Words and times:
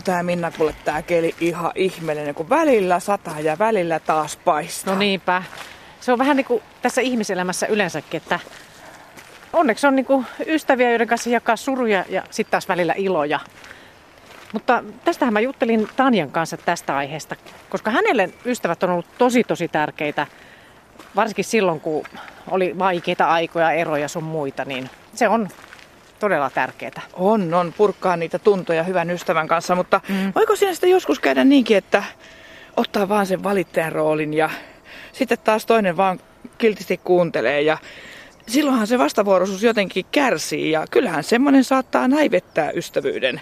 On 0.00 0.04
tää 0.04 0.22
Minna 0.22 0.50
kuule 0.50 0.74
tää 0.84 1.02
keli 1.02 1.34
ihan 1.40 1.72
ihmeellinen, 1.74 2.34
kun 2.34 2.48
välillä 2.48 3.00
sataa 3.00 3.40
ja 3.40 3.58
välillä 3.58 3.98
taas 3.98 4.36
paistaa. 4.36 4.94
No 4.94 4.98
niinpä. 4.98 5.42
Se 6.00 6.12
on 6.12 6.18
vähän 6.18 6.36
niin 6.36 6.44
kuin 6.44 6.62
tässä 6.82 7.00
ihmiselämässä 7.00 7.66
yleensäkin, 7.66 8.20
että 8.22 8.40
onneksi 9.52 9.86
on 9.86 9.96
niin 9.96 10.06
kuin 10.06 10.26
ystäviä, 10.46 10.90
joiden 10.90 11.08
kanssa 11.08 11.30
jakaa 11.30 11.56
suruja 11.56 12.04
ja 12.08 12.22
sitten 12.30 12.50
taas 12.50 12.68
välillä 12.68 12.94
iloja. 12.96 13.40
Mutta 14.52 14.84
tästähän 15.04 15.32
mä 15.32 15.40
juttelin 15.40 15.88
Tanjan 15.96 16.30
kanssa 16.30 16.56
tästä 16.56 16.96
aiheesta, 16.96 17.36
koska 17.70 17.90
hänelle 17.90 18.30
ystävät 18.44 18.82
on 18.82 18.90
ollut 18.90 19.18
tosi 19.18 19.44
tosi 19.44 19.68
tärkeitä, 19.68 20.26
varsinkin 21.16 21.44
silloin 21.44 21.80
kun 21.80 22.04
oli 22.50 22.78
vaikeita 22.78 23.26
aikoja, 23.26 23.72
eroja 23.72 24.08
sun 24.08 24.24
muita, 24.24 24.64
niin 24.64 24.90
se 25.14 25.28
on 25.28 25.48
todella 26.20 26.50
tärkeää. 26.50 27.02
On, 27.12 27.54
on 27.54 27.74
purkaa 27.76 28.16
niitä 28.16 28.38
tuntoja 28.38 28.82
hyvän 28.82 29.10
ystävän 29.10 29.48
kanssa, 29.48 29.74
mutta 29.74 30.00
mm. 30.08 30.32
voiko 30.34 30.56
siinä 30.56 30.74
sitten 30.74 30.90
joskus 30.90 31.20
käydä 31.20 31.44
niinkin, 31.44 31.76
että 31.76 32.04
ottaa 32.76 33.08
vaan 33.08 33.26
sen 33.26 33.42
valittajan 33.42 33.92
roolin 33.92 34.34
ja 34.34 34.50
sitten 35.12 35.38
taas 35.44 35.66
toinen 35.66 35.96
vaan 35.96 36.20
kiltisti 36.58 37.00
kuuntelee 37.04 37.62
ja 37.62 37.78
silloinhan 38.46 38.86
se 38.86 38.98
vastavuoroisuus 38.98 39.62
jotenkin 39.62 40.04
kärsii 40.12 40.70
ja 40.70 40.84
kyllähän 40.90 41.24
semmoinen 41.24 41.64
saattaa 41.64 42.08
näivettää 42.08 42.70
ystävyyden. 42.70 43.40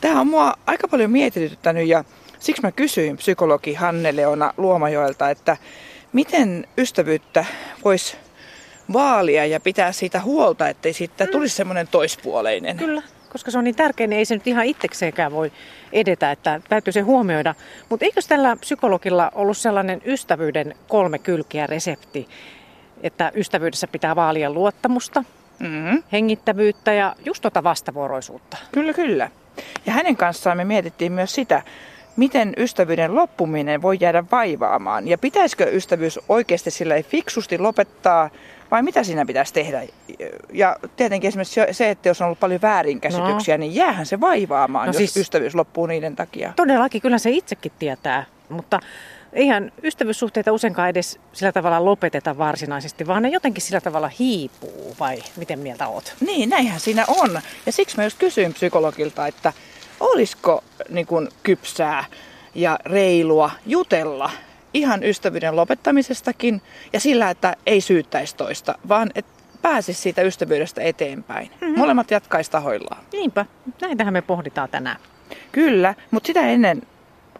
Tämä 0.00 0.20
on 0.20 0.26
mua 0.26 0.52
aika 0.66 0.88
paljon 0.88 1.10
mietityttänyt 1.10 1.88
ja 1.88 2.04
siksi 2.38 2.62
mä 2.62 2.72
kysyin 2.72 3.16
psykologi 3.16 3.74
Hanne-Leona 3.74 4.54
Luomajoelta, 4.56 5.30
että 5.30 5.56
miten 6.12 6.66
ystävyyttä 6.78 7.44
voisi 7.84 8.16
vaalia 8.92 9.46
ja 9.46 9.60
pitää 9.60 9.92
siitä 9.92 10.20
huolta, 10.20 10.68
ettei 10.68 10.92
siitä 10.92 11.24
mm. 11.24 11.30
tulisi 11.30 11.56
semmoinen 11.56 11.88
toispuoleinen. 11.88 12.76
Kyllä, 12.76 13.02
koska 13.32 13.50
se 13.50 13.58
on 13.58 13.64
niin 13.64 13.74
tärkeä, 13.74 14.06
niin 14.06 14.18
ei 14.18 14.24
se 14.24 14.34
nyt 14.34 14.46
ihan 14.46 14.64
itsekseenkään 14.64 15.32
voi 15.32 15.52
edetä, 15.92 16.32
että 16.32 16.60
täytyy 16.68 16.92
se 16.92 17.00
huomioida. 17.00 17.54
Mutta 17.88 18.04
eikö 18.04 18.20
tällä 18.28 18.56
psykologilla 18.56 19.32
ollut 19.34 19.56
sellainen 19.56 20.02
ystävyyden 20.06 20.74
kolme 20.88 21.18
kylkiä 21.18 21.66
resepti, 21.66 22.28
että 23.02 23.32
ystävyydessä 23.34 23.88
pitää 23.88 24.16
vaalia 24.16 24.50
luottamusta, 24.50 25.24
mm-hmm. 25.58 26.02
hengittävyyttä 26.12 26.92
ja 26.92 27.14
just 27.24 27.42
tuota 27.42 27.64
vastavuoroisuutta? 27.64 28.56
Kyllä, 28.72 28.92
kyllä. 28.92 29.30
Ja 29.86 29.92
hänen 29.92 30.16
kanssaan 30.16 30.56
me 30.56 30.64
mietittiin 30.64 31.12
myös 31.12 31.34
sitä, 31.34 31.62
miten 32.16 32.52
ystävyyden 32.56 33.14
loppuminen 33.14 33.82
voi 33.82 33.96
jäädä 34.00 34.24
vaivaamaan. 34.32 35.08
Ja 35.08 35.18
pitäisikö 35.18 35.70
ystävyys 35.70 36.20
oikeasti 36.28 36.70
sillä 36.70 37.02
fiksusti 37.02 37.58
lopettaa 37.58 38.30
vai 38.72 38.82
mitä 38.82 39.04
siinä 39.04 39.26
pitäisi 39.26 39.54
tehdä? 39.54 39.82
Ja 40.52 40.76
tietenkin 40.96 41.28
esimerkiksi 41.28 41.60
se, 41.70 41.90
että 41.90 42.08
jos 42.08 42.20
on 42.20 42.24
ollut 42.24 42.40
paljon 42.40 42.62
väärinkäsityksiä, 42.62 43.56
no. 43.56 43.60
niin 43.60 43.74
jäähän 43.74 44.06
se 44.06 44.20
vaivaamaan, 44.20 44.86
no 44.86 44.90
jos 44.90 44.96
siis, 44.96 45.16
ystävyys 45.16 45.54
loppuu 45.54 45.86
niiden 45.86 46.16
takia. 46.16 46.52
Todellakin, 46.56 47.02
kyllä 47.02 47.18
se 47.18 47.30
itsekin 47.30 47.72
tietää, 47.78 48.24
mutta 48.48 48.80
eihän 49.32 49.72
ystävyyssuhteita 49.82 50.52
useinkaan 50.52 50.88
edes 50.88 51.20
sillä 51.32 51.52
tavalla 51.52 51.84
lopeteta 51.84 52.38
varsinaisesti, 52.38 53.06
vaan 53.06 53.22
ne 53.22 53.28
jotenkin 53.28 53.62
sillä 53.62 53.80
tavalla 53.80 54.10
hiipuu, 54.18 54.96
vai 55.00 55.22
miten 55.36 55.58
mieltä 55.58 55.88
oot? 55.88 56.14
Niin, 56.20 56.50
näinhän 56.50 56.80
siinä 56.80 57.04
on. 57.08 57.40
Ja 57.66 57.72
siksi 57.72 57.96
mä 57.96 58.04
just 58.04 58.18
kysyin 58.18 58.54
psykologilta, 58.54 59.26
että 59.26 59.52
olisiko 60.00 60.64
niin 60.88 61.06
kuin, 61.06 61.28
kypsää 61.42 62.04
ja 62.54 62.78
reilua 62.84 63.50
jutella 63.66 64.30
ihan 64.74 65.04
ystävyyden 65.04 65.56
lopettamisestakin 65.56 66.62
ja 66.92 67.00
sillä, 67.00 67.30
että 67.30 67.56
ei 67.66 67.80
syyttäisi 67.80 68.36
toista, 68.36 68.78
vaan 68.88 69.10
että 69.14 69.32
pääsisi 69.62 70.00
siitä 70.00 70.22
ystävyydestä 70.22 70.82
eteenpäin. 70.82 71.50
Mm-hmm. 71.60 71.78
Molemmat 71.78 72.10
jatkaisi 72.10 72.50
tahoillaan. 72.50 73.04
Niinpä, 73.12 73.46
näitähän 73.80 74.12
me 74.12 74.22
pohditaan 74.22 74.68
tänään. 74.68 74.96
Kyllä, 75.52 75.94
mutta 76.10 76.26
sitä 76.26 76.40
ennen 76.40 76.82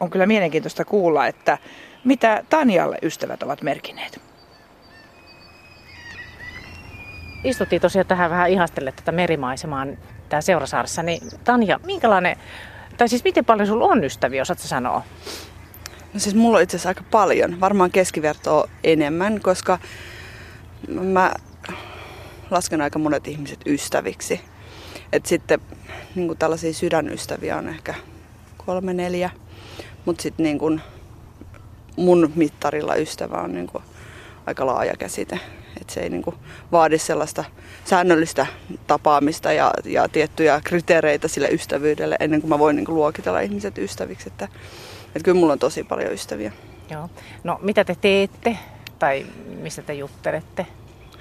on 0.01 0.11
kyllä 0.11 0.27
mielenkiintoista 0.27 0.85
kuulla, 0.85 1.27
että 1.27 1.59
mitä 2.05 2.45
Tanjalle 2.51 2.99
ystävät 3.03 3.43
ovat 3.43 3.63
merkineet. 3.63 4.21
Istuttiin 7.45 7.83
tosiaan 7.83 8.07
tähän 8.07 8.31
vähän 8.31 8.51
ihastelle 8.51 8.93
tätä 8.93 9.13
merimaisemaan 9.13 9.99
tää 10.29 10.41
Seurasaaressa, 10.41 11.03
niin 11.03 11.23
Tanja, 11.45 11.81
minkälainen, 11.87 12.37
tai 12.97 13.09
siis 13.09 13.25
miten 13.25 13.45
paljon 13.45 13.67
sulla 13.67 13.87
on 13.87 14.05
ystäviä, 14.05 14.43
osaatko 14.43 14.67
sanoa? 14.67 15.03
No 16.15 16.21
siis 16.21 16.35
mulla 16.35 16.57
on 16.57 16.63
itse 16.63 16.77
asiassa 16.77 16.89
aika 16.89 17.05
paljon, 17.11 17.61
varmaan 17.61 17.91
keskivertoa 17.91 18.69
enemmän, 18.85 19.41
koska 19.41 19.79
mä 20.89 21.33
lasken 22.51 22.81
aika 22.81 22.99
monet 22.99 23.29
ihmiset 23.29 23.61
ystäviksi. 23.67 24.41
Et 25.13 25.27
sitten 25.27 25.61
niin 26.15 26.27
kuin 26.27 26.39
tällaisia 26.39 26.73
sydänystäviä 26.73 27.57
on 27.57 27.69
ehkä 27.69 27.95
kolme, 28.67 28.93
neljä. 28.93 29.31
Mutta 30.05 30.23
sitten 30.23 30.45
niin 30.45 30.81
mun 31.97 32.33
mittarilla 32.35 32.95
ystävä 32.95 33.37
on 33.37 33.55
niin 33.55 33.67
kuin 33.67 33.85
aika 34.47 34.67
laaja 34.67 34.97
käsite. 34.99 35.41
Et 35.81 35.91
se 35.91 36.01
ei 36.01 36.11
niin 36.11 36.23
kuin 36.23 36.37
vaadi 36.73 36.99
sellaista 36.99 37.45
säännöllistä 37.85 38.47
tapaamista 38.87 39.53
ja, 39.53 39.71
ja 39.85 40.09
tiettyjä 40.09 40.61
kriteereitä 40.65 41.29
sille 41.29 41.49
ystävyydelle 41.49 42.17
ennen 42.21 42.41
kuin 42.41 42.49
mä 42.49 42.59
voin 42.59 42.77
niin 42.77 42.87
kuin 42.87 42.97
luokitella 42.97 43.41
ihmiset 43.41 43.79
ystäviksi. 43.79 44.29
Että, 44.29 44.49
että 45.15 45.25
kyllä 45.25 45.41
mulla 45.41 45.53
on 45.53 45.59
tosi 45.59 45.85
paljon 45.85 46.13
ystäviä. 46.13 46.53
Joo. 46.91 47.11
No 47.45 47.59
mitä 47.63 47.85
te 47.85 47.97
teette 48.01 48.59
tai 48.99 49.27
mistä 49.63 49.83
te 49.83 49.95
juttelette? 49.95 50.67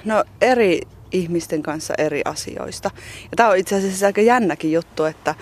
No 0.05 0.23
eri 0.41 0.81
ihmisten 1.11 1.63
kanssa 1.63 1.93
eri 1.97 2.21
asioista. 2.25 2.91
Ja 3.23 3.35
tämä 3.35 3.49
on 3.49 3.57
itse 3.57 3.75
asiassa 3.75 4.05
aika 4.05 4.21
jännäkin 4.21 4.71
juttu, 4.71 5.03
että, 5.03 5.35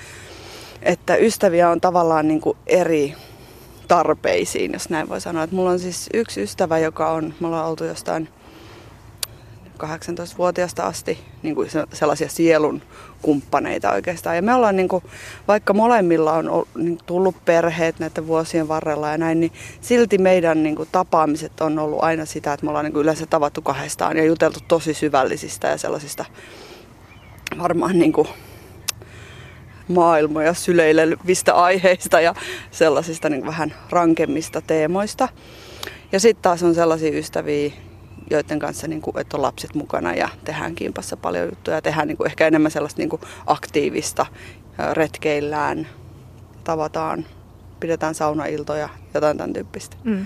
että 0.82 1.16
ystäviä 1.16 1.70
on 1.70 1.82
tavallaan 1.82 2.28
niin 2.28 2.42
kuin 2.42 2.58
eri 2.68 3.16
tarpeisiin, 3.88 4.74
jos 4.74 4.90
näin 4.90 5.10
voi 5.10 5.22
sanoa. 5.22 5.44
Että 5.44 5.56
mulla 5.56 5.70
on 5.70 5.80
siis 5.80 6.10
yksi 6.14 6.42
ystävä, 6.42 6.78
joka 6.78 7.12
on, 7.12 7.34
me 7.40 7.48
ollaan 7.48 7.68
oltu 7.70 7.84
jostain 7.84 8.30
18-vuotiaasta 9.84 10.84
asti 10.84 11.20
niin 11.44 11.56
kuin 11.56 11.70
sellaisia 11.94 12.30
sielun 12.30 12.82
kumppaneita 13.22 13.92
oikeastaan. 13.92 14.36
Ja 14.36 14.42
me 14.42 14.54
ollaan, 14.54 14.76
niin 14.76 14.88
kuin, 14.88 15.04
vaikka 15.48 15.74
molemmilla 15.74 16.34
on 16.34 16.66
niin 16.78 16.98
tullut 17.06 17.36
perheet 17.46 18.00
näiden 18.00 18.28
vuosien 18.28 18.68
varrella 18.68 19.10
ja 19.10 19.18
näin, 19.18 19.40
niin 19.40 19.52
silti 19.82 20.18
meidän 20.18 20.64
niin 20.64 20.76
kuin, 20.76 20.90
tapaamiset 20.92 21.62
on 21.62 21.80
ollut 21.80 22.04
aina 22.04 22.26
sitä, 22.26 22.54
että 22.54 22.66
me 22.66 22.70
ollaan 22.70 22.86
niin 22.86 22.94
kuin, 22.94 23.04
yleensä 23.04 23.26
tavattu 23.26 23.62
kahdestaan 23.62 24.18
ja 24.18 24.26
juteltu 24.26 24.60
tosi 24.68 24.94
syvällisistä 24.94 25.68
ja 25.68 25.78
sellaisista 25.78 26.26
varmaan 27.60 28.00
niin 28.00 28.14
kuin, 28.14 28.28
maailmoja 29.88 30.54
syleilevistä 30.54 31.54
aiheista 31.54 32.22
ja 32.22 32.34
sellaisista 32.72 33.30
niin 33.30 33.46
vähän 33.46 33.74
rankemmista 33.90 34.62
teemoista. 34.62 35.30
Ja 36.12 36.20
sitten 36.20 36.44
taas 36.44 36.64
on 36.64 36.76
sellaisia 36.76 37.18
ystäviä, 37.18 37.72
joiden 38.30 38.60
kanssa, 38.60 38.88
niin 38.88 39.02
kuin, 39.02 39.20
että 39.20 39.38
on 39.38 39.44
lapset 39.44 39.76
mukana 39.76 40.14
ja 40.14 40.30
tehdään 40.46 40.76
kimpassa 40.76 41.18
paljon 41.18 41.46
juttuja 41.46 41.78
ja 41.78 41.82
tehdään 41.82 42.08
niin 42.08 42.18
kuin, 42.18 42.28
ehkä 42.28 42.48
enemmän 42.48 42.72
sellaista 42.72 43.02
niin 43.02 43.10
kuin, 43.10 43.22
aktiivista, 43.48 44.26
retkeillään, 44.94 45.88
tavataan, 46.64 47.26
pidetään 47.80 48.16
saunailtoja, 48.16 48.90
jotain 49.14 49.38
tämän 49.38 49.54
tyyppistä. 49.54 49.98
Mm. 50.04 50.26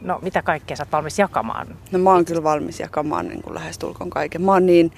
No 0.00 0.18
mitä 0.22 0.42
kaikkea 0.42 0.76
sä 0.76 0.82
oot 0.82 0.92
valmis 0.92 1.18
jakamaan? 1.18 1.66
No 1.92 1.98
mä 1.98 2.10
oon 2.10 2.24
kyllä 2.24 2.42
valmis 2.42 2.80
jakamaan 2.80 3.28
niin 3.28 3.42
kuin 3.42 3.54
lähestulkoon 3.54 4.10
kaiken. 4.10 4.42
Mä 4.42 4.52
oon 4.52 4.66
niin 4.66 4.92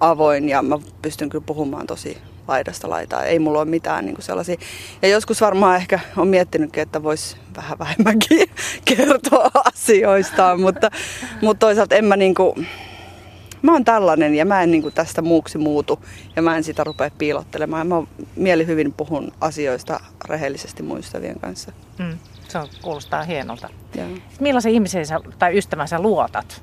avoin 0.00 0.48
ja 0.48 0.62
mä 0.62 0.78
pystyn 1.02 1.28
kyllä 1.28 1.44
puhumaan 1.46 1.86
tosi 1.86 2.18
laidasta 2.48 2.90
laitaa. 2.90 3.24
Ei 3.24 3.38
mulla 3.38 3.58
ole 3.58 3.70
mitään 3.70 4.04
niin 4.04 4.14
kuin 4.14 4.24
sellaisia. 4.24 4.56
Ja 5.02 5.08
joskus 5.08 5.40
varmaan 5.40 5.76
ehkä 5.76 6.00
on 6.16 6.28
miettinytkin, 6.28 6.82
että 6.82 7.02
voisi 7.02 7.36
vähän 7.56 7.78
vähemmänkin 7.78 8.50
kertoa 8.96 9.50
asioistaan, 9.64 10.60
mutta, 10.60 10.90
mutta 11.42 11.66
toisaalta 11.66 11.94
en 11.94 12.04
mä 12.04 12.16
niin 12.16 12.34
kuin, 12.34 12.66
mä 13.62 13.72
oon 13.72 13.84
tällainen 13.84 14.34
ja 14.34 14.44
mä 14.44 14.62
en 14.62 14.70
niin 14.70 14.82
kuin 14.82 14.94
tästä 14.94 15.22
muuksi 15.22 15.58
muutu 15.58 16.04
ja 16.36 16.42
mä 16.42 16.56
en 16.56 16.64
sitä 16.64 16.84
rupea 16.84 17.10
piilottelemaan. 17.18 17.86
Mä 17.86 18.02
mieli 18.36 18.66
hyvin 18.66 18.92
puhun 18.92 19.32
asioista 19.40 20.00
rehellisesti 20.28 20.82
muistavien 20.82 21.40
kanssa. 21.40 21.72
Mm, 21.98 22.18
se 22.48 22.58
on, 22.58 22.68
kuulostaa 22.82 23.22
hienolta. 23.22 23.68
Ja. 23.94 24.04
Millaisen 24.40 24.72
ihmisen 24.72 25.06
sä, 25.06 25.20
tai 25.38 25.58
ystävän 25.58 25.88
sä 25.88 26.00
luotat? 26.00 26.62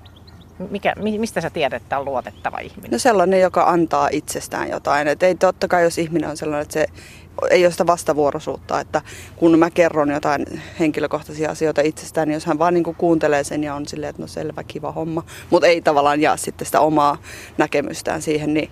Mikä, 0.70 0.94
mistä 1.20 1.42
sä 1.42 1.50
tiedät, 1.50 1.84
että 1.84 2.00
on 2.00 2.06
luotettava 2.06 2.60
ihminen? 2.60 2.92
No 2.92 2.98
sellainen, 2.98 3.42
joka 3.42 3.64
antaa 3.64 4.10
itsestään 4.12 4.70
jotain. 4.70 5.08
Et 5.08 5.24
ei 5.24 5.36
totta 5.36 5.68
kai, 5.68 5.84
jos 5.84 5.98
ihminen 5.98 6.30
on 6.30 6.38
sellainen, 6.38 6.62
että 6.62 6.74
se 6.74 6.88
ei 7.50 7.66
ole 7.66 7.72
sitä 7.72 7.88
vastavuoroisuutta, 7.88 8.80
että 8.80 9.02
kun 9.36 9.60
mä 9.60 9.70
kerron 9.70 10.10
jotain 10.10 10.46
henkilökohtaisia 10.80 11.52
asioita 11.52 11.82
itsestään, 11.82 12.28
niin 12.28 12.34
jos 12.34 12.46
hän 12.46 12.60
vaan 12.60 12.74
niin 12.74 12.96
kuuntelee 12.98 13.44
sen 13.44 13.64
ja 13.64 13.76
on 13.76 13.88
silleen, 13.88 14.10
että 14.10 14.22
no 14.22 14.28
selvä, 14.28 14.64
kiva 14.64 14.92
homma, 14.92 15.24
mutta 15.50 15.68
ei 15.68 15.82
tavallaan 15.82 16.22
jaa 16.22 16.38
sitten 16.38 16.66
sitä 16.66 16.80
omaa 16.80 17.18
näkemystään 17.58 18.22
siihen, 18.22 18.54
niin, 18.54 18.72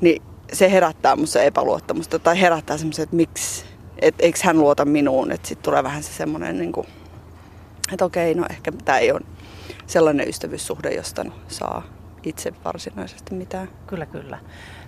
niin 0.00 0.22
se 0.52 0.72
herättää 0.72 1.16
musta 1.16 1.42
epäluottamusta 1.42 2.18
tai 2.18 2.40
herättää 2.40 2.78
semmoisen, 2.78 3.02
että 3.02 3.16
miksi, 3.16 3.64
että 3.98 4.24
eikö 4.24 4.38
hän 4.42 4.58
luota 4.58 4.84
minuun, 4.84 5.32
että 5.32 5.48
sitten 5.48 5.64
tulee 5.64 5.82
vähän 5.82 6.02
se 6.02 6.12
semmoinen, 6.12 6.58
niin 6.58 6.72
kuin, 6.72 6.86
että 7.92 8.04
okei, 8.04 8.34
no 8.34 8.46
ehkä 8.50 8.72
tämä 8.84 8.98
ei 8.98 9.12
ole 9.12 9.20
sellainen 9.88 10.28
ystävyyssuhde, 10.28 10.90
josta 10.90 11.24
saa 11.48 11.82
itse 12.22 12.52
varsinaisesti 12.64 13.34
mitään. 13.34 13.68
Kyllä, 13.86 14.06
kyllä. 14.06 14.38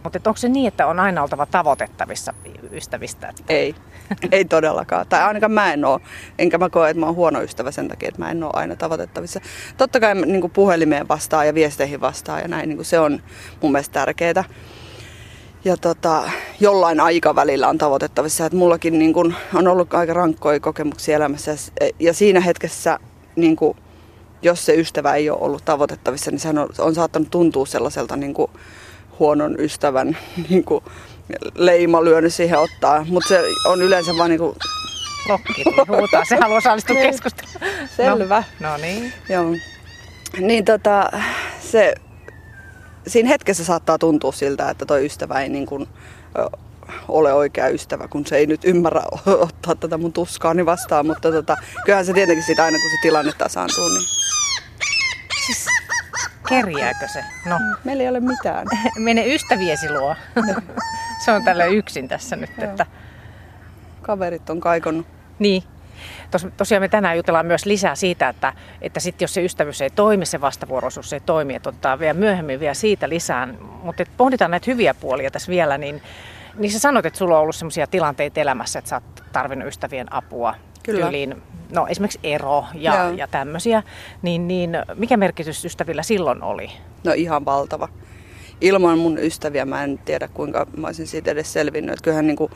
Mutta 0.05 0.19
onko 0.27 0.37
se 0.37 0.49
niin, 0.49 0.69
että 0.69 0.87
on 0.87 1.01
aina 1.01 1.23
oltava 1.23 1.47
tavoitettavissa 1.47 2.35
ystävistä? 2.73 3.33
Ei, 3.49 3.75
ei 4.33 4.45
todellakaan. 4.45 5.07
Tai 5.09 5.23
ainakaan 5.23 5.53
mä 5.53 5.73
en 5.73 5.85
ole. 5.85 6.01
Enkä 6.39 6.59
mä 6.59 6.71
koe, 6.71 6.91
että 6.91 7.01
mä 7.01 7.07
oon 7.07 7.15
huono 7.15 7.43
ystävä 7.43 7.71
sen 7.71 7.89
takia, 7.89 8.09
että 8.09 8.23
mä 8.23 8.31
en 8.31 8.45
ole 8.45 8.53
aina 8.55 8.77
tavoitettavissa. 8.77 9.41
Totta 9.77 10.01
kai 10.01 10.15
niin 10.15 10.51
puhelimeen 10.51 11.09
vastaan 11.09 11.47
ja 11.47 11.55
viesteihin 11.55 12.01
vastaan 12.01 12.41
ja 12.41 12.49
näin, 12.49 12.69
niin 12.69 12.85
se 12.85 13.01
on 13.01 13.23
mun 13.63 13.73
mielestä 13.73 13.93
tärkeää. 13.93 14.45
Ja 15.65 15.77
tota, 15.77 16.31
jollain 16.61 17.01
aikavälillä 17.01 17.69
on 17.69 17.79
tavoitettavissa. 17.79 18.47
Että 18.47 18.59
mullakin 18.59 18.99
niin 18.99 19.13
kun, 19.13 19.35
on 19.55 19.69
ollut 19.69 19.95
aika 19.95 20.15
rankkoja 20.15 20.61
kokemuksia 20.61 21.17
elämässä. 21.17 21.53
Ja 21.99 22.15
siinä 22.15 22.41
hetkessä, 22.41 22.99
niin 23.37 23.57
kun, 23.57 23.77
jos 24.43 24.67
se 24.67 24.75
ystävä 24.75 25.15
ei 25.15 25.31
ole 25.31 25.39
ollut 25.41 25.65
tavoitettavissa, 25.65 26.31
niin 26.31 26.41
se 26.41 26.49
on, 26.49 26.69
on 26.79 26.95
saattanut 26.95 27.31
tuntua 27.31 27.67
sellaiselta 27.67 28.17
niin 28.17 28.35
kun, 28.35 28.51
huonon 29.19 29.61
ystävän 29.61 30.17
niin 30.49 30.65
kuin, 30.65 30.85
leima 31.55 32.05
lyönyt 32.05 32.35
siihen 32.35 32.59
ottaa. 32.59 33.07
Mutta 33.09 33.29
se 33.29 33.43
on 33.67 33.83
yleensä 33.83 34.13
vaan 34.19 34.31
niin 34.31 34.41
kuin... 34.41 34.57
Lokki 35.29 35.53
niin 35.65 35.89
huutaa, 35.89 36.25
se 36.25 36.37
haluaa 36.37 36.59
osallistua 36.59 36.97
niin. 36.97 37.11
keskusteluun. 37.11 37.55
Selvä. 37.97 38.45
No, 38.61 38.71
no 38.71 38.77
niin. 38.77 39.13
Joo. 39.29 39.45
Niin 40.39 40.65
tota, 40.65 41.11
se, 41.61 41.95
siinä 43.07 43.29
hetkessä 43.29 43.65
saattaa 43.65 43.99
tuntua 43.99 44.33
siltä, 44.33 44.71
että 44.71 44.87
toi 44.87 45.07
ystävä 45.07 45.41
ei 45.41 45.49
niin 45.49 45.67
kuin, 45.67 45.89
ole 47.09 47.33
oikea 47.33 47.69
ystävä, 47.69 48.09
kun 48.09 48.27
se 48.27 48.37
ei 48.37 48.47
nyt 48.47 48.65
ymmärrä 48.65 49.03
ottaa 49.47 49.75
tätä 49.75 49.99
mun 49.99 50.13
tuskaani 50.13 50.67
vastaan, 50.67 51.07
mutta 51.07 51.33
tota, 51.33 51.57
kyllähän 51.85 52.07
se 52.07 52.13
tietenkin 52.13 52.45
siitä 52.45 52.65
aina, 52.65 52.79
kun 52.79 52.91
se 52.91 52.97
tilanne 53.03 53.33
tasaantuu, 53.39 53.89
niin... 53.89 54.20
Kerjääkö 56.51 57.09
se? 57.09 57.25
No. 57.47 57.59
Meillä 57.85 58.03
ei 58.03 58.09
ole 58.09 58.21
mitään. 58.21 58.67
Mene 58.99 59.35
ystäviesi 59.35 59.93
luo. 59.93 60.17
se 61.25 61.33
on 61.33 61.45
tällä 61.45 61.65
yksin 61.65 62.09
tässä 62.09 62.37
nyt. 62.37 62.51
Että... 62.59 62.87
Kaverit 64.03 64.51
on 64.51 64.61
kaikonnut. 64.61 65.07
Niin. 65.39 65.63
Tos, 66.31 66.47
tosiaan 66.57 66.83
me 66.83 66.89
tänään 66.89 67.17
jutellaan 67.17 67.47
myös 67.47 67.67
lisää 67.67 67.95
siitä, 67.95 68.29
että, 68.29 68.53
että 68.83 69.01
sit 69.01 69.21
jos 69.21 69.35
se 69.35 69.45
ystävyys 69.45 69.81
ei 69.81 69.91
toimi, 69.91 70.27
se 70.27 70.41
vastavuoroisuus 70.41 71.13
ei 71.13 71.21
toimi, 71.21 71.55
että 71.55 71.69
ottaa 71.69 71.99
vielä 71.99 72.15
myöhemmin 72.15 72.61
vielä 72.61 72.75
siitä 72.75 73.09
lisää. 73.09 73.49
Mutta 73.83 74.05
pohditaan 74.17 74.51
näitä 74.51 74.71
hyviä 74.71 74.95
puolia 74.95 75.31
tässä 75.31 75.51
vielä, 75.51 75.79
niin, 75.79 76.03
niin 76.59 76.73
sä 76.73 76.79
sanoit, 76.79 77.07
että 77.07 77.19
sulla 77.19 77.37
on 77.37 77.43
ollut 77.43 77.57
sellaisia 77.57 77.87
tilanteita 77.87 78.41
elämässä, 78.41 78.79
että 78.79 78.89
sä 78.89 78.97
oot 78.97 79.25
tarvinnut 79.33 79.69
ystävien 79.69 80.13
apua. 80.13 80.55
Kyllä. 80.83 81.01
Tyyliin 81.01 81.43
no 81.73 81.87
esimerkiksi 81.87 82.19
ero 82.23 82.65
ja, 82.75 83.11
ja 83.17 83.29
tämmöisiä, 83.29 83.83
niin, 84.23 84.49
niin 84.49 84.71
mikä 84.95 85.17
merkitys 85.17 85.65
ystävillä 85.65 86.03
silloin 86.03 86.43
oli? 86.43 86.71
No 87.05 87.13
ihan 87.13 87.45
valtava. 87.45 87.89
Ilman 88.61 88.99
mun 88.99 89.19
ystäviä 89.19 89.65
mä 89.65 89.85
en 89.85 89.99
tiedä 89.99 90.29
kuinka 90.29 90.67
mä 90.77 90.87
olisin 90.87 91.07
siitä 91.07 91.31
edes 91.31 91.53
selvinnyt. 91.53 91.93
Että 91.93 92.03
kyllähän 92.03 92.27
niin 92.27 92.37
kuin, 92.37 92.53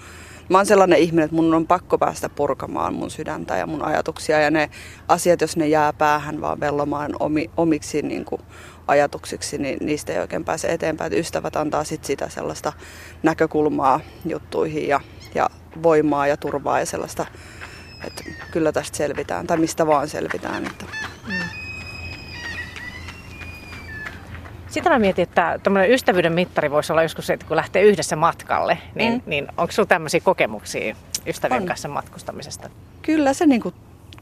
mä 0.49 0.59
oon 0.59 0.67
sellainen 0.67 0.99
ihminen, 0.99 1.25
että 1.25 1.37
mun 1.37 1.55
on 1.55 1.67
pakko 1.67 1.99
päästä 1.99 2.29
purkamaan 2.29 2.95
mun 2.95 3.11
sydäntä 3.11 3.57
ja 3.57 3.67
mun 3.67 3.83
ajatuksia. 3.83 4.41
Ja 4.41 4.51
ne 4.51 4.71
asiat, 5.09 5.41
jos 5.41 5.57
ne 5.57 5.67
jää 5.67 5.93
päähän 5.93 6.41
vaan 6.41 6.61
vellomaan 6.61 7.13
omi, 7.21 7.51
omiksi 7.57 8.03
niin 8.03 8.25
kuin, 8.25 8.41
ajatuksiksi, 8.87 9.59
niin 9.59 9.79
niistä 9.81 10.13
ei 10.13 10.19
oikein 10.19 10.45
pääse 10.45 10.69
eteenpäin. 10.69 11.07
Että 11.07 11.21
ystävät 11.21 11.57
antaa 11.57 11.85
sit 11.85 12.05
sitä 12.05 12.29
sellaista 12.29 12.73
näkökulmaa 13.23 14.01
juttuihin 14.27 14.89
ja, 14.89 15.01
ja 15.35 15.51
voimaa 15.83 16.27
ja 16.27 16.37
turvaa 16.37 16.79
ja 16.79 16.87
sellaista 16.87 17.27
että 18.07 18.25
kyllä 18.51 18.73
tästä 18.73 18.97
selvitään, 18.97 19.47
tai 19.47 19.57
mistä 19.57 19.87
vaan 19.87 20.09
selvitään. 20.09 20.67
Että. 20.67 20.85
Mm. 21.27 21.35
Sitä 24.69 24.91
mä 24.91 24.99
mietin, 24.99 25.23
että 25.23 25.61
tämmöinen 25.63 25.91
ystävyyden 25.91 26.33
mittari 26.33 26.71
voisi 26.71 26.93
olla 26.93 27.03
joskus 27.03 27.27
se, 27.27 27.33
että 27.33 27.47
kun 27.47 27.57
lähtee 27.57 27.83
yhdessä 27.83 28.17
matkalle, 28.17 28.79
niin, 28.95 29.13
mm. 29.13 29.23
niin 29.27 29.49
onko 29.57 29.73
sinulla 29.73 29.89
tämmöisiä 29.89 30.21
kokemuksia 30.21 30.97
ystävien 31.27 31.61
on. 31.61 31.69
kanssa 31.69 31.89
matkustamisesta? 31.89 32.71
Kyllä 33.03 33.33
se, 33.33 33.47
niinku, 33.47 33.73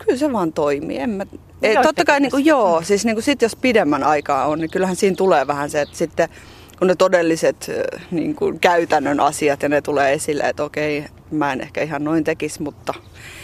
kyllä 0.04 0.18
se 0.18 0.32
vaan 0.32 0.52
toimii. 0.52 0.98
En 0.98 1.10
mä, 1.10 1.24
ei, 1.62 1.76
totta 1.82 2.04
kai 2.04 2.20
niinku, 2.20 2.38
joo, 2.38 2.82
siis 2.82 3.04
niinku, 3.04 3.20
sit 3.20 3.42
jos 3.42 3.56
pidemmän 3.56 4.04
aikaa 4.04 4.46
on, 4.46 4.58
niin 4.58 4.70
kyllähän 4.70 4.96
siinä 4.96 5.16
tulee 5.16 5.46
vähän 5.46 5.70
se, 5.70 5.80
että 5.80 5.96
sitten 5.96 6.28
kun 6.78 6.88
ne 6.88 6.94
todelliset 6.94 7.70
niin 8.10 8.34
kuin 8.34 8.60
käytännön 8.60 9.20
asiat 9.20 9.62
ja 9.62 9.68
ne 9.68 9.80
tulee 9.80 10.12
esille, 10.12 10.42
että 10.48 10.64
okei, 10.64 11.04
mä 11.36 11.52
en 11.52 11.60
ehkä 11.60 11.82
ihan 11.82 12.04
noin 12.04 12.24
tekisi, 12.24 12.62
mutta 12.62 12.94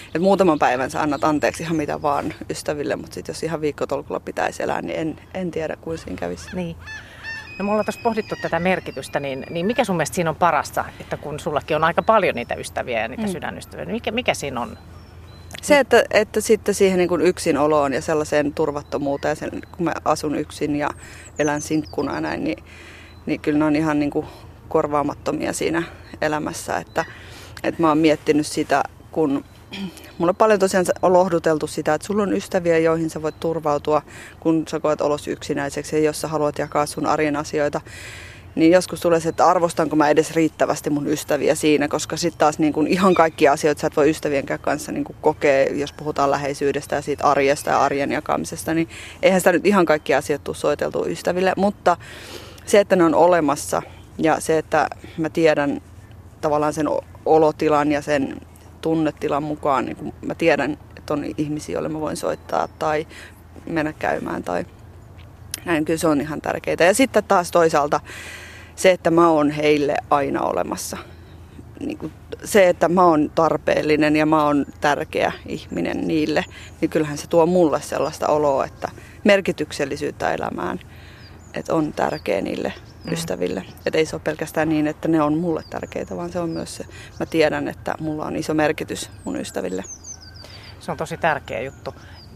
että 0.06 0.18
muutaman 0.18 0.58
päivän 0.58 0.90
sä 0.90 1.02
annat 1.02 1.24
anteeksi 1.24 1.62
ihan 1.62 1.76
mitä 1.76 2.02
vaan 2.02 2.34
ystäville, 2.50 2.96
mutta 2.96 3.14
sitten 3.14 3.32
jos 3.32 3.42
ihan 3.42 3.60
viikkotolkulla 3.60 4.20
pitäisi 4.20 4.62
elää, 4.62 4.82
niin 4.82 4.98
en, 4.98 5.20
en 5.34 5.50
tiedä 5.50 5.76
kuin 5.76 5.98
siinä 5.98 6.16
kävisi. 6.16 6.48
Niin. 6.56 6.76
No 7.58 7.64
mulla 7.64 7.78
on 7.78 7.84
tuossa 7.84 8.00
pohdittu 8.04 8.34
tätä 8.42 8.60
merkitystä, 8.60 9.20
niin, 9.20 9.46
niin 9.50 9.66
mikä 9.66 9.84
sun 9.84 9.96
mielestä 9.96 10.14
siinä 10.14 10.30
on 10.30 10.36
parasta, 10.36 10.84
että 11.00 11.16
kun 11.16 11.40
sullakin 11.40 11.76
on 11.76 11.84
aika 11.84 12.02
paljon 12.02 12.34
niitä 12.34 12.54
ystäviä 12.54 13.00
ja 13.00 13.08
niitä 13.08 13.22
mm. 13.22 13.32
sydänystäviä, 13.32 13.84
niin 13.84 13.94
mikä, 13.94 14.10
mikä 14.10 14.34
siinä 14.34 14.60
on? 14.60 14.78
Se, 15.62 15.78
että, 15.78 16.04
että 16.10 16.40
sitten 16.40 16.74
siihen 16.74 16.98
niin 16.98 17.08
kuin 17.08 17.20
yksinoloon 17.20 17.92
ja 17.92 18.02
sellaiseen 18.02 18.54
turvattomuuteen, 18.54 19.36
sen, 19.36 19.50
kun 19.76 19.84
mä 19.84 19.92
asun 20.04 20.34
yksin 20.34 20.76
ja 20.76 20.90
elän 21.38 21.60
sinkkuna 21.60 22.14
ja 22.14 22.20
näin, 22.20 22.44
niin, 22.44 22.64
niin 23.26 23.40
kyllä 23.40 23.58
ne 23.58 23.64
on 23.64 23.76
ihan 23.76 23.98
niin 23.98 24.10
kuin 24.10 24.26
korvaamattomia 24.68 25.52
siinä 25.52 25.82
elämässä. 26.22 26.76
Että, 26.76 27.04
että 27.62 27.82
mä 27.82 27.88
oon 27.88 27.98
miettinyt 27.98 28.46
sitä, 28.46 28.82
kun 29.12 29.44
Mulla 30.18 30.30
on 30.30 30.36
paljon 30.36 30.60
tosiaan 30.60 30.86
lohduteltu 31.02 31.66
sitä, 31.66 31.94
että 31.94 32.06
sulla 32.06 32.22
on 32.22 32.32
ystäviä, 32.32 32.78
joihin 32.78 33.10
sä 33.10 33.22
voit 33.22 33.40
turvautua, 33.40 34.02
kun 34.40 34.64
sä 34.68 34.80
koet 34.80 35.00
olos 35.00 35.28
yksinäiseksi 35.28 35.96
ja 35.96 36.02
jos 36.02 36.20
sä 36.20 36.28
haluat 36.28 36.58
jakaa 36.58 36.86
sun 36.86 37.06
arjen 37.06 37.36
asioita. 37.36 37.80
Niin 38.54 38.72
joskus 38.72 39.00
tulee 39.00 39.20
se, 39.20 39.28
että 39.28 39.46
arvostanko 39.46 39.96
mä 39.96 40.08
edes 40.08 40.34
riittävästi 40.34 40.90
mun 40.90 41.06
ystäviä 41.06 41.54
siinä, 41.54 41.88
koska 41.88 42.16
sitten 42.16 42.38
taas 42.38 42.58
niin 42.58 42.72
kun 42.72 42.86
ihan 42.86 43.14
kaikki 43.14 43.48
asioita 43.48 43.80
sä 43.80 43.86
et 43.86 43.96
voi 43.96 44.10
ystävien 44.10 44.46
kanssa 44.60 44.92
niin 44.92 45.04
kokea, 45.20 45.72
jos 45.72 45.92
puhutaan 45.92 46.30
läheisyydestä 46.30 46.96
ja 46.96 47.02
siitä 47.02 47.24
arjesta 47.24 47.70
ja 47.70 47.80
arjen 47.80 48.12
jakamisesta, 48.12 48.74
niin 48.74 48.88
eihän 49.22 49.40
sitä 49.40 49.52
nyt 49.52 49.66
ihan 49.66 49.86
kaikki 49.86 50.14
asiat 50.14 50.44
tule 50.44 50.56
soiteltua 50.56 51.06
ystäville, 51.06 51.52
mutta 51.56 51.96
se, 52.66 52.80
että 52.80 52.96
ne 52.96 53.04
on 53.04 53.14
olemassa 53.14 53.82
ja 54.18 54.40
se, 54.40 54.58
että 54.58 54.88
mä 55.18 55.30
tiedän 55.30 55.80
tavallaan 56.40 56.72
sen 56.72 56.86
olotilan 57.28 57.92
ja 57.92 58.02
sen 58.02 58.40
tunnetilan 58.80 59.42
mukaan, 59.42 59.84
niin 59.84 59.96
kun 59.96 60.12
mä 60.22 60.34
tiedän, 60.34 60.78
että 60.96 61.14
on 61.14 61.24
ihmisiä, 61.38 61.72
joille 61.72 61.88
mä 61.88 62.00
voin 62.00 62.16
soittaa 62.16 62.68
tai 62.78 63.06
mennä 63.66 63.92
käymään 63.92 64.42
tai 64.42 64.64
näin, 65.64 65.84
kyllä 65.84 65.98
se 65.98 66.08
on 66.08 66.20
ihan 66.20 66.40
tärkeää. 66.40 66.76
Ja 66.80 66.94
sitten 66.94 67.24
taas 67.24 67.50
toisaalta 67.50 68.00
se, 68.76 68.90
että 68.90 69.10
mä 69.10 69.28
oon 69.28 69.50
heille 69.50 69.96
aina 70.10 70.40
olemassa. 70.40 70.96
Niin 71.80 71.98
kuin 71.98 72.12
se, 72.44 72.68
että 72.68 72.88
mä 72.88 73.04
oon 73.04 73.30
tarpeellinen 73.34 74.16
ja 74.16 74.26
mä 74.26 74.44
oon 74.44 74.66
tärkeä 74.80 75.32
ihminen 75.46 76.08
niille, 76.08 76.44
niin 76.80 76.88
kyllähän 76.88 77.18
se 77.18 77.26
tuo 77.26 77.46
mulle 77.46 77.82
sellaista 77.82 78.26
oloa, 78.26 78.64
että 78.64 78.88
merkityksellisyyttä 79.24 80.34
elämään, 80.34 80.80
että 81.54 81.74
on 81.74 81.92
tärkeä 81.92 82.40
niille 82.40 82.72
mm. 83.04 83.12
ystäville. 83.12 83.64
Että 83.86 83.98
ei 83.98 84.06
se 84.06 84.16
ole 84.16 84.22
pelkästään 84.24 84.68
niin, 84.68 84.86
että 84.86 85.08
ne 85.08 85.22
on 85.22 85.38
mulle 85.38 85.64
tärkeitä, 85.70 86.16
vaan 86.16 86.32
se 86.32 86.40
on 86.40 86.50
myös 86.50 86.76
se, 86.76 86.84
mä 87.20 87.26
tiedän, 87.26 87.68
että 87.68 87.94
mulla 88.00 88.24
on 88.24 88.36
iso 88.36 88.54
merkitys 88.54 89.10
mun 89.24 89.36
ystäville. 89.36 89.84
Se 90.80 90.90
on 90.90 90.96
tosi 90.96 91.16
tärkeä 91.16 91.60
juttu. 91.60 91.94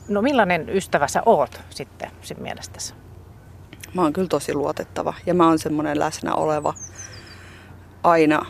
No 0.08 0.22
millainen 0.22 0.68
ystävä 0.68 1.08
sä 1.08 1.22
oot 1.26 1.60
sitten 1.70 2.10
sin 2.22 2.42
mielestäsi? 2.42 2.94
Mä 3.94 4.02
oon 4.02 4.12
kyllä 4.12 4.28
tosi 4.28 4.54
luotettava 4.54 5.14
ja 5.26 5.34
mä 5.34 5.48
oon 5.48 5.58
semmoinen 5.58 5.98
läsnä 5.98 6.34
oleva, 6.34 6.74
aina 8.02 8.46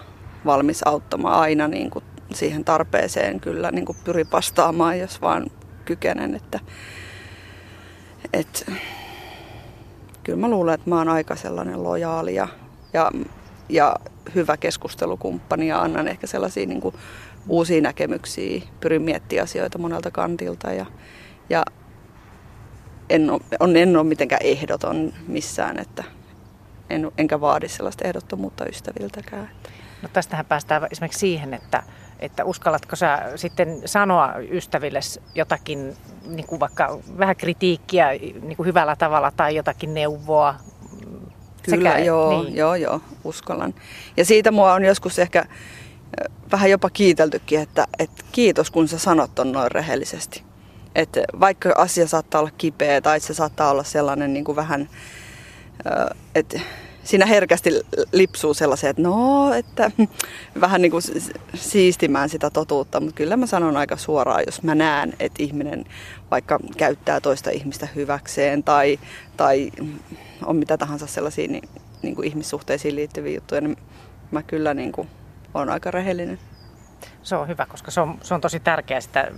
valmis 0.47 0.87
auttamaan, 0.87 1.41
aina 1.41 1.69
niin 1.69 1.91
kuin 1.91 2.05
siihen 2.35 2.65
tarpeeseen 2.65 3.41
kyllä 3.41 3.71
niin 3.71 3.85
kuin 3.85 3.99
pyri 4.05 4.27
vastaamaan, 4.33 4.99
jos 4.99 5.21
vaan 5.21 5.47
kykenen. 5.85 6.35
Että, 6.35 6.61
että 8.33 8.73
kyllä 10.25 10.39
mä 10.39 10.49
luulen, 10.49 10.75
että 10.75 10.91
mä 10.91 10.99
oon 10.99 11.09
aika 11.09 11.37
sellainen 11.37 11.83
lojaali 11.83 12.35
ja, 12.35 12.49
ja, 12.93 13.11
ja 13.69 13.97
hyvä 14.35 14.57
keskustelukumppani 14.57 15.69
ja 15.69 15.83
annan 15.83 16.09
ehkä 16.09 16.27
sellaisia 16.27 16.67
niin 16.67 16.81
kuin 16.81 16.95
uusia 17.49 17.81
näkemyksiä, 17.81 18.63
pyrin 18.81 19.03
miettimään 19.03 19.45
asioita 19.45 19.79
monelta 19.79 20.11
kantilta 20.11 20.73
ja, 20.73 20.87
ja 21.51 21.65
en 23.11 23.31
ole, 23.31 23.41
on, 23.61 23.77
en 23.77 23.97
ole 23.97 24.05
mitenkään 24.05 24.43
ehdoton 24.45 25.13
missään, 25.29 25.79
että 25.79 26.05
en, 26.91 27.13
enkä 27.19 27.41
vaadi 27.41 27.69
sellaista 27.69 28.09
ehdottomuutta 28.09 28.67
ystäviltäkään. 28.67 29.51
No 30.03 30.09
tästähän 30.13 30.47
päästään 30.47 30.87
esimerkiksi 30.91 31.21
siihen, 31.21 31.55
että, 31.55 31.83
että 32.23 32.45
uskallatko 32.45 32.97
sä 32.97 33.23
sitten 33.37 33.83
sanoa 33.85 34.35
ystäville 34.51 35.01
jotakin, 35.35 35.97
niin 36.27 36.47
kuin 36.47 36.61
vaikka 36.61 36.99
vähän 37.19 37.37
kritiikkiä 37.37 38.09
niin 38.43 38.57
kuin 38.57 38.67
hyvällä 38.67 38.97
tavalla 38.97 39.31
tai 39.31 39.57
jotakin 39.57 39.95
neuvoa? 39.95 40.55
Kyllä, 41.63 41.91
Sekä, 41.91 42.05
joo, 42.05 42.43
niin. 42.43 42.57
joo, 42.57 42.75
joo, 42.75 43.01
uskallan. 43.25 43.75
Ja 44.17 44.25
siitä 44.25 44.51
mua 44.51 44.73
on 44.73 44.85
joskus 44.85 45.19
ehkä 45.19 45.45
vähän 46.53 46.71
jopa 46.71 46.91
kiiteltykin, 46.91 47.61
että, 47.61 47.87
että 47.99 48.25
kiitos 48.33 48.71
kun 48.71 48.89
sä 48.89 48.99
sanot 48.99 49.39
on 49.39 49.53
noin 49.53 49.71
rehellisesti. 49.71 50.43
Että 50.95 51.21
vaikka 51.41 51.75
asia 51.77 52.09
saattaa 52.09 52.41
olla 52.41 52.51
kipeä 52.59 53.01
tai 53.01 53.21
se 53.21 53.35
saattaa 53.35 53.71
olla 53.71 53.85
sellainen 53.85 54.33
niin 54.33 54.45
kuin 54.45 54.57
vähän 54.57 54.89
että 56.35 56.61
siinä 57.05 57.27
herkästi 57.27 57.71
lipsuu 58.13 58.55
sellaisia, 58.55 58.91
että 58.91 59.03
no, 59.03 59.55
että 59.55 59.91
vähän 60.61 60.83
niin 60.83 60.91
kuin 60.91 61.03
siistimään 61.55 62.29
sitä 62.29 62.51
totuutta, 62.51 63.01
mutta 63.01 63.17
kyllä 63.17 63.37
mä 63.37 63.47
sanon 63.47 63.77
aika 63.77 63.97
suoraan, 63.97 64.43
jos 64.47 64.63
mä 64.63 64.75
näen, 64.75 65.15
että 65.21 65.43
ihminen 65.43 65.85
vaikka 66.31 66.59
käyttää 66.77 67.21
toista 67.21 67.51
ihmistä 67.51 67.89
hyväkseen 67.95 68.63
tai, 68.63 68.99
tai 69.37 69.71
on 70.45 70.57
mitä 70.57 70.79
tahansa 70.79 71.07
sellaisia 71.07 71.49
niin, 71.49 71.69
niin 72.03 72.15
kuin 72.15 72.29
ihmissuhteisiin 72.29 72.97
liittyviä 72.97 73.35
juttuja, 73.35 73.61
niin 73.61 73.77
mä 74.31 74.43
kyllä 74.43 74.75
niin 74.75 74.93
kuin 74.93 75.09
olen 75.55 75.71
aika 75.71 75.91
rehellinen. 75.91 76.39
Se 77.23 77.37
on 77.37 77.49
hyvä, 77.49 77.67
koska 77.67 77.91
se 77.91 78.01
on, 78.01 78.19
se 78.23 78.35
on 78.35 78.41
tosi 78.41 78.61
tärkeää 78.61 79.01
sitä 79.01 79.31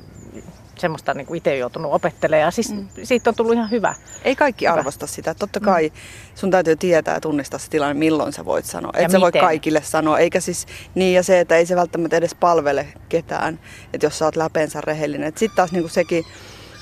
semmoista 0.79 1.15
niin 1.15 1.27
kuin 1.27 1.39
itse 1.39 1.57
joutunut 1.57 1.93
opettelemaan 1.93 2.47
ja 2.47 2.51
siis 2.51 2.73
mm. 2.73 2.89
siitä 3.03 3.31
on 3.31 3.37
tullut 3.37 3.55
ihan 3.55 3.71
hyvä. 3.71 3.95
Ei 4.25 4.37
kaikki 4.37 4.65
hyvä. 4.65 4.75
arvosta 4.75 5.07
sitä. 5.07 5.35
Totta 5.35 5.61
mm. 5.61 5.65
kai 5.65 5.89
mm. 5.89 5.95
sun 6.35 6.51
täytyy 6.51 6.77
tietää 6.77 7.15
ja 7.15 7.21
tunnistaa 7.21 7.59
se 7.59 7.71
tilanne, 7.71 7.95
milloin 7.95 8.33
sä 8.33 8.45
voit 8.45 8.65
sanoa. 8.65 8.93
Et 8.95 9.11
sä 9.11 9.21
voi 9.21 9.33
kaikille 9.33 9.83
sanoa, 9.83 10.19
eikä 10.19 10.41
siis 10.41 10.67
niin 10.95 11.15
ja 11.15 11.23
se, 11.23 11.41
että 11.41 11.57
ei 11.57 11.67
se 11.67 11.77
välttämättä 11.77 12.17
edes 12.17 12.35
palvele 12.35 12.87
ketään, 13.09 13.59
että 13.93 14.07
jos 14.07 14.19
sä 14.19 14.25
oot 14.25 14.37
läpeensä 14.37 14.81
rehellinen. 14.81 15.33
Sitten 15.37 15.57
taas 15.57 15.73
niin 15.73 15.83
kuin 15.83 15.91
sekin, 15.91 16.25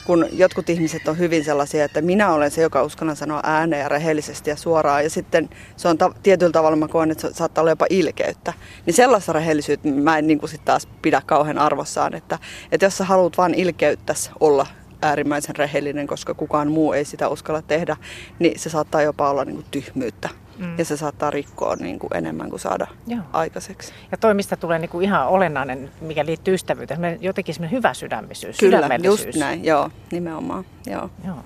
kun 0.06 0.26
jotkut 0.32 0.70
ihmiset 0.70 1.08
on 1.08 1.18
hyvin 1.18 1.44
sellaisia, 1.44 1.84
että 1.84 2.00
minä 2.00 2.32
olen 2.32 2.50
se, 2.50 2.62
joka 2.62 2.82
uskallan 2.82 3.16
sanoa 3.16 3.40
ääneen 3.42 3.82
ja 3.82 3.88
rehellisesti 3.88 4.50
ja 4.50 4.56
suoraan. 4.56 5.04
Ja 5.04 5.10
sitten 5.10 5.50
se 5.76 5.88
on 5.88 5.98
ta- 5.98 6.14
tietyllä 6.22 6.52
tavalla, 6.52 6.76
mä 6.76 6.88
koen, 6.88 7.10
että 7.10 7.28
se 7.28 7.34
saattaa 7.34 7.62
olla 7.62 7.70
jopa 7.70 7.86
ilkeyttä. 7.90 8.52
Niin 8.86 8.94
sellaista 8.94 9.32
rehellisyyttä 9.32 9.88
mä 9.88 10.18
en 10.18 10.26
niin 10.26 10.38
kuin 10.38 10.52
taas 10.64 10.88
pidä 11.02 11.22
kauhean 11.26 11.58
arvossaan, 11.58 12.14
että, 12.14 12.38
että 12.72 12.86
jos 12.86 12.98
sä 12.98 13.04
haluat 13.04 13.38
vain 13.38 13.54
ilkeyttä 13.54 14.14
olla 14.40 14.66
äärimmäisen 15.02 15.56
rehellinen, 15.56 16.06
koska 16.06 16.34
kukaan 16.34 16.70
muu 16.70 16.92
ei 16.92 17.04
sitä 17.04 17.28
uskalla 17.28 17.62
tehdä, 17.62 17.96
niin 18.38 18.58
se 18.58 18.70
saattaa 18.70 19.02
jopa 19.02 19.30
olla 19.30 19.44
niin 19.44 19.56
kuin 19.56 19.66
tyhmyyttä. 19.70 20.28
Mm. 20.62 20.78
Ja 20.78 20.84
se 20.84 20.96
saattaa 20.96 21.30
rikkoa 21.30 21.76
niin 21.76 21.98
kuin 21.98 22.16
enemmän 22.16 22.50
kuin 22.50 22.60
saada 22.60 22.86
Joo. 23.06 23.22
aikaiseksi. 23.32 23.92
Ja 24.10 24.16
toimista 24.16 24.56
tulee 24.56 24.78
niin 24.78 24.88
kuin 24.88 25.04
ihan 25.04 25.28
olennainen, 25.28 25.90
mikä 26.00 26.26
liittyy 26.26 26.54
ystävyyteen. 26.54 27.18
Jotenkin 27.20 27.54
semmoinen 27.54 27.76
hyvä 27.76 27.94
sydämisyys, 27.94 28.58
Kyllä, 28.58 28.88
just 29.02 29.28
näin. 29.36 29.64
Joo, 29.64 29.90
nimenomaan. 30.12 30.64
Joo. 30.86 31.10
Joo. 31.26 31.44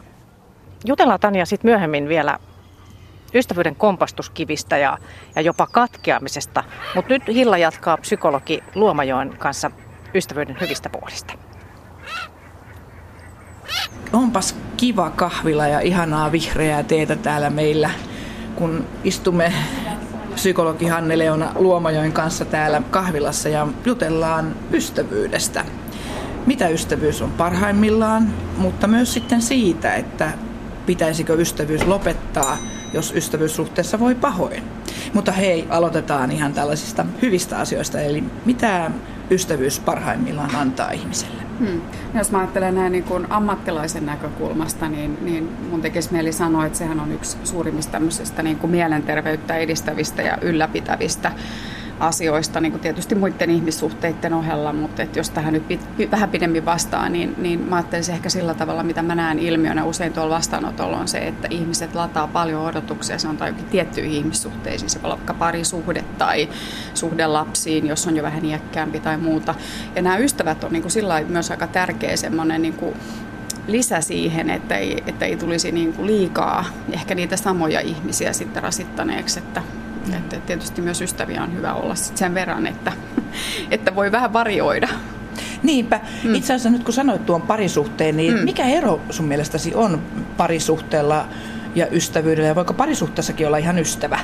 Jutellaan 0.84 1.20
Tanja 1.20 1.46
sitten 1.46 1.70
myöhemmin 1.70 2.08
vielä 2.08 2.38
ystävyyden 3.34 3.76
kompastuskivistä 3.76 4.78
ja, 4.78 4.98
ja 5.36 5.42
jopa 5.42 5.66
katkeamisesta. 5.66 6.64
Mutta 6.94 7.12
nyt 7.12 7.22
Hilla 7.28 7.58
jatkaa 7.58 7.96
psykologi 7.96 8.62
Luomajoen 8.74 9.36
kanssa 9.38 9.70
ystävyyden 10.14 10.56
hyvistä 10.60 10.88
puolista. 10.88 11.34
Onpas 14.12 14.56
kiva 14.76 15.10
kahvila 15.10 15.66
ja 15.66 15.80
ihanaa 15.80 16.32
vihreää 16.32 16.82
teetä 16.82 17.16
täällä 17.16 17.50
meillä 17.50 17.90
kun 18.56 18.84
istumme 19.04 19.52
psykologi 20.34 20.86
Hanne 20.86 21.18
Leona 21.18 21.52
Luomajoen 21.54 22.12
kanssa 22.12 22.44
täällä 22.44 22.82
kahvilassa 22.90 23.48
ja 23.48 23.66
jutellaan 23.84 24.54
ystävyydestä. 24.72 25.64
Mitä 26.46 26.68
ystävyys 26.68 27.22
on 27.22 27.30
parhaimmillaan, 27.30 28.34
mutta 28.56 28.86
myös 28.86 29.12
sitten 29.12 29.42
siitä, 29.42 29.94
että 29.94 30.32
pitäisikö 30.86 31.34
ystävyys 31.34 31.86
lopettaa, 31.86 32.58
jos 32.92 33.12
ystävyyssuhteessa 33.16 34.00
voi 34.00 34.14
pahoin. 34.14 34.62
Mutta 35.14 35.32
hei, 35.32 35.66
aloitetaan 35.70 36.30
ihan 36.30 36.52
tällaisista 36.52 37.06
hyvistä 37.22 37.58
asioista, 37.58 38.00
eli 38.00 38.24
mitä 38.44 38.90
ystävyys 39.30 39.80
parhaimmillaan 39.80 40.56
antaa 40.56 40.90
ihmiselle? 40.90 41.42
Hmm. 41.58 41.80
Jos 42.14 42.30
mä 42.30 42.38
ajattelen 42.38 42.74
näin 42.74 42.92
niin 42.92 43.04
kuin 43.04 43.26
ammattilaisen 43.30 44.06
näkökulmasta, 44.06 44.88
niin, 44.88 45.18
niin 45.22 45.48
mun 45.70 45.82
tekisi 45.82 46.12
mieli 46.12 46.32
sanoa, 46.32 46.66
että 46.66 46.78
sehän 46.78 47.00
on 47.00 47.12
yksi 47.12 47.36
suurimmista 47.44 47.98
niin 48.42 48.56
kuin 48.58 48.70
mielenterveyttä 48.70 49.56
edistävistä 49.56 50.22
ja 50.22 50.38
ylläpitävistä 50.40 51.32
asioista, 52.00 52.60
niin 52.60 52.72
kuin 52.72 52.80
tietysti 52.80 53.14
muiden 53.14 53.50
ihmissuhteiden 53.50 54.34
ohella, 54.34 54.72
mutta 54.72 55.02
että 55.02 55.18
jos 55.18 55.30
tähän 55.30 55.52
nyt 55.52 55.68
pit, 55.68 55.80
vähän 56.10 56.30
pidemmin 56.30 56.64
vastaa, 56.64 57.08
niin, 57.08 57.34
niin 57.38 57.60
mä 57.60 57.76
ajattelisin 57.76 58.14
ehkä 58.14 58.28
sillä 58.28 58.54
tavalla, 58.54 58.82
mitä 58.82 59.02
mä 59.02 59.14
näen 59.14 59.38
ilmiönä 59.38 59.84
usein 59.84 60.12
tuolla 60.12 60.34
vastaanotolla 60.34 60.98
on 60.98 61.08
se, 61.08 61.18
että 61.18 61.48
ihmiset 61.50 61.94
lataa 61.94 62.26
paljon 62.26 62.62
odotuksia, 62.62 63.18
se 63.18 63.28
on 63.28 63.36
tai 63.36 63.54
tiettyihin 63.70 64.12
ihmissuhteisiin, 64.12 64.90
se 64.90 65.02
voi 65.02 65.06
olla 65.06 65.16
vaikka 65.16 65.34
parisuhde 65.34 66.04
tai 66.18 66.48
suhde 66.94 67.26
lapsiin, 67.26 67.86
jos 67.86 68.06
on 68.06 68.16
jo 68.16 68.22
vähän 68.22 68.44
iäkkäämpi 68.44 69.00
tai 69.00 69.16
muuta. 69.16 69.54
Ja 69.96 70.02
nämä 70.02 70.16
ystävät 70.16 70.64
on 70.64 70.72
niin 70.72 70.82
kuin 70.82 70.92
sillä 70.92 71.22
myös 71.28 71.50
aika 71.50 71.66
tärkeä 71.66 72.16
semmoinen 72.16 72.62
niin 72.62 72.74
kuin 72.74 72.94
lisä 73.66 74.00
siihen, 74.00 74.50
että 74.50 74.76
ei, 74.76 75.02
että 75.06 75.24
ei 75.24 75.36
tulisi 75.36 75.72
niin 75.72 75.92
kuin 75.92 76.06
liikaa 76.06 76.64
ehkä 76.92 77.14
niitä 77.14 77.36
samoja 77.36 77.80
ihmisiä 77.80 78.32
sitten 78.32 78.62
rasittaneeksi, 78.62 79.38
että. 79.38 79.62
Että 80.14 80.36
tietysti 80.36 80.82
myös 80.82 81.00
ystäviä 81.00 81.42
on 81.42 81.54
hyvä 81.54 81.74
olla 81.74 81.94
sit 81.94 82.16
sen 82.16 82.34
verran, 82.34 82.66
että, 82.66 82.92
että 83.70 83.94
voi 83.94 84.12
vähän 84.12 84.32
varioida. 84.32 84.88
Niinpä. 85.62 86.00
Mm. 86.24 86.34
Itse 86.34 86.52
asiassa 86.52 86.70
nyt 86.70 86.84
kun 86.84 86.94
sanoit 86.94 87.26
tuon 87.26 87.42
parisuhteen, 87.42 88.16
niin 88.16 88.34
mm. 88.34 88.44
mikä 88.44 88.66
ero 88.66 89.00
sun 89.10 89.26
mielestäsi 89.26 89.74
on 89.74 90.02
parisuhteella 90.36 91.28
ja 91.74 91.86
ystävyydellä? 91.90 92.48
Ja 92.48 92.54
voiko 92.54 92.74
parisuhteessakin 92.74 93.46
olla 93.46 93.56
ihan 93.56 93.78
ystävä? 93.78 94.18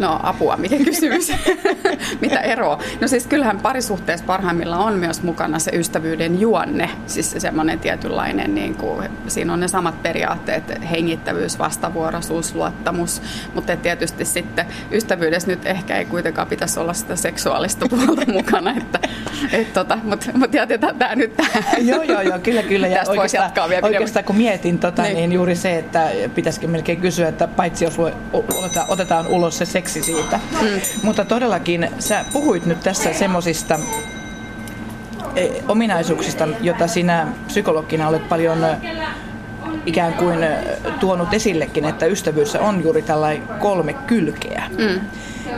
No 0.00 0.20
apua, 0.22 0.56
mikä 0.56 0.76
kysymys? 0.90 1.32
Mitä 2.20 2.40
eroa? 2.40 2.78
No 3.00 3.08
siis 3.08 3.26
kyllähän 3.26 3.60
parisuhteessa 3.60 4.26
parhaimmillaan 4.26 4.84
on 4.84 4.94
myös 4.94 5.22
mukana 5.22 5.58
se 5.58 5.70
ystävyyden 5.74 6.40
juonne, 6.40 6.90
siis 7.06 7.30
se 7.30 7.40
semmoinen 7.40 7.78
tietynlainen, 7.78 8.54
niin 8.54 8.74
kuin, 8.74 9.08
siinä 9.28 9.52
on 9.52 9.60
ne 9.60 9.68
samat 9.68 10.02
periaatteet, 10.02 10.90
hengittävyys, 10.90 11.58
vastavuoroisuus, 11.58 12.54
luottamus, 12.54 13.22
mutta 13.54 13.76
tietysti 13.76 14.24
sitten 14.24 14.66
ystävyydessä 14.92 15.48
nyt 15.48 15.66
ehkä 15.66 15.96
ei 15.96 16.04
kuitenkaan 16.04 16.48
pitäisi 16.48 16.80
olla 16.80 16.92
sitä 16.92 17.16
seksuaalista 17.16 17.86
puolta 17.90 18.32
mukana, 18.32 18.74
että, 18.76 18.98
et, 19.52 19.72
tota, 19.72 19.98
mutta 20.02 20.26
mut 20.34 20.54
jätetään 20.54 20.96
tämä 20.96 21.14
nyt 21.14 21.36
tähän. 21.36 21.86
joo, 21.86 22.02
joo, 22.02 22.20
joo, 22.20 22.38
kyllä, 22.38 22.62
kyllä. 22.62 22.86
Ja 22.86 22.98
Tästä 22.98 23.16
voisi 23.16 23.36
jatkaa 23.36 23.68
vielä 23.68 23.86
Oikeastaan 23.86 24.24
kun 24.24 24.36
mietin, 24.36 24.78
tota, 24.78 25.02
niin. 25.02 25.16
niin 25.16 25.32
juuri 25.32 25.56
se, 25.56 25.78
että 25.78 26.10
pitäisikö 26.34 26.68
melkein 26.68 27.00
kysyä, 27.00 27.28
että 27.28 27.48
paitsi 27.48 27.84
jos 27.84 27.96
otetaan 28.88 29.26
ulos 29.26 29.58
se 29.58 29.64
seksi 29.64 29.89
seksi 29.90 30.12
siitä. 30.12 30.40
Mm. 30.62 30.80
Mutta 31.02 31.24
todellakin 31.24 31.88
sä 31.98 32.24
puhuit 32.32 32.66
nyt 32.66 32.80
tässä 32.80 33.12
semmoisista 33.12 33.78
e, 35.36 35.48
ominaisuuksista, 35.68 36.48
jota 36.60 36.86
sinä 36.86 37.28
psykologina 37.46 38.08
olet 38.08 38.28
paljon 38.28 38.64
e, 38.64 38.76
ikään 39.86 40.14
kuin 40.14 40.42
e, 40.42 40.78
tuonut 41.00 41.34
esillekin, 41.34 41.84
että 41.84 42.06
ystävyys 42.06 42.56
on 42.56 42.84
juuri 42.84 43.02
tällainen 43.02 43.42
kolme 43.58 43.92
kylkeä. 43.92 44.70
Mm. 44.78 45.00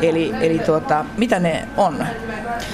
Eli, 0.02 0.34
eli 0.40 0.58
tuota, 0.58 1.04
mitä 1.16 1.38
ne 1.38 1.68
on? 1.76 2.06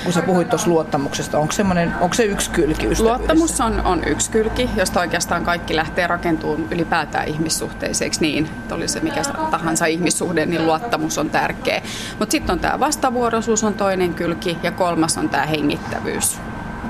Kun 0.04 0.12
sä 0.12 0.22
puhuit 0.22 0.50
tuossa 0.50 0.70
luottamuksesta, 0.70 1.38
onko, 1.38 1.54
onko 2.00 2.14
se 2.14 2.24
yksi 2.24 2.50
kylki 2.50 2.88
Luottamus 2.98 3.60
on, 3.60 3.80
on 3.80 4.04
yksi 4.06 4.30
kylki, 4.30 4.70
josta 4.76 5.00
oikeastaan 5.00 5.44
kaikki 5.44 5.76
lähtee 5.76 6.06
rakentumaan 6.06 6.68
ylipäätään 6.70 7.28
ihmissuhteiseksi 7.28 8.20
niin, 8.20 8.44
että 8.44 8.74
oli 8.74 8.88
se 8.88 9.00
mikä 9.00 9.22
tahansa 9.50 9.86
ihmissuhde, 9.86 10.46
niin 10.46 10.66
luottamus 10.66 11.18
on 11.18 11.30
tärkeä. 11.30 11.82
Mutta 12.18 12.32
sitten 12.32 12.52
on 12.52 12.58
tämä 12.58 12.80
vastavuoroisuus 12.80 13.64
on 13.64 13.74
toinen 13.74 14.14
kylki 14.14 14.58
ja 14.62 14.70
kolmas 14.70 15.18
on 15.18 15.28
tämä 15.28 15.46
hengittävyys. 15.46 16.38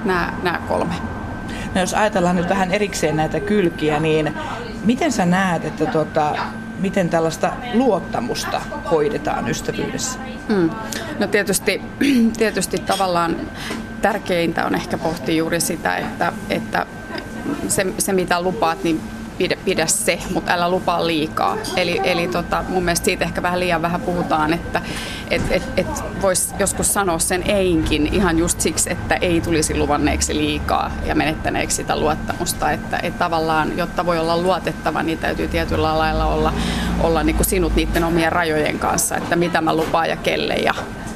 Nämä, 0.04 0.32
nämä 0.42 0.58
kolme. 0.68 0.94
No 1.74 1.80
jos 1.80 1.94
ajatellaan 1.94 2.36
nyt 2.36 2.48
vähän 2.48 2.72
erikseen 2.72 3.16
näitä 3.16 3.40
kylkiä, 3.40 4.00
niin 4.00 4.34
miten 4.84 5.12
sä 5.12 5.26
näet, 5.26 5.64
että 5.64 5.86
tuota, 5.86 6.36
miten 6.78 7.08
tällaista 7.08 7.52
luottamusta 7.74 8.60
hoidetaan 8.90 9.48
ystävyydessä? 9.48 10.18
Mm. 10.48 10.70
No 11.18 11.26
tietysti, 11.26 11.82
tietysti 12.38 12.78
tavallaan 12.78 13.36
tärkeintä 14.02 14.66
on 14.66 14.74
ehkä 14.74 14.98
pohtia 14.98 15.34
juuri 15.34 15.60
sitä, 15.60 15.96
että, 15.96 16.32
että 16.50 16.86
se, 17.68 17.86
se 17.98 18.12
mitä 18.12 18.42
lupaat, 18.42 18.84
niin 18.84 19.00
pidä, 19.38 19.56
pidä 19.64 19.86
se, 19.86 20.18
mutta 20.34 20.52
älä 20.52 20.70
lupaa 20.70 21.06
liikaa. 21.06 21.56
Eli, 21.76 22.00
eli 22.04 22.28
tota, 22.28 22.64
mun 22.68 22.84
mielestä 22.84 23.04
siitä 23.04 23.24
ehkä 23.24 23.42
vähän 23.42 23.60
liian 23.60 23.82
vähän 23.82 24.00
puhutaan, 24.00 24.52
että 24.52 24.82
et, 25.30 25.42
et, 25.50 25.62
et 25.76 26.04
voisi 26.22 26.54
joskus 26.58 26.94
sanoa 26.94 27.18
sen 27.18 27.50
einkin 27.50 28.14
ihan 28.14 28.38
just 28.38 28.60
siksi, 28.60 28.92
että 28.92 29.14
ei 29.14 29.40
tulisi 29.40 29.76
luvanneeksi 29.76 30.36
liikaa 30.36 30.90
ja 31.04 31.14
menettäneeksi 31.14 31.76
sitä 31.76 31.96
luottamusta. 31.96 32.70
Että 32.70 32.98
et 33.02 33.18
tavallaan, 33.18 33.78
jotta 33.78 34.06
voi 34.06 34.18
olla 34.18 34.36
luotettava, 34.36 35.02
niin 35.02 35.18
täytyy 35.18 35.48
tietyllä 35.48 35.98
lailla 35.98 36.26
olla, 36.26 36.52
olla 37.00 37.22
niin 37.22 37.36
kuin 37.36 37.46
sinut 37.46 37.76
niiden 37.76 38.04
omien 38.04 38.32
rajojen 38.32 38.78
kanssa, 38.78 39.16
että 39.16 39.36
mitä 39.36 39.60
mä 39.60 39.76
lupaan 39.76 40.08
ja 40.08 40.16
kelle 40.16 40.54
ja 40.54 40.74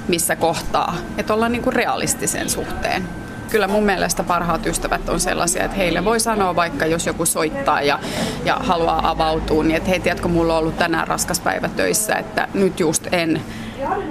missä 0.09 0.37
kohtaa. 0.37 0.97
Että 1.19 1.35
ollaan 1.35 1.53
niin 1.53 1.63
kuin 1.63 1.75
realistisen 1.75 2.51
suhteen 2.51 3.22
kyllä 3.53 3.69
mun 3.69 3.85
mielestä 3.85 4.23
parhaat 4.23 4.67
ystävät 4.67 5.09
on 5.09 5.21
sellaisia, 5.21 5.65
että 5.65 5.77
heille 5.77 6.05
voi 6.05 6.21
sanoa 6.21 6.57
vaikka, 6.57 6.87
jos 6.87 7.07
joku 7.07 7.27
soittaa 7.27 7.83
ja, 7.83 7.99
ja 8.45 8.57
haluaa 8.61 9.11
avautua, 9.11 9.65
niin 9.65 9.77
että 9.77 9.89
hei, 9.89 10.01
tiedätkö, 10.01 10.29
mulla 10.29 10.53
on 10.53 10.59
ollut 10.59 10.79
tänään 10.79 11.09
raskas 11.09 11.41
päivä 11.41 11.69
töissä, 11.69 12.15
että 12.15 12.49
nyt 12.55 12.81
just 12.81 13.07
en 13.13 13.41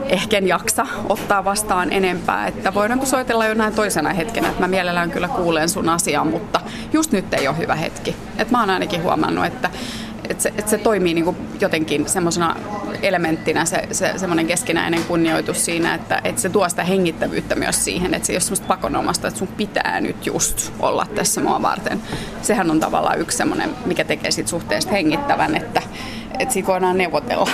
ehkä 0.06 0.38
en 0.38 0.48
jaksa 0.48 0.88
ottaa 1.10 1.46
vastaan 1.46 1.92
enempää, 1.92 2.48
että 2.48 2.74
voidaanko 2.74 3.06
soitella 3.06 3.54
näin 3.54 3.74
toisena 3.74 4.14
hetkenä, 4.14 4.48
että 4.50 4.62
mä 4.62 4.68
mielellään 4.68 5.12
kyllä 5.12 5.28
kuulen 5.28 5.70
sun 5.70 5.90
asiaa, 5.90 6.26
mutta 6.26 6.62
just 6.94 7.12
nyt 7.12 7.34
ei 7.34 7.48
ole 7.48 7.58
hyvä 7.58 7.76
hetki. 7.76 8.16
Et 8.38 8.52
mä 8.52 8.60
oon 8.60 8.70
ainakin 8.70 9.04
huomannut, 9.04 9.46
että 9.46 9.70
et 10.30 10.42
se, 10.42 10.54
et 10.58 10.68
se 10.68 10.78
toimii 10.78 11.14
niin 11.14 11.36
jotenkin 11.60 12.10
semmoisena 12.10 12.56
elementtinä 13.02 13.66
se, 13.66 13.88
se 13.92 14.14
semmoinen 14.18 14.48
keskinäinen 14.48 15.04
kunnioitus 15.04 15.66
siinä, 15.66 15.94
että, 15.94 16.22
että 16.24 16.42
se 16.42 16.50
tuo 16.50 16.70
sitä 16.70 16.84
hengittävyyttä 16.84 17.56
myös 17.56 17.86
siihen, 17.86 18.14
että 18.14 18.26
se 18.26 18.34
ei 18.34 18.36
ole 18.36 18.42
semmoista 18.42 18.68
pakonomasta, 18.68 19.28
että 19.28 19.38
sun 19.38 19.48
pitää 19.48 20.02
nyt 20.02 20.26
just 20.26 20.74
olla 20.80 21.08
tässä 21.16 21.42
mua 21.42 21.62
varten. 21.62 22.02
Sehän 22.42 22.72
on 22.72 22.80
tavallaan 22.80 23.20
yksi 23.20 23.38
semmoinen, 23.38 23.70
mikä 23.86 24.04
tekee 24.04 24.32
siitä 24.32 24.50
suhteesta 24.50 24.92
hengittävän, 24.92 25.56
että, 25.56 25.82
että 26.40 26.54
siitä 26.54 26.68
voidaan 26.68 26.98
neuvotella. 26.98 27.50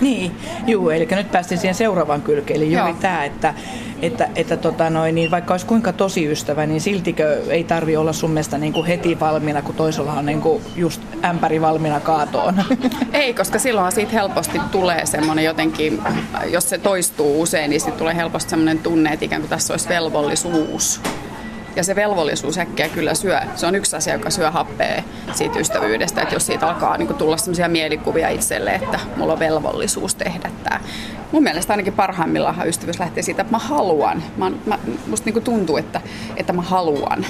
Niin, 0.00 0.36
juu, 0.66 0.90
eli 0.90 1.08
nyt 1.10 1.30
päästiin 1.30 1.58
siihen 1.58 1.74
seuraavaan 1.74 2.22
kylkeen, 2.22 2.62
eli 2.62 2.72
juuri 2.72 2.94
tämä, 2.94 3.24
että, 3.24 3.54
että, 4.02 4.28
että 4.36 4.56
tota 4.56 4.90
noin, 4.90 5.14
niin 5.14 5.30
vaikka 5.30 5.54
olisi 5.54 5.66
kuinka 5.66 5.92
tosi 5.92 6.26
ystävä, 6.26 6.66
niin 6.66 6.80
siltikö 6.80 7.42
ei 7.48 7.64
tarvi 7.64 7.96
olla 7.96 8.12
sun 8.12 8.30
mielestä 8.30 8.58
niin 8.58 8.72
kuin 8.72 8.86
heti 8.86 9.20
valmiina, 9.20 9.62
kun 9.62 9.74
toisella 9.74 10.12
on 10.12 10.26
niin 10.26 10.40
kuin 10.40 10.62
just 10.76 11.02
ämpäri 11.24 11.60
valmiina 11.60 12.00
kaatoon? 12.00 12.64
Ei, 13.12 13.34
koska 13.34 13.58
silloin 13.58 13.92
siitä 13.92 14.12
helposti 14.12 14.60
tulee 14.72 15.06
semmoinen 15.06 15.44
jotenkin, 15.44 16.02
jos 16.46 16.68
se 16.70 16.78
toistuu 16.78 17.42
usein, 17.42 17.70
niin 17.70 17.80
sitten 17.80 17.98
tulee 17.98 18.16
helposti 18.16 18.50
semmoinen 18.50 18.78
tunne, 18.78 19.12
että 19.12 19.24
ikään 19.24 19.42
kuin 19.42 19.50
tässä 19.50 19.72
olisi 19.72 19.88
velvollisuus 19.88 21.00
ja 21.78 21.84
se 21.84 21.96
velvollisuus 21.96 22.58
äkkiä 22.58 22.88
kyllä 22.88 23.14
syö. 23.14 23.40
Se 23.56 23.66
on 23.66 23.74
yksi 23.74 23.96
asia, 23.96 24.12
joka 24.12 24.30
syö 24.30 24.50
happea 24.50 25.02
siitä 25.32 25.58
ystävyydestä, 25.58 26.22
että 26.22 26.34
jos 26.34 26.46
siitä 26.46 26.68
alkaa 26.68 26.98
niin 26.98 27.14
tulla 27.14 27.36
sellaisia 27.36 27.68
mielikuvia 27.68 28.28
itselle, 28.28 28.74
että 28.74 29.00
mulla 29.16 29.32
on 29.32 29.38
velvollisuus 29.38 30.14
tehdä 30.14 30.50
tämä. 30.64 30.80
Mun 31.32 31.42
mielestä 31.42 31.72
ainakin 31.72 31.92
parhaimmillaan 31.92 32.68
ystävyys 32.68 32.98
lähtee 32.98 33.22
siitä, 33.22 33.42
että 33.42 33.50
mä 33.52 33.58
haluan. 33.58 34.22
Mä, 34.36 34.50
mä, 34.66 34.78
musta 35.06 35.30
niin 35.30 35.42
tuntuu, 35.42 35.76
että, 35.76 36.00
että 36.36 36.52
mä 36.52 36.62
haluan 36.62 37.26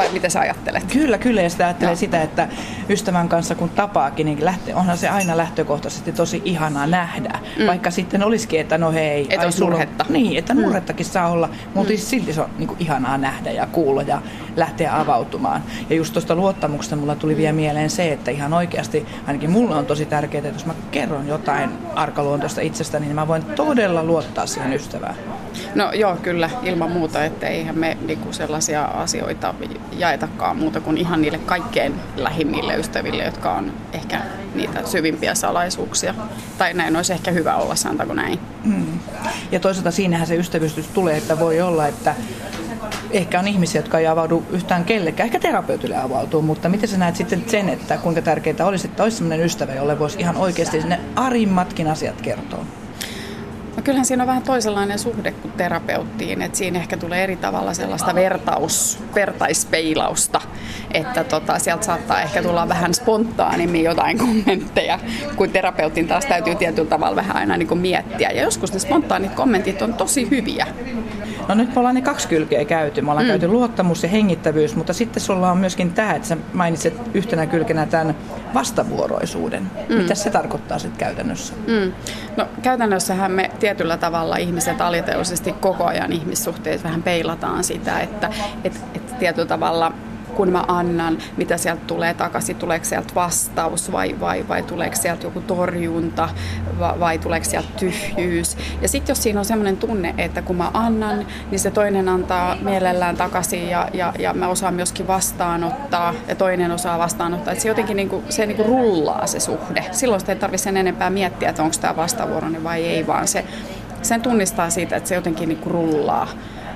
vai 0.00 0.12
mitä 0.12 0.28
sä 0.28 0.40
ajattelet? 0.40 0.84
Kyllä, 0.92 1.18
kyllä. 1.18 1.42
Ja 1.42 1.50
sitä 1.50 1.64
ajattelee 1.64 1.94
no. 1.94 1.98
sitä, 1.98 2.22
että 2.22 2.48
ystävän 2.88 3.28
kanssa 3.28 3.54
kun 3.54 3.68
tapaakin, 3.68 4.26
niin 4.26 4.44
lähtee, 4.44 4.74
onhan 4.74 4.98
se 4.98 5.08
aina 5.08 5.36
lähtökohtaisesti 5.36 6.12
tosi 6.12 6.42
ihanaa 6.44 6.86
nähdä. 6.86 7.38
Mm. 7.58 7.66
Vaikka 7.66 7.90
sitten 7.90 8.24
olisikin, 8.24 8.60
että 8.60 8.78
no 8.78 8.92
hei. 8.92 9.26
Että 9.30 9.46
on 9.46 9.52
murhetta. 9.60 10.06
Niin, 10.08 10.38
että 10.38 10.54
mm. 10.54 10.60
murhettakin 10.60 11.06
saa 11.06 11.28
olla. 11.28 11.48
Mutta 11.74 11.92
mm. 11.92 11.98
silti 11.98 12.32
se 12.32 12.40
on 12.40 12.50
niin 12.58 12.68
kuin, 12.68 12.76
ihanaa 12.80 13.18
nähdä 13.18 13.50
ja 13.50 13.66
kuulla 13.66 14.02
ja 14.02 14.22
lähteä 14.56 15.00
avautumaan. 15.00 15.62
Ja 15.90 15.96
just 15.96 16.12
tuosta 16.12 16.34
luottamuksesta 16.34 16.96
mulla 16.96 17.14
tuli 17.14 17.36
vielä 17.36 17.52
mieleen 17.52 17.90
se, 17.90 18.12
että 18.12 18.30
ihan 18.30 18.52
oikeasti, 18.52 19.06
ainakin 19.26 19.50
mulle 19.50 19.74
on 19.74 19.86
tosi 19.86 20.06
tärkeää, 20.06 20.44
että 20.44 20.54
jos 20.54 20.66
mä 20.66 20.74
kerron 20.90 21.28
jotain 21.28 21.70
arkaluontoista 21.94 22.60
itsestäni, 22.60 23.06
niin 23.06 23.14
mä 23.14 23.28
voin 23.28 23.44
todella 23.44 24.04
luottaa 24.04 24.46
siihen 24.46 24.72
ystävään. 24.72 25.14
No 25.74 25.92
joo, 25.92 26.16
kyllä, 26.16 26.50
ilman 26.62 26.90
muuta, 26.90 27.24
että 27.24 27.48
eihän 27.48 27.78
me 27.78 27.96
niinku 28.06 28.32
sellaisia 28.32 28.84
asioita 28.84 29.54
jaetakaan 29.92 30.56
muuta 30.56 30.80
kuin 30.80 30.96
ihan 30.96 31.22
niille 31.22 31.38
kaikkein 31.38 31.94
lähimmille 32.16 32.76
ystäville, 32.76 33.24
jotka 33.24 33.52
on 33.52 33.72
ehkä 33.92 34.20
niitä 34.54 34.86
syvimpiä 34.86 35.34
salaisuuksia. 35.34 36.14
Tai 36.58 36.74
näin 36.74 36.96
olisi 36.96 37.12
ehkä 37.12 37.30
hyvä 37.30 37.56
olla, 37.56 37.74
sanotaanko 37.74 38.14
näin. 38.14 38.38
Hmm. 38.64 38.98
Ja 39.52 39.60
toisaalta 39.60 39.90
siinähän 39.90 40.26
se 40.26 40.36
ystävyys 40.36 40.90
tulee, 40.94 41.16
että 41.16 41.38
voi 41.38 41.60
olla, 41.60 41.86
että 41.86 42.14
ehkä 43.10 43.38
on 43.38 43.48
ihmisiä, 43.48 43.78
jotka 43.78 43.98
ei 43.98 44.06
avaudu 44.06 44.44
yhtään 44.50 44.84
kellekään. 44.84 45.24
Ehkä 45.26 45.40
terapeutille 45.40 45.96
avautuu, 45.96 46.42
mutta 46.42 46.68
miten 46.68 46.88
sä 46.88 46.98
näet 46.98 47.16
sitten 47.16 47.44
sen, 47.46 47.68
että 47.68 47.98
kuinka 47.98 48.22
tärkeää 48.22 48.66
olisi, 48.66 48.86
että 48.86 49.02
olisi 49.02 49.16
sellainen 49.16 49.46
ystävä, 49.46 49.74
jolle 49.74 49.98
voisi 49.98 50.20
ihan 50.20 50.36
oikeasti 50.36 50.78
ne 50.78 51.00
arimmatkin 51.16 51.88
asiat 51.88 52.20
kertoa? 52.20 52.64
No 53.80 53.84
kyllähän 53.84 54.06
siinä 54.06 54.22
on 54.22 54.26
vähän 54.26 54.42
toisenlainen 54.42 54.98
suhde 54.98 55.32
kuin 55.32 55.52
terapeuttiin, 55.52 56.42
että 56.42 56.58
siinä 56.58 56.78
ehkä 56.78 56.96
tulee 56.96 57.24
eri 57.24 57.36
tavalla 57.36 57.74
sellaista 57.74 58.14
vertaus, 58.14 58.98
vertaispeilausta, 59.14 60.40
että 60.94 61.24
tota, 61.24 61.58
sieltä 61.58 61.86
saattaa 61.86 62.20
ehkä 62.20 62.42
tulla 62.42 62.68
vähän 62.68 62.94
spontaanimmin 62.94 63.84
jotain 63.84 64.18
kommentteja, 64.18 64.98
kun 65.36 65.50
terapeutin 65.50 66.08
taas 66.08 66.26
täytyy 66.26 66.54
tietyllä 66.54 66.88
tavalla 66.88 67.16
vähän 67.16 67.36
aina 67.36 67.56
niin 67.56 67.68
kuin 67.68 67.80
miettiä. 67.80 68.30
Ja 68.30 68.42
joskus 68.42 68.72
ne 68.72 68.78
spontaanit 68.78 69.34
kommentit 69.34 69.82
on 69.82 69.94
tosi 69.94 70.30
hyviä. 70.30 70.66
No 71.48 71.54
nyt 71.54 71.74
me 71.74 71.78
ollaan 71.78 71.94
ne 71.94 72.02
kaksi 72.02 72.28
kylkeä 72.28 72.64
käyty. 72.64 73.02
Me 73.02 73.10
ollaan 73.10 73.26
mm. 73.26 73.30
käyty 73.30 73.48
luottamus 73.48 74.02
ja 74.02 74.08
hengittävyys, 74.08 74.76
mutta 74.76 74.92
sitten 74.92 75.22
sulla 75.22 75.50
on 75.50 75.58
myöskin 75.58 75.92
tämä, 75.92 76.14
että 76.14 76.28
sä 76.28 76.36
mainitset 76.52 76.94
yhtenä 77.14 77.46
kylkenä 77.46 77.86
tämän 77.86 78.14
vastavuoroisuuden. 78.54 79.70
Mm. 79.88 79.96
Mitä 79.96 80.14
se 80.14 80.30
tarkoittaa 80.30 80.78
sitten 80.78 80.98
käytännössä? 80.98 81.54
Mm. 81.66 81.92
No 82.36 82.46
käytännössähän 82.62 83.32
me 83.32 83.50
tietyllä 83.70 83.96
tavalla 83.96 84.36
ihmiset 84.36 84.80
aliteollisesti 84.80 85.52
koko 85.52 85.86
ajan 85.86 86.12
ihmissuhteet 86.12 86.84
vähän 86.84 87.02
peilataan 87.02 87.64
sitä, 87.64 88.00
että 88.00 88.30
et, 88.64 88.80
et 88.94 89.18
tietyllä 89.18 89.48
tavalla 89.48 89.92
kun 90.30 90.50
mä 90.50 90.64
annan, 90.68 91.18
mitä 91.36 91.56
sieltä 91.56 91.82
tulee 91.86 92.14
takaisin, 92.14 92.56
tuleeko 92.56 92.84
sieltä 92.84 93.14
vastaus 93.14 93.92
vai, 93.92 94.16
vai, 94.20 94.44
vai 94.48 94.62
tuleeko 94.62 94.96
sieltä 94.96 95.26
joku 95.26 95.40
torjunta 95.40 96.28
vai, 96.78 97.00
vai 97.00 97.18
tuleeko 97.18 97.44
sieltä 97.44 97.68
tyhjyys. 97.78 98.56
Ja 98.82 98.88
sitten 98.88 99.10
jos 99.10 99.22
siinä 99.22 99.38
on 99.38 99.44
sellainen 99.44 99.76
tunne, 99.76 100.14
että 100.18 100.42
kun 100.42 100.56
mä 100.56 100.70
annan, 100.74 101.26
niin 101.50 101.60
se 101.60 101.70
toinen 101.70 102.08
antaa 102.08 102.56
mielellään 102.62 103.16
takaisin 103.16 103.68
ja, 103.68 103.88
ja, 103.94 104.12
ja 104.18 104.34
mä 104.34 104.48
osaan 104.48 104.74
myöskin 104.74 105.06
vastaanottaa 105.06 106.14
ja 106.28 106.34
toinen 106.34 106.70
osaa 106.70 106.98
vastaanottaa. 106.98 107.52
Että 107.52 107.62
se 107.62 107.68
jotenkin 107.68 107.96
niinku, 107.96 108.22
se 108.28 108.46
niinku 108.46 108.62
rullaa 108.62 109.26
se 109.26 109.40
suhde. 109.40 109.84
Silloin 109.92 110.20
sitä 110.20 110.32
ei 110.32 110.38
tarvitse 110.38 110.64
sen 110.64 110.76
enempää 110.76 111.10
miettiä, 111.10 111.48
että 111.50 111.62
onko 111.62 111.76
tämä 111.80 111.96
vastavuoroinen 111.96 112.64
vai 112.64 112.84
ei, 112.84 113.06
vaan 113.06 113.28
se, 113.28 113.44
sen 114.02 114.22
tunnistaa 114.22 114.70
siitä, 114.70 114.96
että 114.96 115.08
se 115.08 115.14
jotenkin 115.14 115.48
niinku 115.48 115.68
rullaa. 115.68 116.28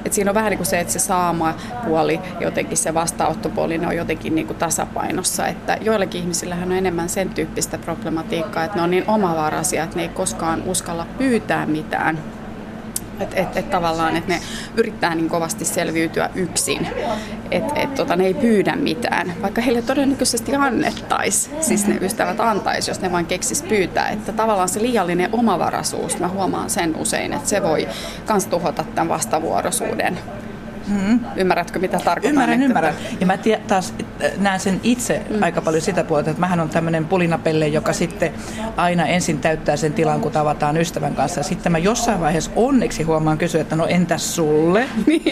Et 0.04 0.12
siinä 0.12 0.30
on 0.30 0.34
vähän 0.34 0.50
niin 0.50 0.58
kuin 0.58 0.66
se, 0.66 0.80
että 0.80 0.92
se 0.92 0.98
saama 0.98 1.54
puoli, 1.86 2.20
jotenkin 2.40 2.76
se 2.76 2.94
vastaanottopuoli, 2.94 3.78
ne 3.78 3.86
on 3.86 3.96
jotenkin 3.96 4.34
niin 4.34 4.46
kuin 4.46 4.56
tasapainossa. 4.56 5.46
Että 5.46 5.78
joillekin 5.80 6.20
ihmisillähän 6.20 6.70
on 6.70 6.76
enemmän 6.76 7.08
sen 7.08 7.30
tyyppistä 7.30 7.78
problematiikkaa, 7.78 8.64
että 8.64 8.76
ne 8.76 8.82
on 8.82 8.90
niin 8.90 9.04
omavaraisia, 9.08 9.84
että 9.84 9.96
ne 9.96 10.02
ei 10.02 10.08
koskaan 10.08 10.62
uskalla 10.66 11.06
pyytää 11.18 11.66
mitään 11.66 12.18
että 13.20 13.36
et, 13.36 13.56
et 13.56 13.70
tavallaan, 13.70 14.16
että 14.16 14.32
ne 14.32 14.40
yrittää 14.76 15.14
niin 15.14 15.28
kovasti 15.28 15.64
selviytyä 15.64 16.30
yksin. 16.34 16.88
Että 17.50 17.80
et, 17.80 17.94
tota, 17.94 18.16
ne 18.16 18.26
ei 18.26 18.34
pyydä 18.34 18.76
mitään, 18.76 19.34
vaikka 19.42 19.60
heille 19.60 19.82
todennäköisesti 19.82 20.54
annettaisiin. 20.54 21.64
Siis 21.64 21.86
ne 21.86 21.98
ystävät 22.00 22.40
antaisi, 22.40 22.90
jos 22.90 23.00
ne 23.00 23.12
vain 23.12 23.26
keksis 23.26 23.62
pyytää. 23.62 24.08
Että 24.08 24.32
tavallaan 24.32 24.68
se 24.68 24.82
liiallinen 24.82 25.28
omavaraisuus, 25.32 26.18
mä 26.18 26.28
huomaan 26.28 26.70
sen 26.70 26.96
usein, 26.96 27.32
että 27.32 27.48
se 27.48 27.62
voi 27.62 27.88
myös 28.28 28.46
tuhota 28.46 28.84
tämän 28.94 29.08
vastavuoroisuuden. 29.08 30.18
Mm. 30.88 31.20
Ymmärrätkö, 31.36 31.78
mitä 31.78 31.98
tarkoitan? 31.98 32.30
Ymmärrän, 32.30 32.54
että 32.54 32.66
ymmärrän. 32.66 32.94
Ja 33.20 33.26
mä 33.26 33.36
tie, 33.36 33.60
taas 33.68 33.94
näen 34.38 34.60
sen 34.60 34.80
itse 34.82 35.22
mm. 35.30 35.42
aika 35.42 35.60
paljon 35.62 35.82
sitä 35.82 36.04
puolta, 36.04 36.30
että 36.30 36.40
mähän 36.40 36.60
on 36.60 36.68
tämmöinen 36.68 37.04
pulinapelle, 37.04 37.68
joka 37.68 37.92
sitten 37.92 38.32
aina 38.76 39.06
ensin 39.06 39.38
täyttää 39.38 39.76
sen 39.76 39.92
tilan, 39.92 40.20
kun 40.20 40.32
tavataan 40.32 40.76
ystävän 40.76 41.14
kanssa. 41.14 41.42
Sitten 41.42 41.72
mä 41.72 41.78
jossain 41.78 42.20
vaiheessa 42.20 42.50
onneksi 42.56 43.02
huomaan 43.02 43.38
kysyä, 43.38 43.60
että 43.60 43.76
no 43.76 43.86
entäs 43.86 44.34
sulle? 44.36 44.88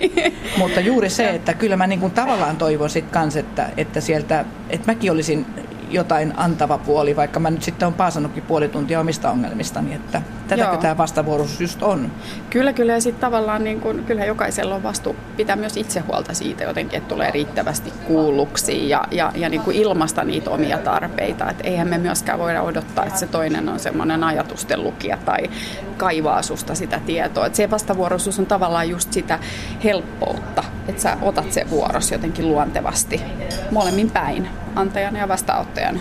Mutta 0.59 0.81
juuri 0.81 1.11
se, 1.11 1.31
että 1.31 1.55
kyllä 1.55 1.77
mä 1.77 1.87
niin 1.87 2.01
kuin 2.01 2.13
tavallaan 2.13 2.57
toivon 2.57 2.91
sitten 2.91 3.13
kanssa, 3.13 3.41
että, 3.41 3.71
että 3.77 4.01
sieltä, 4.01 4.45
että 4.71 4.87
mäkin 4.87 5.13
olisin 5.13 5.47
jotain 5.91 6.33
antava 6.37 6.79
puoli, 6.79 7.17
vaikka 7.17 7.41
mä 7.41 7.51
nyt 7.51 7.63
sitten 7.63 7.87
on 7.89 7.95
paasannutkin 7.95 8.43
puoli 8.43 8.69
tuntia 8.69 9.01
omista 9.01 9.31
ongelmistani, 9.31 9.95
että 9.95 10.23
tätäkö 10.57 10.77
tämä 10.77 10.99
vastavuoroisuus 10.99 11.61
just 11.61 11.83
on. 11.83 12.13
Kyllä, 12.51 12.73
kyllä 12.73 12.93
ja 12.93 13.01
sitten 13.01 13.21
tavallaan 13.21 13.65
niin 13.65 13.81
kun, 13.81 14.05
kyllä 14.07 14.25
jokaisella 14.25 14.75
on 14.75 14.83
vastu 14.83 15.17
pitää 15.37 15.57
myös 15.57 15.77
itse 15.77 16.01
huolta 16.01 16.35
siitä 16.35 16.65
jotenkin, 16.65 16.99
että 16.99 17.09
tulee 17.09 17.31
riittävästi 17.31 17.93
kuulluksi 18.07 18.89
ja, 18.89 19.05
ja, 19.11 19.33
ja 19.35 19.49
niin 19.49 19.63
kuin 19.63 19.77
ilmasta 19.77 20.25
niitä 20.25 20.51
omia 20.51 20.79
tarpeita. 20.79 21.51
Et 21.51 21.61
eihän 21.65 21.89
me 21.89 21.99
myöskään 21.99 22.39
voida 22.39 22.63
odottaa, 22.63 23.05
että 23.05 23.19
se 23.19 23.27
toinen 23.27 23.69
on 23.69 23.79
semmoinen 23.79 24.25
ajatusten 24.25 24.83
lukija 24.83 25.17
tai 25.17 25.51
kaivaa 25.97 26.43
susta 26.43 26.75
sitä 26.75 27.01
tietoa. 27.07 27.47
Et 27.47 27.55
se 27.55 27.71
vastavuoroisuus 27.71 28.39
on 28.39 28.47
tavallaan 28.47 28.89
just 28.89 29.13
sitä 29.13 29.39
helppoutta, 29.85 30.65
että 30.89 31.03
sä 31.03 31.17
otat 31.23 31.53
sen 31.53 31.71
vuoros 31.71 32.11
jotenkin 32.11 32.49
luontevasti 32.49 33.23
molemmin 33.71 34.11
päin, 34.11 34.49
antajana 34.77 35.19
ja 35.19 35.29
vastaanottajana 35.29 36.01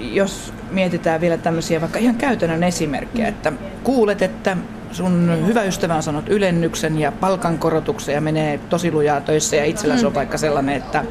jos 0.00 0.52
mietitään 0.70 1.20
vielä 1.20 1.36
tämmöisiä 1.36 1.80
vaikka 1.80 1.98
ihan 1.98 2.16
käytännön 2.16 2.62
esimerkkejä, 2.62 3.28
että 3.28 3.52
kuulet, 3.82 4.22
että 4.22 4.56
sun 4.92 5.42
hyvä 5.46 5.62
ystävä 5.62 5.94
on 5.94 6.02
sanonut 6.02 6.28
ylennyksen 6.28 6.98
ja 6.98 7.12
palkankorotuksen 7.12 8.14
ja 8.14 8.20
menee 8.20 8.58
tosi 8.58 8.92
lujaa 8.92 9.20
töissä 9.20 9.56
ja 9.56 9.64
itsellä 9.64 9.96
se 9.96 10.06
on 10.06 10.14
vaikka 10.14 10.38
sellainen, 10.38 10.76
että 10.76 11.04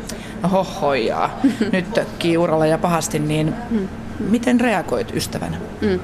no 0.44 0.50
hohojaa, 0.50 1.40
nyt 1.72 1.94
tökkii 1.94 2.38
uralla 2.38 2.66
ja 2.66 2.78
pahasti, 2.78 3.20
niin 3.20 3.54
miten 4.20 4.60
reagoit 4.62 5.16
ystävänä? 5.16 5.58
Mm. 5.82 6.00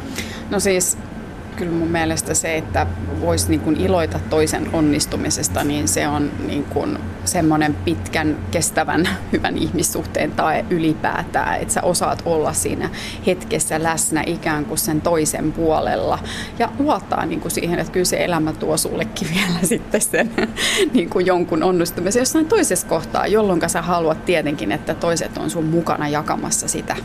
No 0.49 0.59
siis 0.59 0.97
kyllä 1.62 1.74
mun 1.78 1.88
mielestä 1.88 2.34
se, 2.34 2.58
että 2.58 2.88
voisi 3.19 3.50
niin 3.50 3.60
kuin 3.60 3.78
iloita 3.78 4.19
toisen 4.30 4.69
onnistumisesta, 4.74 5.63
niin 5.63 5.88
se 5.88 6.08
on 6.08 6.32
niin 6.47 6.63
kuin 6.63 6.97
semmoinen 7.26 7.76
pitkän, 7.76 8.38
kestävän, 8.52 9.10
hyvän 9.32 9.58
ihmissuhteen 9.58 10.32
tai 10.32 10.65
ylipäätään, 10.69 11.62
että 11.62 11.74
sä 11.74 11.82
osaat 11.82 12.21
olla 12.26 12.54
siinä 12.54 12.89
hetkessä 13.28 13.84
läsnä 13.84 14.24
ikään 14.26 14.65
kuin 14.65 14.78
sen 14.78 15.02
toisen 15.02 15.52
puolella. 15.52 16.19
Ja 16.60 16.69
luottaa 16.80 17.26
niin 17.26 17.41
kuin 17.41 17.52
siihen, 17.52 17.80
että 17.80 17.93
kyllä 17.93 18.06
se 18.06 18.24
elämä 18.24 18.54
tuo 18.54 18.78
sullekin 18.78 19.28
vielä 19.36 19.60
sitten 19.63 20.02
sen 20.02 20.32
niin 20.93 21.10
kuin 21.10 21.26
jonkun 21.26 21.63
onnistumisen 21.63 22.21
jossain 22.21 22.45
toisessa 22.45 22.88
kohtaa, 22.88 23.28
jolloin 23.28 23.62
sä 23.67 23.82
haluat 23.82 24.26
tietenkin, 24.26 24.71
että 24.71 24.93
toiset 24.93 25.38
on 25.38 25.50
sun 25.50 25.65
mukana 25.65 26.08
jakamassa 26.08 26.67
sitä 26.67 26.95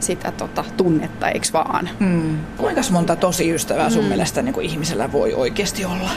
sitä 0.00 0.32
tota, 0.32 0.64
tunnetta, 0.76 1.28
eikö 1.28 1.46
vaan? 1.52 1.88
Mm. 2.00 2.38
Kuinka 2.56 2.80
monta 2.90 3.16
tosi 3.16 3.54
ystävää 3.54 3.90
sun 3.90 4.02
mm. 4.02 4.08
mielestä 4.08 4.42
niin 4.42 4.52
kuin 4.52 4.66
ihmisellä 4.66 5.12
voi 5.12 5.34
oikeasti 5.34 5.84
olla? 5.84 6.10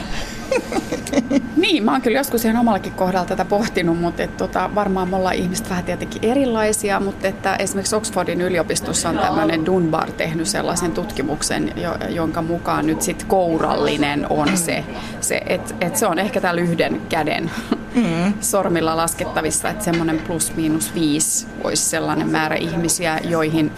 niin, 1.56 1.84
mä 1.84 1.92
oon 1.92 2.02
kyllä 2.02 2.18
joskus 2.18 2.44
ihan 2.44 2.56
omallakin 2.56 2.92
kohdalla 2.92 3.26
tätä 3.26 3.44
pohtinut, 3.44 4.00
mutta 4.00 4.22
et, 4.22 4.36
tota, 4.36 4.70
varmaan 4.74 5.08
me 5.08 5.16
ollaan 5.16 5.34
ihmiset 5.34 5.70
vähän 5.70 5.84
tietenkin 5.84 6.24
erilaisia, 6.24 7.00
mutta 7.00 7.28
että 7.28 7.56
esimerkiksi 7.56 7.96
Oxfordin 7.96 8.40
yliopistossa 8.40 9.08
on 9.08 9.18
tämmöinen 9.18 9.66
Dunbar 9.66 10.12
tehnyt 10.12 10.46
sellaisen 10.46 10.92
tutkimuksen, 10.92 11.72
jonka 12.08 12.42
mukaan 12.42 12.86
nyt 12.86 13.02
sit 13.02 13.24
kourallinen 13.24 14.26
on 14.30 14.56
se, 14.56 14.84
se 15.20 15.42
että 15.46 15.74
et 15.80 15.96
se 15.96 16.06
on 16.06 16.18
ehkä 16.18 16.40
täällä 16.40 16.60
yhden 16.60 17.00
käden 17.08 17.50
mm. 17.94 18.32
sormilla 18.40 18.96
laskettavissa, 18.96 19.68
että 19.68 19.84
semmoinen 19.84 20.18
plus 20.18 20.56
miinus 20.56 20.94
viisi 20.94 21.46
olisi 21.64 21.82
sellainen 21.82 22.28
määrä 22.28 22.56
ihmisiä, 22.56 23.18
joihin 23.24 23.72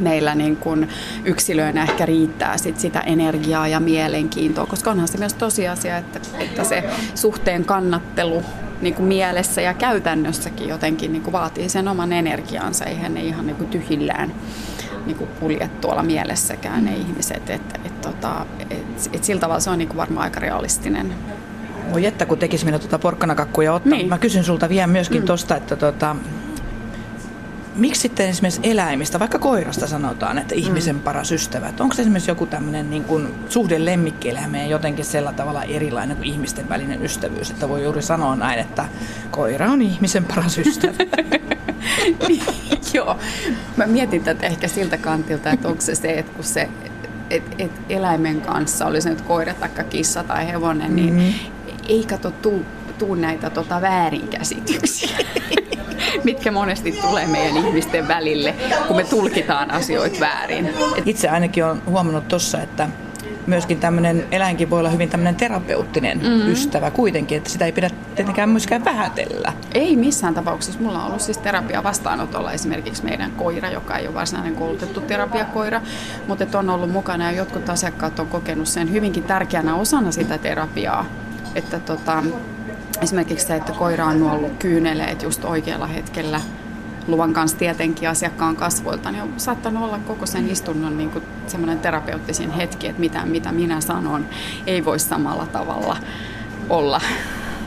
meillä 0.00 0.34
niin 0.34 0.56
kuin 0.56 0.88
yksilöinä 1.24 1.82
ehkä 1.82 2.06
riittää 2.06 2.58
sit 2.58 2.80
sitä 2.80 3.00
energiaa 3.00 3.68
ja 3.68 3.80
mielenkiintoa, 3.80 4.66
koska 4.66 4.90
onhan 4.90 5.08
se 5.08 5.18
myös 5.18 5.34
tosiasia, 5.34 5.96
että, 5.96 6.20
että 6.38 6.64
se 6.64 6.84
suhteen 7.14 7.64
kannattelu 7.64 8.42
niin 8.80 8.94
kuin 8.94 9.06
mielessä 9.06 9.60
ja 9.60 9.74
käytännössäkin 9.74 10.68
jotenkin 10.68 11.12
niin 11.12 11.22
kuin 11.22 11.32
vaatii 11.32 11.68
sen 11.68 11.88
oman 11.88 12.12
energiaansa, 12.12 12.84
eihän 12.84 13.14
ne 13.14 13.20
ihan 13.20 13.46
niin 13.46 13.56
kuin 13.56 13.70
tyhjillään 13.70 14.32
niin 15.06 15.16
kuin 15.16 15.30
kulje 15.40 15.70
tuolla 15.80 16.02
mielessäkään 16.02 16.84
ne 16.84 16.96
ihmiset. 16.96 17.50
Et, 17.50 17.80
et, 17.84 18.00
tota, 18.00 18.46
et, 18.70 19.10
et 19.12 19.24
sillä 19.24 19.40
tavalla 19.40 19.60
se 19.60 19.70
on 19.70 19.78
niin 19.78 19.88
kuin 19.88 19.96
varmaan 19.96 20.24
aika 20.24 20.40
realistinen 20.40 21.14
voi 21.92 22.06
että 22.06 22.26
kun 22.26 22.38
tekisi 22.38 22.64
minä 22.64 22.78
tuota 22.78 22.98
porkkanakakkuja 22.98 23.72
ottaa. 23.72 23.92
Niin. 23.92 24.08
Mä 24.08 24.18
kysyn 24.18 24.44
sulta 24.44 24.68
vielä 24.68 24.86
myöskin 24.86 25.20
mm. 25.20 25.26
tosta, 25.26 25.56
että 25.56 25.76
tota, 25.76 26.16
miksi 27.80 28.00
sitten 28.00 28.28
esimerkiksi 28.28 28.60
eläimistä, 28.62 29.18
vaikka 29.18 29.38
koirasta 29.38 29.86
sanotaan, 29.86 30.38
että 30.38 30.54
ihmisen 30.54 30.96
mm. 30.96 31.02
paras 31.02 31.32
ystävä, 31.32 31.72
onko 31.80 31.94
se 31.94 32.02
esimerkiksi 32.02 32.30
joku 32.30 32.46
tämmöinen 32.46 32.90
niin 32.90 33.04
kuin 33.04 33.34
suhde 33.48 33.84
lemmikkieläimeen 33.84 34.70
jotenkin 34.70 35.04
sellä 35.04 35.32
tavalla 35.32 35.62
erilainen 35.62 36.16
kuin 36.16 36.28
ihmisten 36.28 36.68
välinen 36.68 37.04
ystävyys, 37.04 37.50
että 37.50 37.68
voi 37.68 37.82
juuri 37.82 38.02
sanoa 38.02 38.36
näin, 38.36 38.60
että 38.60 38.84
koira 39.30 39.70
on 39.70 39.82
ihmisen 39.82 40.24
paras 40.24 40.58
ystävä. 40.58 40.94
Joo, 42.94 43.16
mä 43.76 43.86
mietin 43.86 44.24
tätä 44.24 44.46
ehkä 44.46 44.68
siltä 44.68 44.96
kantilta, 44.96 45.50
että 45.50 45.68
onko 45.68 45.80
se 45.80 45.94
se, 45.94 46.12
että 46.12 46.32
kun 46.32 46.44
se 46.44 46.68
et, 47.30 47.42
et 47.58 47.72
eläimen 47.88 48.40
kanssa, 48.40 48.86
oli 48.86 49.00
se 49.00 49.10
nyt 49.10 49.20
koira 49.20 49.54
tai 49.54 49.68
kissa 49.90 50.24
tai 50.24 50.46
hevonen, 50.46 50.96
niin 50.96 51.14
mm-hmm. 51.14 51.32
ei 51.88 52.04
kato 52.04 52.30
tuu, 52.30 52.64
tuu 52.98 53.14
näitä 53.14 53.50
tota 53.50 53.80
väärinkäsityksiä. 53.80 55.18
mitkä 56.24 56.50
monesti 56.50 56.92
tulee 56.92 57.26
meidän 57.26 57.56
ihmisten 57.56 58.08
välille, 58.08 58.54
kun 58.86 58.96
me 58.96 59.04
tulkitaan 59.04 59.70
asioita 59.70 60.20
väärin. 60.20 60.74
Itse 61.06 61.28
ainakin 61.28 61.64
olen 61.64 61.82
huomannut 61.86 62.28
tuossa, 62.28 62.62
että 62.62 62.88
myöskin 63.46 63.80
tämmöinen 63.80 64.24
eläinkin 64.30 64.70
voi 64.70 64.78
olla 64.78 64.90
hyvin 64.90 65.08
tämmöinen 65.08 65.34
terapeuttinen 65.34 66.18
mm-hmm. 66.18 66.52
ystävä 66.52 66.90
kuitenkin, 66.90 67.38
että 67.38 67.50
sitä 67.50 67.64
ei 67.64 67.72
pidä 67.72 67.90
tietenkään 68.14 68.48
myöskään 68.48 68.84
vähätellä. 68.84 69.52
Ei 69.74 69.96
missään 69.96 70.34
tapauksessa. 70.34 70.80
Mulla 70.80 70.98
on 70.98 71.06
ollut 71.06 71.20
siis 71.20 71.38
terapia 71.38 71.82
vastaanotolla 71.82 72.52
esimerkiksi 72.52 73.04
meidän 73.04 73.30
koira, 73.30 73.70
joka 73.70 73.96
ei 73.96 74.06
ole 74.06 74.14
varsinainen 74.14 74.54
koulutettu 74.54 75.00
terapiakoira, 75.00 75.80
mutta 76.26 76.58
on 76.58 76.70
ollut 76.70 76.90
mukana 76.90 77.24
ja 77.24 77.36
jotkut 77.36 77.68
asiakkaat 77.68 78.18
on 78.18 78.26
kokenut 78.26 78.68
sen 78.68 78.92
hyvinkin 78.92 79.22
tärkeänä 79.22 79.74
osana 79.74 80.12
sitä 80.12 80.38
terapiaa. 80.38 81.06
Että 81.54 81.80
tota, 81.80 82.22
Esimerkiksi 83.02 83.46
se, 83.46 83.56
että 83.56 83.72
koira 83.72 84.06
on 84.06 84.20
nuollut 84.20 84.52
kyyneleet 84.58 85.22
just 85.22 85.44
oikealla 85.44 85.86
hetkellä 85.86 86.40
luvan 87.06 87.32
kanssa 87.32 87.58
tietenkin 87.58 88.08
asiakkaan 88.08 88.56
kasvoilta, 88.56 89.10
niin 89.10 89.22
on 89.22 89.32
saattanut 89.36 89.84
olla 89.84 89.98
koko 89.98 90.26
sen 90.26 90.50
istunnon 90.50 90.98
niin 90.98 91.10
kuin 91.10 91.24
semmoinen 91.46 91.78
terapeuttisin 91.78 92.50
hetki, 92.50 92.86
että 92.86 93.00
mitä, 93.00 93.26
mitä 93.26 93.52
minä 93.52 93.80
sanon 93.80 94.26
ei 94.66 94.84
voi 94.84 94.98
samalla 94.98 95.46
tavalla 95.46 95.96
olla, 96.68 97.00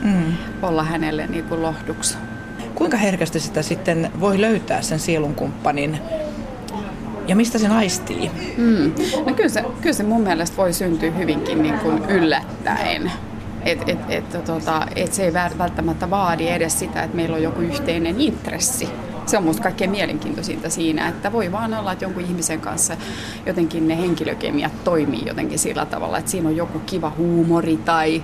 mm. 0.04 0.34
olla 0.62 0.84
hänelle 0.84 1.28
niin 1.28 1.44
kuin 1.44 1.62
lohduksi. 1.62 2.18
Kuinka 2.76 2.98
herkästi 2.98 3.40
sitä 3.40 3.62
sitten 3.62 4.12
voi 4.20 4.42
löytää 4.42 4.82
sen 4.82 5.00
sielunkumppanin 5.00 6.00
ja 7.28 7.36
mistä 7.36 7.58
se 7.58 7.68
aistii? 7.68 8.32
Mm. 8.58 8.92
No 9.26 9.34
kyllä, 9.34 9.50
se, 9.50 9.64
kyllä 9.82 9.94
se 9.94 10.04
mun 10.04 10.22
mielestä 10.22 10.58
voi 10.58 10.74
syntyä 10.74 11.12
hyvinkin 11.12 11.64
niin 11.64 11.80
kuin 11.80 12.06
yllättäen. 12.10 13.12
Että 13.66 13.92
et, 13.92 14.00
et, 14.10 14.46
tota, 14.46 14.88
et 14.96 15.14
se 15.14 15.26
ei 15.26 15.34
välttämättä 15.34 16.10
vaadi 16.10 16.50
edes 16.50 16.80
sitä, 16.80 17.04
että 17.04 17.16
meillä 17.16 17.36
on 17.36 17.44
joku 17.44 17.62
yhteinen 17.62 18.22
intressi 18.22 18.90
se 19.30 19.38
on 19.38 19.44
musta 19.44 19.64
kaikkein 19.64 19.92
mielenkiintoisinta 19.92 20.70
siinä, 20.70 21.08
että 21.08 21.32
voi 21.32 21.52
vaan 21.52 21.74
olla, 21.74 21.92
että 21.92 22.06
jonkun 22.06 22.24
ihmisen 22.24 22.62
kanssa 22.62 22.98
jotenkin 23.46 23.88
ne 23.88 23.98
henkilökemiat 23.98 24.84
toimii 24.84 25.26
jotenkin 25.26 25.60
sillä 25.60 25.86
tavalla, 25.86 26.18
että 26.18 26.32
siinä 26.32 26.50
on 26.50 26.56
joku 26.56 26.80
kiva 26.80 27.12
huumori 27.18 27.78
tai 27.78 28.24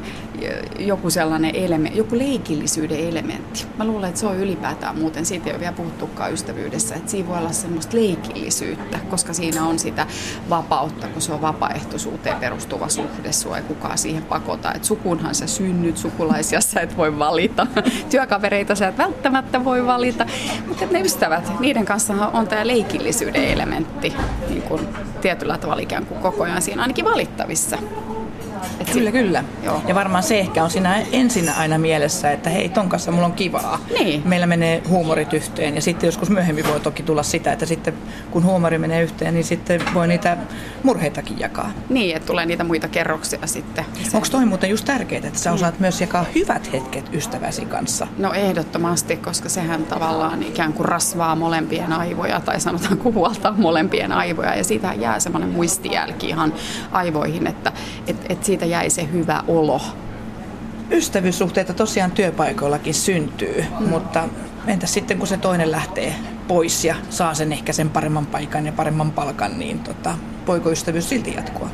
joku 0.79 1.09
sellainen 1.09 1.55
elementti, 1.55 1.97
joku 1.99 2.17
leikillisyyden 2.17 2.99
elementti. 2.99 3.65
Mä 3.77 3.85
luulen, 3.85 4.09
että 4.09 4.19
se 4.19 4.27
on 4.27 4.37
ylipäätään 4.37 4.97
muuten, 4.97 5.25
siitä 5.25 5.45
ei 5.45 5.51
ole 5.51 5.59
vielä 5.59 5.73
puhuttukaan 5.73 6.33
ystävyydessä, 6.33 6.95
että 6.95 7.11
siinä 7.11 7.29
voi 7.29 7.37
olla 7.37 7.51
semmoista 7.51 7.97
leikillisyyttä, 7.97 8.99
koska 9.09 9.33
siinä 9.33 9.65
on 9.65 9.79
sitä 9.79 10.07
vapautta, 10.49 11.07
kun 11.07 11.21
se 11.21 11.33
on 11.33 11.41
vapaaehtoisuuteen 11.41 12.37
perustuva 12.37 12.89
suhde, 12.89 13.31
sua 13.31 13.57
ei 13.57 13.63
kukaan 13.63 13.97
siihen 13.97 14.23
pakota, 14.23 14.73
että 14.73 14.87
sukunhan 14.87 15.35
sä 15.35 15.47
synnyt, 15.47 15.97
sukulaisia 15.97 16.61
sä 16.61 16.81
et 16.81 16.97
voi 16.97 17.19
valita, 17.19 17.67
työkavereita 18.11 18.75
sä 18.75 18.87
et 18.87 18.97
välttämättä 18.97 19.65
voi 19.65 19.85
valita, 19.85 20.25
mutta 20.67 20.85
ne 20.91 21.01
ystävät, 21.01 21.59
niiden 21.59 21.85
kanssa 21.85 22.13
on 22.13 22.47
tämä 22.47 22.67
leikillisyyden 22.67 23.45
elementti 23.45 24.13
niin 24.49 24.61
kuin 24.61 24.87
tietyllä 25.21 25.57
tavalla 25.57 25.81
ikään 25.81 26.05
kuin 26.05 26.21
koko 26.21 26.43
ajan 26.43 26.61
siinä 26.61 26.81
ainakin 26.81 27.05
valittavissa. 27.05 27.77
Et 28.79 28.89
kyllä, 28.89 29.11
kyllä. 29.11 29.43
Joo. 29.63 29.81
Ja 29.87 29.95
varmaan 29.95 30.23
se 30.23 30.39
ehkä 30.39 30.63
on 30.63 30.69
siinä 30.69 31.03
ensin 31.11 31.49
aina 31.49 31.77
mielessä, 31.77 32.31
että 32.31 32.49
hei, 32.49 32.69
ton 32.69 32.89
kanssa 32.89 33.11
mulla 33.11 33.25
on 33.25 33.33
kivaa. 33.33 33.79
Niin. 33.99 34.21
Meillä 34.25 34.45
menee 34.45 34.83
huumorit 34.89 35.33
yhteen 35.33 35.75
ja 35.75 35.81
sitten 35.81 36.07
joskus 36.07 36.29
myöhemmin 36.29 36.67
voi 36.67 36.79
toki 36.79 37.03
tulla 37.03 37.23
sitä, 37.23 37.51
että 37.53 37.65
sitten 37.65 37.93
kun 38.31 38.43
huumori 38.43 38.77
menee 38.77 39.03
yhteen, 39.03 39.33
niin 39.33 39.43
sitten 39.43 39.81
voi 39.93 40.07
niitä 40.07 40.37
murheitakin 40.83 41.39
jakaa. 41.39 41.71
Niin, 41.89 42.15
että 42.15 42.27
tulee 42.27 42.45
niitä 42.45 42.63
muita 42.63 42.87
kerroksia 42.87 43.39
sitten. 43.45 43.85
Onko 44.13 44.27
toi 44.31 44.45
muuten 44.45 44.69
just 44.69 44.85
tärkeää, 44.85 45.27
että 45.27 45.39
sä 45.39 45.51
osaat 45.51 45.79
mm. 45.79 45.81
myös 45.81 46.01
jakaa 46.01 46.25
hyvät 46.35 46.73
hetket 46.73 47.13
ystäväsi 47.13 47.65
kanssa? 47.65 48.07
No 48.17 48.33
ehdottomasti, 48.33 49.17
koska 49.17 49.49
sehän 49.49 49.83
tavallaan 49.83 50.43
ikään 50.43 50.73
kuin 50.73 50.89
rasvaa 50.89 51.35
molempien 51.35 51.93
aivoja 51.93 52.39
tai 52.39 52.59
sanotaan 52.59 52.97
kuvaltaa 52.97 53.53
molempien 53.57 54.11
aivoja 54.11 54.55
ja 54.55 54.63
siitä 54.63 54.93
jää 54.93 55.19
semmoinen 55.19 55.49
muistijälki 55.49 56.29
ihan 56.29 56.53
aivoihin, 56.91 57.47
että 57.47 57.71
et, 58.07 58.17
et 58.29 58.43
siitä 58.49 58.65
jäi 58.65 58.89
se 58.89 59.07
hyvä 59.13 59.43
olo. 59.47 59.81
Ystävyyssuhteita 60.91 61.73
tosiaan 61.73 62.11
työpaikoillakin 62.11 62.93
syntyy, 62.93 63.65
mm. 63.79 63.89
mutta 63.89 64.29
entä 64.67 64.87
sitten 64.87 65.17
kun 65.17 65.27
se 65.27 65.37
toinen 65.37 65.71
lähtee 65.71 66.15
pois 66.47 66.85
ja 66.85 66.95
saa 67.09 67.33
sen 67.33 67.53
ehkä 67.53 67.73
sen 67.73 67.89
paremman 67.89 68.25
paikan 68.25 68.65
ja 68.65 68.71
paremman 68.71 69.11
palkan, 69.11 69.59
niin 69.59 69.79
tota, 69.79 70.15
voiko 70.47 70.71
ystävyys 70.71 71.09
silti 71.09 71.33
jatkua? 71.33 71.69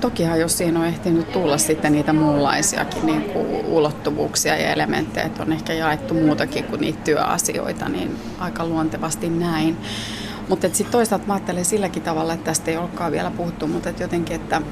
Tokihan 0.00 0.40
jos 0.40 0.58
siinä 0.58 0.80
on 0.80 0.86
ehtinyt 0.86 1.32
tulla 1.32 1.58
sitten 1.58 1.92
niitä 1.92 2.12
muunlaisiakin 2.12 3.06
niin 3.06 3.22
kuin 3.22 3.46
ulottuvuuksia 3.66 4.56
ja 4.56 4.72
elementtejä, 4.72 5.26
että 5.26 5.42
on 5.42 5.52
ehkä 5.52 5.72
jaettu 5.72 6.14
muutakin 6.14 6.64
kuin 6.64 6.80
niitä 6.80 7.04
työasioita, 7.04 7.88
niin 7.88 8.16
aika 8.38 8.66
luontevasti 8.66 9.28
näin. 9.28 9.76
Mutta 10.48 10.68
sitten 10.72 10.92
toisaalta 10.92 11.26
mä 11.26 11.34
ajattelen 11.34 11.64
silläkin 11.64 12.02
tavalla, 12.02 12.32
että 12.32 12.44
tästä 12.44 12.70
ei 12.70 12.76
olekaan 12.76 13.12
vielä 13.12 13.30
puhuttu, 13.30 13.66
mutta 13.66 13.88
et 13.88 14.00
jotenkin, 14.00 14.36
että 14.36 14.62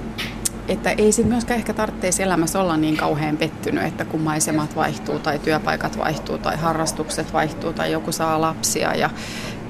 että 0.68 0.90
ei 0.90 1.12
siinä 1.12 1.30
myöskään 1.30 1.58
ehkä 1.58 1.72
tarvitsisi 1.72 2.22
elämässä 2.22 2.60
olla 2.60 2.76
niin 2.76 2.96
kauhean 2.96 3.36
pettynyt, 3.36 3.84
että 3.84 4.04
kun 4.04 4.20
maisemat 4.20 4.76
vaihtuu 4.76 5.18
tai 5.18 5.38
työpaikat 5.38 5.98
vaihtuu 5.98 6.38
tai 6.38 6.56
harrastukset 6.56 7.32
vaihtuu 7.32 7.72
tai 7.72 7.92
joku 7.92 8.12
saa 8.12 8.40
lapsia 8.40 8.94
ja 8.94 9.10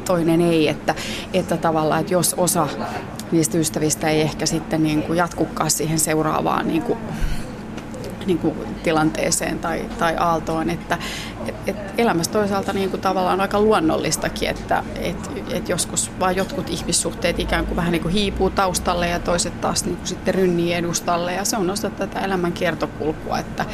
toinen 0.04 0.40
ei, 0.40 0.68
että, 0.68 0.94
että 1.32 1.56
tavallaan, 1.56 2.00
että 2.00 2.12
jos 2.12 2.34
osa 2.34 2.68
niistä 3.32 3.58
ystävistä 3.58 4.08
ei 4.08 4.20
ehkä 4.20 4.46
sitten 4.46 4.82
niin 4.82 5.02
kuin 5.02 5.16
jatkukaan 5.16 5.70
siihen 5.70 5.98
seuraavaan 5.98 6.68
niin 6.68 6.82
kuin 6.82 6.98
niin 8.26 8.38
kuin 8.38 8.54
tilanteeseen 8.82 9.58
tai, 9.58 9.84
tai 9.98 10.16
aaltoon, 10.18 10.70
että 10.70 10.98
et, 11.48 11.54
et 11.66 11.76
elämässä 11.98 12.32
toisaalta 12.32 12.72
niin 12.72 12.90
kuin 12.90 13.00
tavallaan 13.00 13.34
on 13.34 13.40
aika 13.40 13.61
luonnollistakin, 13.61 14.48
että 14.48 14.84
et, 15.00 15.30
et 15.52 15.68
joskus 15.68 16.11
vaan 16.20 16.37
jotkut 16.37 16.70
ihmissuhteet 16.70 17.38
ikään 17.38 17.66
kuin 17.66 17.76
vähän 17.76 17.92
niin 17.92 18.02
kuin 18.02 18.14
hiipuu 18.14 18.50
taustalle 18.50 19.08
ja 19.08 19.18
toiset 19.18 19.61
taas 19.61 19.84
niin 19.84 19.96
kuin 19.96 20.06
sitten 20.06 20.34
rynnii 20.34 20.74
edustalle 20.74 21.34
ja 21.34 21.44
se 21.44 21.56
on 21.56 21.70
osa 21.70 21.90
tätä 21.90 22.20
elämän 22.20 22.52
kiertokulkua, 22.52 23.38
että 23.38 23.64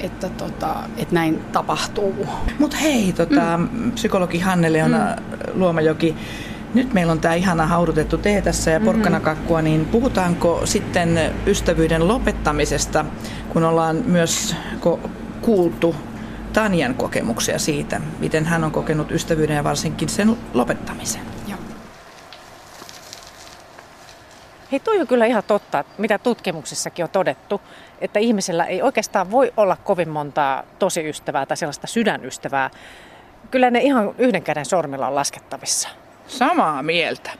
että, 0.00 0.28
tota, 0.28 0.76
että 0.96 1.14
näin 1.14 1.44
tapahtuu. 1.52 2.26
Mutta 2.58 2.76
hei, 2.76 3.12
tota, 3.12 3.58
mm. 3.58 3.92
psykologi 3.92 4.38
Hanne 4.38 4.72
Leona 4.72 4.98
mm. 4.98 5.60
Luomajoki, 5.60 6.16
nyt 6.74 6.92
meillä 6.92 7.12
on 7.12 7.20
tämä 7.20 7.34
ihana 7.34 7.66
haudutettu 7.66 8.18
tee 8.18 8.42
tässä 8.42 8.70
ja 8.70 8.80
porkkanakakkua, 8.80 9.62
niin 9.62 9.84
puhutaanko 9.84 10.60
sitten 10.64 11.32
ystävyyden 11.46 12.08
lopettamisesta, 12.08 13.04
kun 13.48 13.64
ollaan 13.64 14.02
myös 14.06 14.56
kuultu 15.40 15.96
Tanjan 16.52 16.94
kokemuksia 16.94 17.58
siitä, 17.58 18.00
miten 18.18 18.44
hän 18.44 18.64
on 18.64 18.72
kokenut 18.72 19.10
ystävyyden 19.10 19.56
ja 19.56 19.64
varsinkin 19.64 20.08
sen 20.08 20.36
lopettamisen. 20.54 21.22
Hei, 24.72 24.80
toi 24.80 25.00
on 25.00 25.06
kyllä 25.06 25.26
ihan 25.26 25.42
totta, 25.46 25.84
mitä 25.98 26.18
tutkimuksissakin 26.18 27.02
on 27.02 27.08
todettu, 27.10 27.60
että 28.00 28.18
ihmisellä 28.18 28.64
ei 28.64 28.82
oikeastaan 28.82 29.30
voi 29.30 29.52
olla 29.56 29.76
kovin 29.76 30.08
montaa 30.08 30.62
tosi 30.78 31.08
ystävää 31.08 31.46
tai 31.46 31.56
sellaista 31.56 31.86
sydänystävää. 31.86 32.70
Kyllä 33.50 33.70
ne 33.70 33.80
ihan 33.80 34.14
yhden 34.18 34.42
käden 34.42 34.64
sormilla 34.64 35.08
on 35.08 35.14
laskettavissa. 35.14 35.88
Samaa 36.26 36.82
mieltä. 36.82 37.30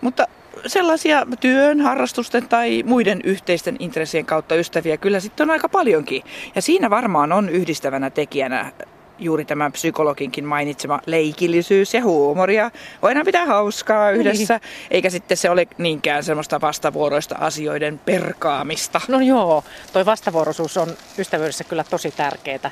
Mutta 0.00 0.26
sellaisia 0.66 1.26
työn, 1.40 1.80
harrastusten 1.80 2.48
tai 2.48 2.82
muiden 2.86 3.20
yhteisten 3.24 3.76
intressien 3.78 4.26
kautta 4.26 4.54
ystäviä 4.54 4.96
kyllä 4.96 5.20
sitten 5.20 5.44
on 5.44 5.50
aika 5.50 5.68
paljonkin. 5.68 6.22
Ja 6.54 6.62
siinä 6.62 6.90
varmaan 6.90 7.32
on 7.32 7.48
yhdistävänä 7.48 8.10
tekijänä 8.10 8.72
juuri 9.18 9.44
tämä 9.44 9.70
psykologinkin 9.70 10.44
mainitsema 10.44 11.00
leikillisyys 11.06 11.94
ja 11.94 12.02
huumoria. 12.02 12.70
Voidaan 13.02 13.26
pitää 13.26 13.46
hauskaa 13.46 14.10
niin. 14.10 14.20
yhdessä, 14.20 14.54
niin. 14.54 14.88
eikä 14.90 15.10
sitten 15.10 15.36
se 15.36 15.50
ole 15.50 15.68
niinkään 15.78 16.24
semmoista 16.24 16.60
vastavuoroista 16.60 17.34
asioiden 17.40 17.98
perkaamista. 17.98 19.00
No 19.08 19.20
joo, 19.20 19.64
toi 19.92 20.06
vastavuoroisuus 20.06 20.76
on 20.76 20.88
ystävyydessä 21.18 21.64
kyllä 21.64 21.84
tosi 21.84 22.10
tärkeää. 22.10 22.70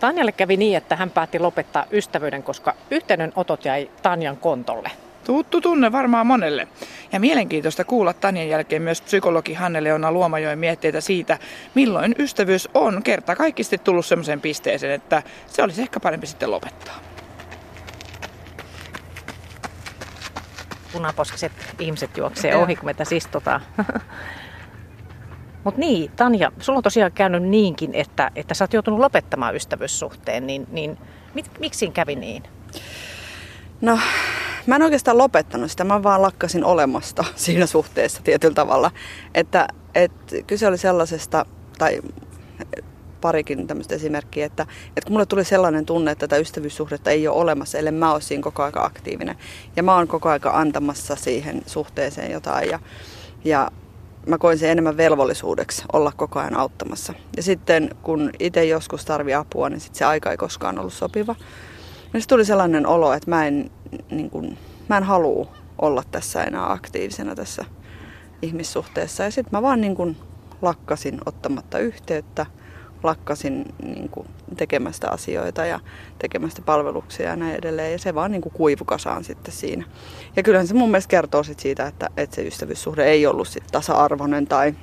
Tanjalle 0.00 0.32
kävi 0.32 0.56
niin, 0.56 0.76
että 0.76 0.96
hän 0.96 1.10
päätti 1.10 1.38
lopettaa 1.38 1.86
ystävyyden, 1.90 2.42
koska 2.42 2.74
yhteydenotot 2.90 3.64
jäi 3.64 3.90
Tanjan 4.02 4.36
kontolle. 4.36 4.90
Tuttu 5.28 5.60
tunne 5.60 5.92
varmaan 5.92 6.26
monelle. 6.26 6.68
Ja 7.12 7.20
mielenkiintoista 7.20 7.84
kuulla 7.84 8.12
Tanjan 8.12 8.48
jälkeen 8.48 8.82
myös 8.82 9.02
psykologi 9.02 9.54
Hanne-Leona 9.54 10.12
Luomajoen 10.12 10.58
mietteitä 10.58 11.00
siitä, 11.00 11.38
milloin 11.74 12.14
ystävyys 12.18 12.68
on 12.74 13.02
kerta 13.02 13.36
kaikkisti 13.36 13.78
tullut 13.78 14.06
sellaiseen 14.06 14.40
pisteeseen, 14.40 14.92
että 14.92 15.22
se 15.46 15.62
olisi 15.62 15.82
ehkä 15.82 16.00
parempi 16.00 16.26
sitten 16.26 16.50
lopettaa. 16.50 16.94
Punaposkiset 20.92 21.52
ihmiset 21.78 22.16
juoksee 22.16 22.56
ohi, 22.56 22.76
kun 22.76 22.86
me 22.86 22.94
tässä 22.94 23.14
istutaan. 23.14 23.60
Mutta 25.64 25.80
niin, 25.80 26.10
Tanja, 26.16 26.52
sulla 26.60 26.76
on 26.76 26.82
tosiaan 26.82 27.12
käynyt 27.12 27.42
niinkin, 27.42 27.94
että, 27.94 28.30
että 28.36 28.54
sä 28.54 28.64
oot 28.64 28.72
joutunut 28.72 29.00
lopettamaan 29.00 29.56
ystävyyssuhteen, 29.56 30.46
niin, 30.46 30.66
niin 30.70 30.98
mit, 31.34 31.50
miksi 31.60 31.90
kävi 31.90 32.16
niin? 32.16 32.42
No, 33.80 33.98
mä 34.66 34.76
en 34.76 34.82
oikeastaan 34.82 35.18
lopettanut 35.18 35.70
sitä, 35.70 35.84
mä 35.84 36.02
vaan 36.02 36.22
lakkasin 36.22 36.64
olemasta 36.64 37.24
siinä 37.34 37.66
suhteessa 37.66 38.22
tietyllä 38.22 38.54
tavalla. 38.54 38.90
Että, 39.34 39.68
et, 39.94 40.12
kyse 40.46 40.66
oli 40.66 40.78
sellaisesta, 40.78 41.46
tai 41.78 42.00
parikin 43.20 43.66
tämmöistä 43.66 43.94
esimerkkiä, 43.94 44.46
että, 44.46 44.62
että 44.88 45.00
kun 45.04 45.12
mulle 45.12 45.26
tuli 45.26 45.44
sellainen 45.44 45.86
tunne, 45.86 46.10
että 46.10 46.28
tätä 46.28 46.40
ystävyyssuhdetta 46.40 47.10
ei 47.10 47.28
ole 47.28 47.36
olemassa, 47.36 47.78
ellei 47.78 47.92
mä 47.92 48.12
ole 48.12 48.20
siinä 48.20 48.42
koko 48.42 48.62
aika 48.62 48.84
aktiivinen. 48.84 49.36
Ja 49.76 49.82
mä 49.82 49.94
oon 49.94 50.08
koko 50.08 50.28
aika 50.28 50.50
antamassa 50.50 51.16
siihen 51.16 51.62
suhteeseen 51.66 52.32
jotain 52.32 52.68
ja, 52.68 52.78
ja 53.44 53.70
mä 54.26 54.38
koin 54.38 54.58
sen 54.58 54.70
enemmän 54.70 54.96
velvollisuudeksi 54.96 55.82
olla 55.92 56.12
koko 56.16 56.38
ajan 56.38 56.56
auttamassa. 56.56 57.14
Ja 57.36 57.42
sitten 57.42 57.90
kun 58.02 58.30
itse 58.38 58.64
joskus 58.64 59.04
tarvi 59.04 59.34
apua, 59.34 59.68
niin 59.68 59.80
sitten 59.80 59.98
se 59.98 60.04
aika 60.04 60.30
ei 60.30 60.36
koskaan 60.36 60.78
ollut 60.78 60.92
sopiva. 60.92 61.34
Ja 62.14 62.20
tuli 62.28 62.44
sellainen 62.44 62.86
olo, 62.86 63.12
että 63.12 63.30
mä 63.30 63.46
en, 63.46 63.70
niin 64.10 64.30
kuin, 64.30 64.58
mä 64.88 64.96
en 64.96 65.02
halua 65.02 65.46
olla 65.78 66.02
tässä 66.10 66.44
enää 66.44 66.72
aktiivisena 66.72 67.34
tässä 67.34 67.64
ihmissuhteessa. 68.42 69.24
Ja 69.24 69.30
sitten 69.30 69.58
mä 69.58 69.62
vaan 69.62 69.80
niin 69.80 69.94
kuin 69.94 70.16
lakkasin 70.62 71.20
ottamatta 71.26 71.78
yhteyttä, 71.78 72.46
lakkasin 73.02 73.74
niin 73.82 74.08
kuin 74.08 74.26
tekemästä 74.56 75.10
asioita 75.10 75.66
ja 75.66 75.80
tekemästä 76.18 76.62
palveluksia 76.62 77.28
ja 77.28 77.36
näin 77.36 77.54
edelleen. 77.54 77.92
Ja 77.92 77.98
se 77.98 78.14
vaan 78.14 78.30
niin 78.30 78.42
kuivukasaan 78.42 79.24
sitten 79.24 79.54
siinä. 79.54 79.84
Ja 80.36 80.42
kyllähän 80.42 80.66
se 80.66 80.74
mun 80.74 80.90
mielestä 80.90 81.10
kertoo 81.10 81.42
sit 81.42 81.60
siitä, 81.60 81.86
että, 81.86 82.08
että 82.16 82.36
se 82.36 82.42
ystävyyssuhde 82.42 83.04
ei 83.04 83.26
ollut 83.26 83.48
sit 83.48 83.64
tasa-arvoinen 83.72 84.46
tai 84.46 84.74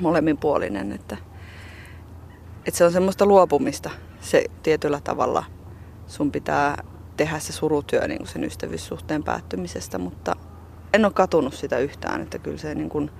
molemminpuolinen. 0.00 0.92
Että, 0.92 1.16
että 2.66 2.78
se 2.78 2.84
on 2.84 2.92
semmoista 2.92 3.26
luopumista 3.26 3.90
se 4.20 4.44
tietyllä 4.62 5.00
tavalla– 5.04 5.44
sun 6.10 6.32
pitää 6.32 6.84
tehdä 7.16 7.38
se 7.38 7.52
surutyö 7.52 8.08
niin 8.08 8.18
kuin 8.18 8.28
sen 8.28 8.44
ystävyyssuhteen 8.44 9.22
päättymisestä, 9.22 9.98
mutta 9.98 10.36
en 10.92 11.04
ole 11.04 11.12
katunut 11.12 11.54
sitä 11.54 11.78
yhtään, 11.78 12.20
että 12.20 12.38
kyllä 12.38 12.58
se 12.58 12.74
niin 12.74 12.88
kuin 12.88 13.10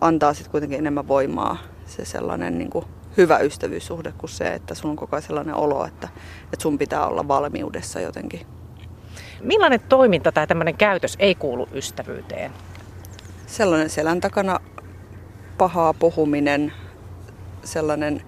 antaa 0.00 0.34
sitten 0.34 0.50
kuitenkin 0.50 0.78
enemmän 0.78 1.08
voimaa 1.08 1.56
se 1.86 2.04
sellainen 2.04 2.58
niin 2.58 2.70
kuin 2.70 2.84
hyvä 3.16 3.38
ystävyyssuhde 3.38 4.12
kuin 4.18 4.30
se, 4.30 4.54
että 4.54 4.74
sun 4.74 4.90
on 4.90 4.96
koko 4.96 5.16
ajan 5.16 5.22
sellainen 5.22 5.54
olo, 5.54 5.86
että, 5.86 6.08
että 6.44 6.62
sun 6.62 6.78
pitää 6.78 7.06
olla 7.06 7.28
valmiudessa 7.28 8.00
jotenkin. 8.00 8.46
Millainen 9.40 9.80
toiminta 9.80 10.32
tai 10.32 10.46
tämmöinen 10.46 10.76
käytös 10.76 11.16
ei 11.18 11.34
kuulu 11.34 11.68
ystävyyteen? 11.74 12.52
Sellainen 13.46 13.90
selän 13.90 14.20
takana 14.20 14.60
pahaa 15.58 15.94
puhuminen, 15.94 16.72
sellainen 17.64 18.22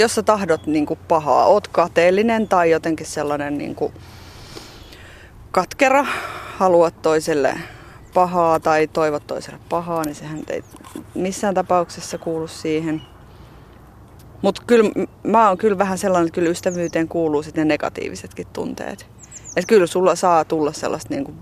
jos 0.00 0.14
sä 0.14 0.22
tahdot 0.22 0.66
niin 0.66 0.86
kuin 0.86 1.00
pahaa, 1.08 1.46
oot 1.46 1.68
kateellinen 1.68 2.48
tai 2.48 2.70
jotenkin 2.70 3.06
sellainen 3.06 3.58
niin 3.58 3.74
kuin 3.74 3.92
katkera, 5.50 6.06
haluat 6.56 7.02
toiselle 7.02 7.54
pahaa 8.14 8.60
tai 8.60 8.86
toivot 8.86 9.26
toiselle 9.26 9.58
pahaa, 9.68 10.04
niin 10.04 10.14
sehän 10.14 10.40
ei 10.48 10.64
missään 11.14 11.54
tapauksessa 11.54 12.18
kuulu 12.18 12.48
siihen. 12.48 13.02
Mutta 14.42 14.62
kyllä 14.66 14.90
mä 15.22 15.48
oon 15.48 15.58
kyllä 15.58 15.78
vähän 15.78 15.98
sellainen, 15.98 16.26
että 16.26 16.34
kyllä 16.34 16.50
ystävyyteen 16.50 17.08
kuuluu 17.08 17.42
sitten 17.42 17.68
ne 17.68 17.74
negatiivisetkin 17.74 18.46
tunteet. 18.52 19.06
Että 19.56 19.68
kyllä 19.68 19.86
sulla 19.86 20.14
saa 20.14 20.44
tulla 20.44 20.72
sellaista, 20.72 21.14
niin 21.14 21.24
kuin, 21.24 21.36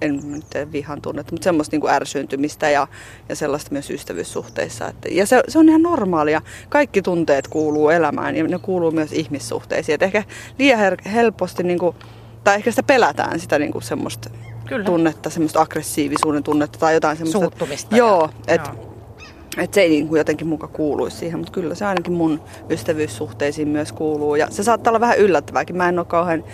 en 0.00 0.20
nyt 0.24 0.72
vihan 0.72 1.02
tunnetta, 1.02 1.32
mutta 1.32 1.44
semmoista 1.44 1.74
niin 1.74 1.80
kuin 1.80 1.92
ärsyyntymistä 1.92 2.70
ja, 2.70 2.86
ja 3.28 3.36
sellaista 3.36 3.72
myös 3.72 3.90
ystävyyssuhteissa. 3.90 4.88
Että, 4.88 5.08
ja 5.08 5.26
se, 5.26 5.42
se 5.48 5.58
on 5.58 5.68
ihan 5.68 5.82
normaalia. 5.82 6.42
Kaikki 6.68 7.02
tunteet 7.02 7.48
kuuluu 7.48 7.90
elämään 7.90 8.36
ja 8.36 8.44
ne 8.44 8.58
kuuluu 8.58 8.90
myös 8.90 9.12
ihmissuhteisiin. 9.12 9.94
Et 9.94 10.02
ehkä 10.02 10.24
liian 10.58 10.96
helposti, 11.12 11.62
niin 11.62 11.78
kuin, 11.78 11.96
tai 12.44 12.56
ehkä 12.56 12.70
sitä 12.70 12.82
pelätään 12.82 13.40
sitä 13.40 13.58
niin 13.58 13.72
kuin 13.72 13.82
semmoista 13.82 14.30
kyllä. 14.66 14.84
tunnetta, 14.84 15.30
semmoista 15.30 15.60
aggressiivisuuden 15.60 16.42
tunnetta 16.42 16.78
tai 16.78 16.94
jotain 16.94 17.16
semmoista. 17.16 17.40
Suuttumista. 17.40 17.96
Joo, 17.96 18.30
että 18.48 18.70
että 19.58 19.74
se 19.74 19.80
ei 19.80 19.88
niin 19.88 20.08
kuin 20.08 20.18
jotenkin 20.18 20.46
muka 20.46 20.68
kuuluisi 20.68 21.16
siihen, 21.16 21.38
mutta 21.38 21.52
kyllä 21.52 21.74
se 21.74 21.86
ainakin 21.86 22.12
mun 22.12 22.40
ystävyyssuhteisiin 22.70 23.68
myös 23.68 23.92
kuuluu. 23.92 24.34
Ja 24.34 24.46
se 24.50 24.62
saattaa 24.62 24.90
olla 24.90 25.00
vähän 25.00 25.18
yllättävääkin. 25.18 25.76
Mä 25.76 25.88
en 25.88 25.98
ole 25.98 26.06
kauhean 26.06 26.44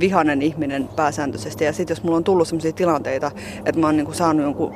vihanen 0.00 0.42
ihminen 0.42 0.88
pääsääntöisesti. 0.96 1.64
Ja 1.64 1.72
sitten 1.72 1.94
jos 1.94 2.02
mulla 2.02 2.16
on 2.16 2.24
tullut 2.24 2.48
sellaisia 2.48 2.72
tilanteita, 2.72 3.30
että 3.64 3.80
mä 3.80 3.86
oon 3.86 3.96
niinku 3.96 4.12
saanut 4.12 4.42
jonkun 4.42 4.74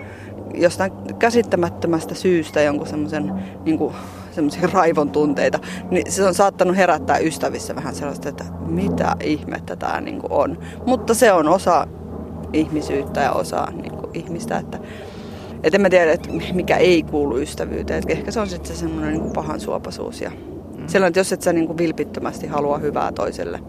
jostain 0.55 0.93
käsittämättömästä 1.19 2.15
syystä 2.15 2.61
jonkun 2.61 2.87
semmoisen 2.87 3.33
niinku, 3.65 3.93
semmoisia 4.31 4.69
raivon 4.73 5.11
tunteita, 5.11 5.59
niin 5.91 6.13
se 6.13 6.27
on 6.27 6.35
saattanut 6.35 6.77
herättää 6.77 7.19
ystävissä 7.19 7.75
vähän 7.75 7.95
sellaista, 7.95 8.29
että 8.29 8.45
mitä 8.67 9.17
ihmettä 9.21 9.77
tämä 9.77 10.01
niinku 10.01 10.27
on. 10.31 10.59
Mutta 10.87 11.15
se 11.15 11.33
on 11.33 11.49
osa 11.49 11.87
ihmisyyttä 12.53 13.21
ja 13.21 13.33
osa 13.33 13.69
niinku 13.83 14.11
ihmistä, 14.15 14.59
että 14.59 14.79
et 15.63 15.75
en 15.75 15.81
mä 15.81 15.91
tiedä, 15.91 16.13
että 16.13 16.29
mikä 16.53 16.77
ei 16.77 17.03
kuulu 17.03 17.39
ystävyyteen. 17.39 17.99
Et 17.99 18.11
ehkä 18.11 18.31
se 18.31 18.41
on 18.41 18.49
sitten 18.49 18.77
se 18.77 18.81
semmoinen 18.81 19.13
niinku 19.13 19.31
pahan 19.31 19.61
suopasuus 19.61 20.21
ja 20.21 20.31
mm. 20.31 20.89
sellainen, 20.89 21.09
että 21.09 21.21
jos 21.21 21.33
et 21.33 21.43
sä 21.43 21.53
niinku 21.53 21.79
vilpittömästi 21.79 22.47
halua 22.47 22.79
hyvää 22.79 23.13
toiselle, 23.13 23.61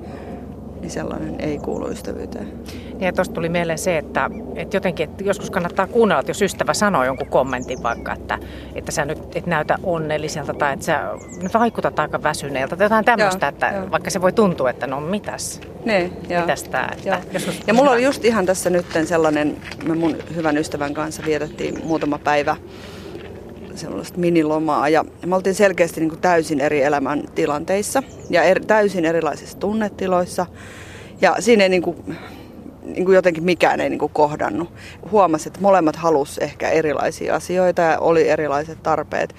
niin 0.84 0.92
sellainen 0.92 1.36
ei 1.40 1.58
kuulu 1.58 1.88
ystävyyteen. 1.88 2.48
Niin 2.94 3.02
ja 3.02 3.14
tuosta 3.14 3.34
tuli 3.34 3.50
mieleen 3.50 3.78
se, 3.78 3.98
että, 3.98 4.30
että 4.56 4.78
jotenkin 4.78 5.10
että 5.10 5.24
joskus 5.24 5.50
kannattaa 5.50 5.88
kuunnella, 5.88 6.20
että 6.20 6.30
jos 6.30 6.42
ystävä 6.42 6.74
sanoo 6.74 7.04
jonkun 7.04 7.28
kommentin 7.28 7.84
vaikka, 7.84 8.14
että, 8.14 8.40
että 8.76 8.92
sä 8.92 9.06
nyt 9.06 9.36
et 9.36 9.46
näytä 9.46 9.78
onnelliselta 9.84 10.54
tai 10.54 10.74
että 10.74 10.86
sä 10.86 11.00
nyt 11.42 11.54
vaikutat 11.54 12.00
aika 12.00 12.24
väsyneeltä 12.24 12.76
tai 12.76 12.86
jotain 12.86 13.06
tämmöistä, 13.06 13.48
että 13.48 13.72
joo. 13.76 13.92
vaikka 13.92 14.10
se 14.10 14.22
voi 14.22 14.34
tuntua, 14.34 14.70
että 14.70 14.88
no 14.88 15.02
mitäs, 15.02 15.62
ne, 15.86 16.12
mitäs 16.42 16.64
tää. 16.64 16.94
Että 16.98 17.22
ja 17.68 17.74
mulla 17.74 17.92
oli 17.92 18.04
just 18.04 18.26
ihan 18.26 18.46
tässä 18.46 18.70
nyt 18.70 18.86
sellainen, 19.06 19.58
me 19.86 19.96
mun 19.96 20.16
hyvän 20.36 20.58
ystävän 20.58 20.94
kanssa 20.94 21.24
vietettiin 21.26 21.86
muutama 21.86 22.18
päivä 22.18 22.56
sellaista 23.76 24.20
minilomaa 24.20 24.90
ja 24.90 25.06
me 25.26 25.36
oltiin 25.36 25.56
selkeästi 25.56 26.00
niin 26.00 26.10
kuin 26.10 26.22
täysin 26.22 26.62
eri 26.62 26.84
elämän 26.84 27.24
tilanteissa 27.36 28.04
ja 28.30 28.44
er, 28.44 28.66
täysin 28.66 29.06
erilaisissa 29.06 29.58
tunnetiloissa. 29.58 30.46
Ja 31.22 31.36
siinä 31.40 31.64
ei 31.64 31.70
niin 31.70 31.82
kuin, 31.82 31.98
niin 32.84 33.06
kuin 33.06 33.16
jotenkin 33.16 33.44
mikään 33.44 33.82
ei 33.82 33.90
niin 33.90 34.00
kuin 34.00 34.12
kohdannut. 34.14 34.74
Huomasi, 35.12 35.50
että 35.50 35.62
molemmat 35.62 35.96
halus 35.96 36.38
ehkä 36.38 36.70
erilaisia 36.70 37.36
asioita 37.36 37.82
ja 37.82 38.00
oli 38.00 38.30
erilaiset 38.30 38.84
tarpeet. 38.84 39.36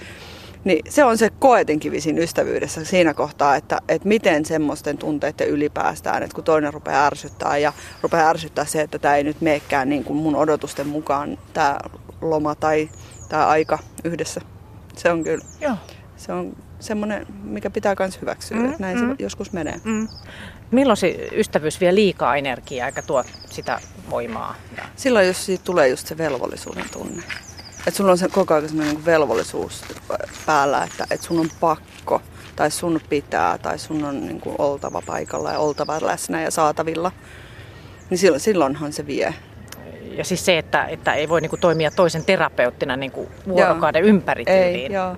Niin 0.64 0.82
se 0.88 1.04
on 1.04 1.18
se 1.18 1.30
koetinkivi 1.38 2.00
siinä 2.00 2.20
ystävyydessä 2.20 2.84
siinä 2.84 3.14
kohtaa, 3.14 3.56
että, 3.56 3.80
että 3.88 4.08
miten 4.08 4.44
semmoisten 4.44 4.98
tunteiden 4.98 5.48
ylipäästään, 5.48 6.22
että 6.22 6.34
kun 6.34 6.44
toinen 6.44 6.74
rupeaa 6.74 7.06
ärsyttää 7.06 7.58
ja 7.58 7.72
rupeaa 8.02 8.28
ärsyttää 8.28 8.64
se, 8.64 8.80
että 8.80 8.98
tämä 8.98 9.16
ei 9.16 9.24
nyt 9.24 9.40
meekään 9.40 9.88
niin 9.88 10.04
kuin 10.04 10.16
mun 10.16 10.36
odotusten 10.36 10.86
mukaan 10.86 11.38
tämä 11.52 11.78
loma 12.20 12.54
tai 12.54 12.88
tämä 13.34 13.46
aika 13.46 13.78
yhdessä. 14.04 14.40
Se 14.96 15.10
on 15.10 15.24
kyllä. 15.24 15.44
Joo. 15.60 15.76
Se 16.16 16.32
on 16.32 16.56
semmoinen, 16.80 17.26
mikä 17.42 17.70
pitää 17.70 17.94
myös 17.98 18.20
hyväksyä, 18.20 18.56
mm, 18.56 18.64
että 18.64 18.80
näin 18.80 19.00
mm. 19.00 19.08
se 19.08 19.22
joskus 19.22 19.52
menee. 19.52 19.80
Mm. 19.84 20.08
Milloin 20.70 20.96
se 20.96 21.28
ystävyys 21.32 21.80
vie 21.80 21.94
liikaa 21.94 22.36
energiaa 22.36 22.86
eikä 22.86 23.02
tuo 23.02 23.24
sitä 23.50 23.80
voimaa? 24.10 24.54
Silloin, 24.96 25.26
jos 25.26 25.46
siitä 25.46 25.64
tulee 25.64 25.88
just 25.88 26.06
se 26.06 26.18
velvollisuuden 26.18 26.84
tunne. 26.92 27.22
Että 27.86 27.96
sulla 27.96 28.10
on 28.10 28.18
se 28.18 28.28
koko 28.28 28.54
ajan 28.54 28.68
sellainen 28.68 28.94
niin 28.94 29.04
velvollisuus 29.04 29.84
päällä, 30.46 30.84
että, 30.84 31.06
että 31.10 31.26
sun 31.26 31.40
on 31.40 31.50
pakko 31.60 32.22
tai 32.56 32.70
sun 32.70 33.00
pitää 33.08 33.58
tai 33.58 33.78
sun 33.78 34.04
on 34.04 34.26
niin 34.26 34.40
kuin 34.40 34.56
oltava 34.58 35.02
paikalla 35.06 35.52
ja 35.52 35.58
oltava 35.58 35.98
läsnä 36.00 36.42
ja 36.42 36.50
saatavilla. 36.50 37.12
Niin 38.10 38.18
silloin, 38.18 38.40
silloinhan 38.40 38.92
se 38.92 39.06
vie 39.06 39.34
ja 40.10 40.24
siis 40.24 40.44
se, 40.44 40.58
että, 40.58 40.84
että 40.84 41.14
ei 41.14 41.28
voi 41.28 41.40
niinku 41.40 41.56
toimia 41.56 41.90
toisen 41.90 42.24
terapeuttina 42.24 42.96
niinku 42.96 43.28
vuorokauden 43.48 44.00
joo. 44.00 44.08
ympäri. 44.08 44.44
Ei, 44.46 44.92
joo. 44.92 45.16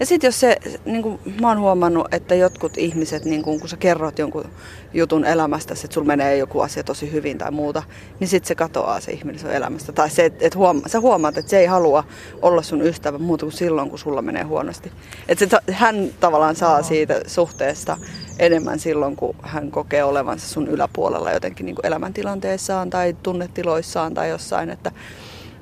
Ja 0.00 0.06
sitten 0.06 0.28
jos 0.28 0.40
se, 0.40 0.56
niin 0.84 1.02
kuin 1.02 1.20
mä 1.40 1.48
oon 1.48 1.60
huomannut, 1.60 2.14
että 2.14 2.34
jotkut 2.34 2.78
ihmiset, 2.78 3.24
niin 3.24 3.42
kuin, 3.42 3.60
kun 3.60 3.68
sä 3.68 3.76
kerrot 3.76 4.18
jonkun 4.18 4.44
jutun 4.94 5.24
elämästä, 5.24 5.74
että 5.74 5.94
sulla 5.94 6.06
menee 6.06 6.36
joku 6.36 6.60
asia 6.60 6.84
tosi 6.84 7.12
hyvin 7.12 7.38
tai 7.38 7.50
muuta, 7.50 7.82
niin 8.20 8.28
sitten 8.28 8.48
se 8.48 8.54
katoaa 8.54 9.00
se 9.00 9.12
ihminen 9.12 9.40
sun 9.40 9.50
elämästä. 9.50 9.92
Tai 9.92 10.10
se, 10.10 10.24
että 10.24 10.46
et 10.46 10.56
huoma, 10.56 10.88
sä 10.88 11.00
huomaat, 11.00 11.38
että 11.38 11.50
se 11.50 11.58
ei 11.58 11.66
halua 11.66 12.04
olla 12.42 12.62
sun 12.62 12.82
ystävä 12.82 13.18
muuta 13.18 13.46
kuin 13.46 13.52
silloin, 13.52 13.90
kun 13.90 13.98
sulla 13.98 14.22
menee 14.22 14.42
huonosti. 14.42 14.92
Että 15.28 15.60
hän 15.70 16.08
tavallaan 16.20 16.56
saa 16.56 16.82
siitä 16.82 17.20
suhteesta 17.26 17.96
enemmän 18.38 18.78
silloin, 18.78 19.16
kun 19.16 19.36
hän 19.42 19.70
kokee 19.70 20.04
olevansa 20.04 20.48
sun 20.48 20.68
yläpuolella 20.68 21.30
jotenkin 21.30 21.66
niin 21.66 21.76
kuin 21.76 21.86
elämäntilanteessaan 21.86 22.90
tai 22.90 23.16
tunnetiloissaan 23.22 24.14
tai 24.14 24.28
jossain. 24.28 24.70
Että, 24.70 24.92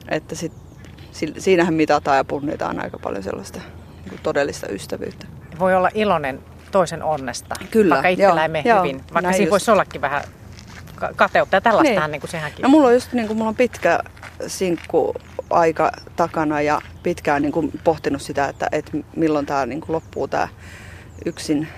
että 0.09 0.35
sit, 0.35 0.53
siinähän 1.39 1.75
mitataan 1.75 2.17
ja 2.17 2.25
punnitaan 2.25 2.85
aika 2.85 2.99
paljon 2.99 3.23
sellaista 3.23 3.61
niin 4.11 4.21
todellista 4.23 4.69
ystävyyttä. 4.69 5.27
Voi 5.59 5.75
olla 5.75 5.91
iloinen 5.95 6.41
toisen 6.71 7.03
onnesta, 7.03 7.55
Kyllä, 7.71 7.95
vaikka 7.95 8.09
itsellä 8.09 8.43
ei 8.43 8.49
mene 8.49 8.69
joo, 8.69 8.83
hyvin. 8.83 9.03
Vaikka 9.15 9.33
siinä 9.33 9.51
voisi 9.51 9.71
ollakin 9.71 10.01
vähän 10.01 10.23
kateutta 11.17 11.57
ja 11.57 11.61
tällaistahan 11.61 12.09
niin. 12.09 12.13
niin 12.13 12.21
kuin 12.21 12.31
sehänkin. 12.31 12.63
No, 12.63 12.69
mulla 12.69 12.89
on 12.89 12.95
just 12.95 13.13
niin 13.13 13.27
kuin, 13.27 13.37
mulla 13.37 13.49
on 13.49 13.55
pitkä 13.55 13.99
sinkku 14.47 15.15
aika 15.51 15.93
takana 16.17 16.61
ja 16.61 16.81
pitkään 17.03 17.43
niin 17.43 17.53
kuin 17.53 17.73
pohtinut 17.85 18.23
sitä, 18.23 18.49
että, 18.49 18.69
että 18.73 18.93
milloin 19.17 19.47
tämä 19.47 19.67
niin 19.67 19.81
kuin 19.81 19.93
loppuu 19.93 20.29
tämä 20.29 20.49
yksin 21.25 21.69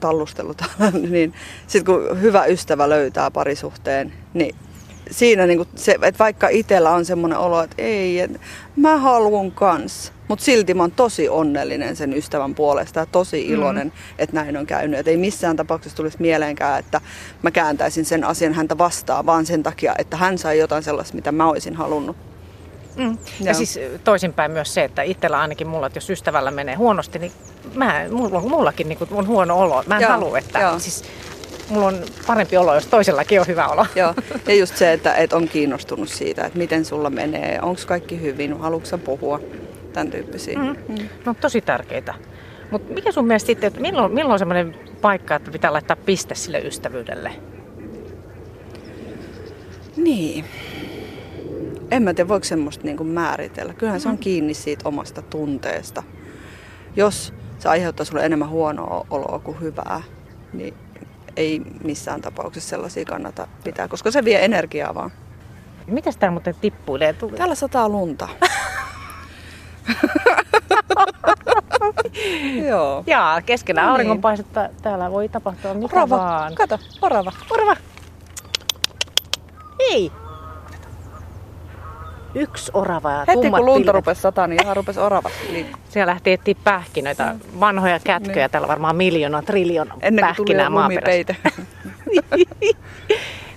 tallustelu. 0.00 0.54
niin 1.10 1.34
sitten 1.66 1.94
kun 1.94 2.20
hyvä 2.20 2.44
ystävä 2.44 2.88
löytää 2.88 3.30
parisuhteen, 3.30 4.12
niin 4.34 4.54
siinä 5.10 5.46
niin 5.46 5.66
se, 5.74 5.96
että 6.02 6.18
vaikka 6.18 6.48
itsellä 6.48 6.90
on 6.90 7.04
semmoinen 7.04 7.38
olo, 7.38 7.62
että 7.62 7.82
ei, 7.82 8.20
että 8.20 8.38
mä 8.76 8.96
haluan 8.96 9.52
kans. 9.52 10.12
Mutta 10.28 10.44
silti 10.44 10.74
mä 10.74 10.82
oon 10.82 10.92
tosi 10.92 11.28
onnellinen 11.28 11.96
sen 11.96 12.16
ystävän 12.16 12.54
puolesta 12.54 13.00
ja 13.00 13.06
tosi 13.06 13.44
mm. 13.44 13.54
iloinen, 13.54 13.86
mm. 13.86 13.92
että 14.18 14.36
näin 14.36 14.56
on 14.56 14.66
käynyt. 14.66 15.00
Et 15.00 15.08
ei 15.08 15.16
missään 15.16 15.56
tapauksessa 15.56 15.96
tulisi 15.96 16.16
mieleenkään, 16.20 16.78
että 16.78 17.00
mä 17.42 17.50
kääntäisin 17.50 18.04
sen 18.04 18.24
asian 18.24 18.54
häntä 18.54 18.78
vastaan, 18.78 19.26
vaan 19.26 19.46
sen 19.46 19.62
takia, 19.62 19.94
että 19.98 20.16
hän 20.16 20.38
sai 20.38 20.58
jotain 20.58 20.82
sellaista, 20.82 21.14
mitä 21.14 21.32
mä 21.32 21.48
olisin 21.48 21.76
halunnut. 21.76 22.29
Mm. 22.96 23.18
Ja 23.40 23.54
siis 23.54 23.78
toisinpäin 24.04 24.50
myös 24.50 24.74
se, 24.74 24.84
että 24.84 25.02
itsellä 25.02 25.38
ainakin 25.40 25.66
mulla, 25.66 25.86
että 25.86 25.96
jos 25.96 26.10
ystävällä 26.10 26.50
menee 26.50 26.74
huonosti, 26.74 27.18
niin 27.18 27.32
mä, 27.74 28.04
mulla, 28.10 28.40
mullakin 28.40 28.88
niin 28.88 28.98
on 29.10 29.26
huono 29.26 29.58
olo. 29.58 29.82
Mä 29.86 29.96
en 29.96 30.02
Joo. 30.02 30.10
halua, 30.10 30.38
että 30.38 30.58
Joo. 30.58 30.78
siis 30.78 31.04
mulla 31.68 31.86
on 31.86 32.02
parempi 32.26 32.56
olo, 32.56 32.74
jos 32.74 32.86
toisellakin 32.86 33.40
on 33.40 33.46
hyvä 33.46 33.68
olo. 33.68 33.86
Joo, 33.94 34.14
ja 34.48 34.54
just 34.54 34.76
se, 34.76 34.92
että, 34.92 35.14
että 35.14 35.36
on 35.36 35.48
kiinnostunut 35.48 36.08
siitä, 36.08 36.46
että 36.46 36.58
miten 36.58 36.84
sulla 36.84 37.10
menee, 37.10 37.58
onko 37.62 37.80
kaikki 37.86 38.20
hyvin, 38.20 38.58
haluatko 38.58 38.98
puhua, 38.98 39.40
tämän 39.92 40.10
tyyppisiä. 40.10 40.58
Mm. 40.58 40.76
Mm. 40.88 41.08
No 41.24 41.34
tosi 41.40 41.60
tärkeitä. 41.60 42.14
Mutta 42.70 42.94
mikä 42.94 43.12
sun 43.12 43.26
mielestä 43.26 43.46
sitten, 43.46 43.68
että 43.68 43.80
milloin, 43.80 44.12
milloin 44.12 44.32
on 44.32 44.38
semmoinen 44.38 44.76
paikka, 45.00 45.34
että 45.34 45.50
pitää 45.50 45.72
laittaa 45.72 45.96
piste 45.96 46.34
sille 46.34 46.58
ystävyydelle? 46.58 47.32
Niin. 49.96 50.44
En 51.90 52.02
mä 52.02 52.14
tiedä, 52.14 52.28
voiko 52.28 52.44
semmoista 52.44 52.84
niinku 52.84 53.04
määritellä. 53.04 53.74
Kyllähän 53.74 54.00
se 54.00 54.08
on 54.08 54.14
mm. 54.14 54.18
kiinni 54.18 54.54
siitä 54.54 54.88
omasta 54.88 55.22
tunteesta. 55.22 56.02
Jos 56.96 57.34
se 57.58 57.68
aiheuttaa 57.68 58.06
sulle 58.06 58.26
enemmän 58.26 58.48
huonoa 58.48 59.06
oloa 59.10 59.38
kuin 59.38 59.60
hyvää, 59.60 60.02
niin 60.52 60.74
ei 61.36 61.62
missään 61.84 62.20
tapauksessa 62.20 62.70
sellaisia 62.70 63.04
kannata 63.04 63.48
pitää, 63.64 63.88
koska 63.88 64.10
se 64.10 64.24
vie 64.24 64.44
energiaa 64.44 64.94
vaan. 64.94 65.10
Mitäs 65.86 66.16
täällä 66.16 66.32
muuten 66.32 66.54
tippuilee? 66.60 67.14
Täällä 67.36 67.54
sataa 67.54 67.88
lunta. 67.88 68.28
Joo. 72.68 73.04
Jaa, 73.06 73.42
keskellä 73.42 73.80
no 73.80 73.86
niin. 73.86 73.92
auringonpaistetta 73.92 74.68
täällä 74.82 75.10
voi 75.10 75.28
tapahtua 75.28 75.74
mitä 75.74 75.96
orava. 75.96 76.18
vaan. 76.18 76.54
Kato, 76.54 76.78
orava. 77.02 77.32
Orava. 77.50 77.76
Hei. 79.78 80.12
Yksi 82.34 82.70
orava 82.74 83.12
ja 83.12 83.24
Heti 83.28 83.50
kun 83.50 83.66
lunta 83.66 83.92
rupesi 83.92 84.20
sataa, 84.20 84.46
niin 84.46 84.62
ihan 84.62 84.76
rupesi 84.76 85.00
orava 85.00 85.30
Siellä 85.88 86.10
lähti 86.10 86.32
etsiä 86.32 86.54
pähkinöitä, 86.64 87.32
mm. 87.32 87.60
vanhoja 87.60 88.00
kätköjä. 88.04 88.44
Niin. 88.46 88.50
Täällä 88.50 88.68
varmaan 88.68 88.96
miljoona, 88.96 89.42
triljoona 89.42 89.94
Ennen 90.02 90.24
pähkinää 90.24 90.70
maaperässä. 90.70 91.34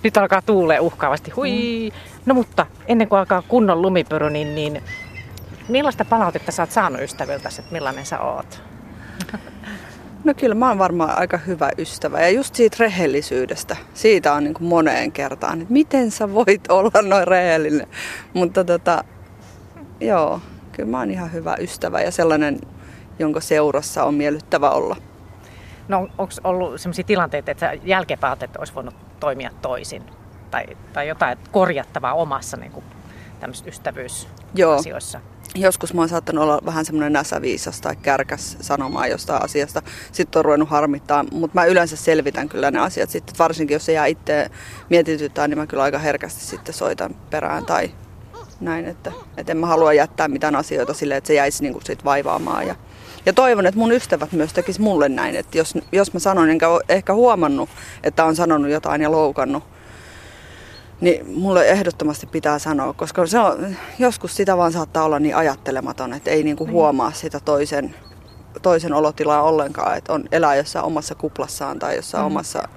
Nyt 0.03 0.17
alkaa 0.17 0.41
tuulee 0.41 0.79
uhkaavasti. 0.79 1.31
Hui. 1.31 1.51
Mm. 1.51 1.97
No 2.25 2.33
mutta 2.33 2.65
ennen 2.87 3.09
kuin 3.09 3.19
alkaa 3.19 3.41
kunnon 3.47 3.81
lumipyry, 3.81 4.29
niin, 4.29 4.55
niin 4.55 4.83
millaista 5.67 6.05
palautetta 6.05 6.51
sä 6.51 6.63
oot 6.63 6.71
saanut 6.71 7.01
ystäviltä, 7.01 7.49
että 7.59 7.71
millainen 7.71 8.05
sä 8.05 8.19
oot? 8.19 8.61
No 10.23 10.33
kyllä 10.33 10.55
mä 10.55 10.67
oon 10.67 10.77
varmaan 10.77 11.17
aika 11.17 11.37
hyvä 11.37 11.69
ystävä 11.77 12.21
ja 12.21 12.29
just 12.29 12.55
siitä 12.55 12.77
rehellisyydestä, 12.79 13.75
siitä 13.93 14.33
on 14.33 14.43
niin 14.43 14.53
kuin 14.53 14.67
moneen 14.67 15.11
kertaan, 15.11 15.61
että 15.61 15.73
miten 15.73 16.11
sä 16.11 16.33
voit 16.33 16.71
olla 16.71 17.01
noin 17.01 17.27
rehellinen. 17.27 17.87
Mutta 18.33 18.63
tota, 18.63 19.03
joo, 19.99 20.41
kyllä 20.71 20.89
mä 20.89 20.99
oon 20.99 21.11
ihan 21.11 21.33
hyvä 21.33 21.55
ystävä 21.59 22.01
ja 22.01 22.11
sellainen, 22.11 22.59
jonka 23.19 23.39
seurassa 23.39 24.03
on 24.03 24.13
miellyttävä 24.13 24.69
olla. 24.69 24.95
No 25.87 25.99
onko 26.17 26.33
ollut 26.43 26.81
sellaisia 26.81 27.03
tilanteita, 27.03 27.51
että 27.51 27.67
sä 27.67 27.73
jälkeenpäin 27.83 28.37
että 28.43 28.59
olisi 28.59 28.75
voinut 28.75 28.95
toimia 29.19 29.49
toisin? 29.61 30.03
Tai, 30.51 30.65
tai 30.93 31.07
jotain 31.07 31.37
korjattavaa 31.51 32.13
omassa 32.13 32.57
niin 32.57 32.71
kuin, 32.71 32.85
ystävyysasioissa? 33.67 35.17
Joo 35.17 35.32
joskus 35.55 35.93
mä 35.93 36.01
oon 36.01 36.09
saattanut 36.09 36.43
olla 36.43 36.61
vähän 36.65 36.85
semmoinen 36.85 37.13
näsäviisas 37.13 37.81
tai 37.81 37.95
kärkäs 37.95 38.57
sanomaan 38.61 39.09
jostain 39.09 39.43
asiasta. 39.43 39.81
Sitten 40.11 40.39
on 40.39 40.45
ruvennut 40.45 40.69
harmittaa, 40.69 41.25
mutta 41.31 41.59
mä 41.59 41.65
yleensä 41.65 41.95
selvitän 41.95 42.49
kyllä 42.49 42.71
ne 42.71 42.79
asiat 42.79 43.09
sitten. 43.09 43.35
Varsinkin 43.39 43.75
jos 43.75 43.85
se 43.85 43.91
jää 43.91 44.05
itse 44.05 44.51
mietityttää, 44.89 45.47
niin 45.47 45.57
mä 45.57 45.67
kyllä 45.67 45.83
aika 45.83 45.99
herkästi 45.99 46.41
sitten 46.41 46.73
soitan 46.73 47.15
perään 47.29 47.65
tai 47.65 47.91
näin. 48.59 48.85
Että, 48.85 49.11
että 49.37 49.51
en 49.51 49.57
mä 49.57 49.67
halua 49.67 49.93
jättää 49.93 50.27
mitään 50.27 50.55
asioita 50.55 50.93
silleen, 50.93 51.17
että 51.17 51.27
se 51.27 51.33
jäisi 51.33 51.63
niinku 51.63 51.81
sit 51.83 52.05
vaivaamaan. 52.05 52.67
Ja, 52.67 52.75
ja 53.25 53.33
toivon, 53.33 53.65
että 53.65 53.79
mun 53.79 53.91
ystävät 53.91 54.31
myös 54.31 54.53
tekis 54.53 54.79
mulle 54.79 55.09
näin, 55.09 55.35
että 55.35 55.57
jos, 55.57 55.73
jos 55.91 56.13
mä 56.13 56.19
sanon, 56.19 56.49
enkä 56.49 56.67
ehkä 56.89 57.13
huomannut, 57.13 57.69
että 58.03 58.25
on 58.25 58.35
sanonut 58.35 58.71
jotain 58.71 59.01
ja 59.01 59.11
loukannut, 59.11 59.63
niin 61.03 61.39
mulle 61.39 61.67
ehdottomasti 61.67 62.27
pitää 62.27 62.59
sanoa, 62.59 62.93
koska 62.93 63.25
se 63.25 63.39
on, 63.39 63.75
joskus 63.99 64.35
sitä 64.35 64.57
vaan 64.57 64.71
saattaa 64.71 65.03
olla 65.03 65.19
niin 65.19 65.35
ajattelematon, 65.35 66.13
että 66.13 66.31
ei 66.31 66.43
niinku 66.43 66.63
niin. 66.63 66.73
huomaa 66.73 67.11
sitä 67.11 67.39
toisen, 67.39 67.95
toisen 68.61 68.93
olotilaa 68.93 69.43
ollenkaan, 69.43 69.97
että 69.97 70.13
on 70.13 70.23
elää 70.31 70.55
jossain 70.55 70.85
omassa 70.85 71.15
kuplassaan 71.15 71.79
tai 71.79 71.95
jossain 71.95 72.23
mm. 72.23 72.27
omassa 72.27 72.67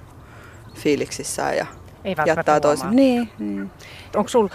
fiiliksissään 0.75 1.57
ja 1.57 1.65
ei 2.03 2.15
jättää 2.25 2.59
toisen. 2.59 2.95
Niin, 2.95 3.29
niin. 3.39 3.71
Onko 4.15 4.27
sulla 4.27 4.49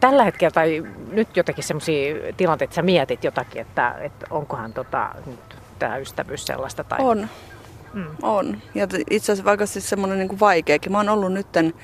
tällä 0.00 0.24
hetkellä 0.24 0.50
tai 0.50 0.84
nyt 1.12 1.36
jotakin 1.36 1.64
sellaisia 1.64 2.14
tilanteita, 2.36 2.70
että 2.70 2.74
sä 2.74 2.82
mietit 2.82 3.24
jotakin, 3.24 3.60
että, 3.60 3.94
että 4.00 4.26
onkohan 4.30 4.72
tota, 4.72 5.10
nyt 5.26 5.56
tämä 5.78 5.96
ystävyys 5.96 6.46
sellaista? 6.46 6.84
Tai... 6.84 6.98
On. 7.00 7.28
Mm. 7.94 8.06
On. 8.22 8.62
Ja 8.74 8.86
itse 9.10 9.32
asiassa 9.32 9.44
vaikka 9.44 9.66
siis 9.66 9.88
semmoinen 9.88 10.18
niin 10.18 10.40
vaikeakin. 10.40 10.92
Mä 10.92 10.98
oon 10.98 11.08
ollut 11.08 11.32
nytten 11.32 11.74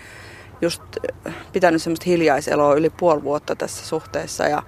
just 0.61 0.83
pitänyt 1.53 1.83
semmoista 1.83 2.05
hiljaiseloa 2.07 2.75
yli 2.75 2.91
puoli 2.91 3.23
vuotta 3.23 3.57
tässä 3.57 3.87
suhteessa 3.87 4.45
ja, 4.45 4.63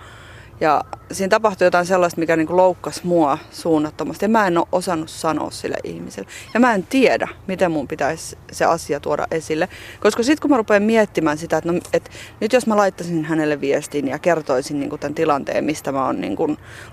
ja 0.61 0.85
siinä 1.13 1.29
tapahtui 1.29 1.67
jotain 1.67 1.87
sellaista, 1.87 2.21
mikä 2.21 2.37
niin 2.37 2.57
loukkasi 2.57 3.01
mua 3.07 3.39
suunnattomasti 3.51 4.25
ja 4.25 4.29
mä 4.29 4.47
en 4.47 4.59
ole 4.59 4.67
osannut 4.73 5.11
sanoa 5.11 5.51
sille 5.51 5.77
ihmiselle. 5.85 6.31
Ja 6.55 6.61
mä 6.61 6.75
en 6.75 6.83
tiedä, 6.83 7.29
miten 7.47 7.71
mun 7.71 7.89
pitäisi 7.89 8.39
se 8.53 8.65
asia 8.65 9.01
tuoda 9.01 9.27
esille. 9.31 9.69
Koska 10.01 10.23
sitten 10.23 10.43
kun 10.43 10.51
mä 10.51 10.57
rupean 10.57 10.83
miettimään 10.83 11.39
sitä, 11.39 11.57
että, 11.57 11.73
no, 11.73 11.81
että 11.93 12.11
nyt 12.41 12.53
jos 12.53 12.67
mä 12.67 12.77
laittaisin 12.77 13.25
hänelle 13.25 13.61
viestin 13.61 14.09
ja 14.09 14.19
kertoisin 14.19 14.81
niin 14.81 14.91
kuin 14.91 15.01
tämän 15.01 15.15
tilanteen, 15.15 15.65
mistä 15.65 15.93
mä 15.93 16.07
oon 16.07 16.21
niin 16.21 16.37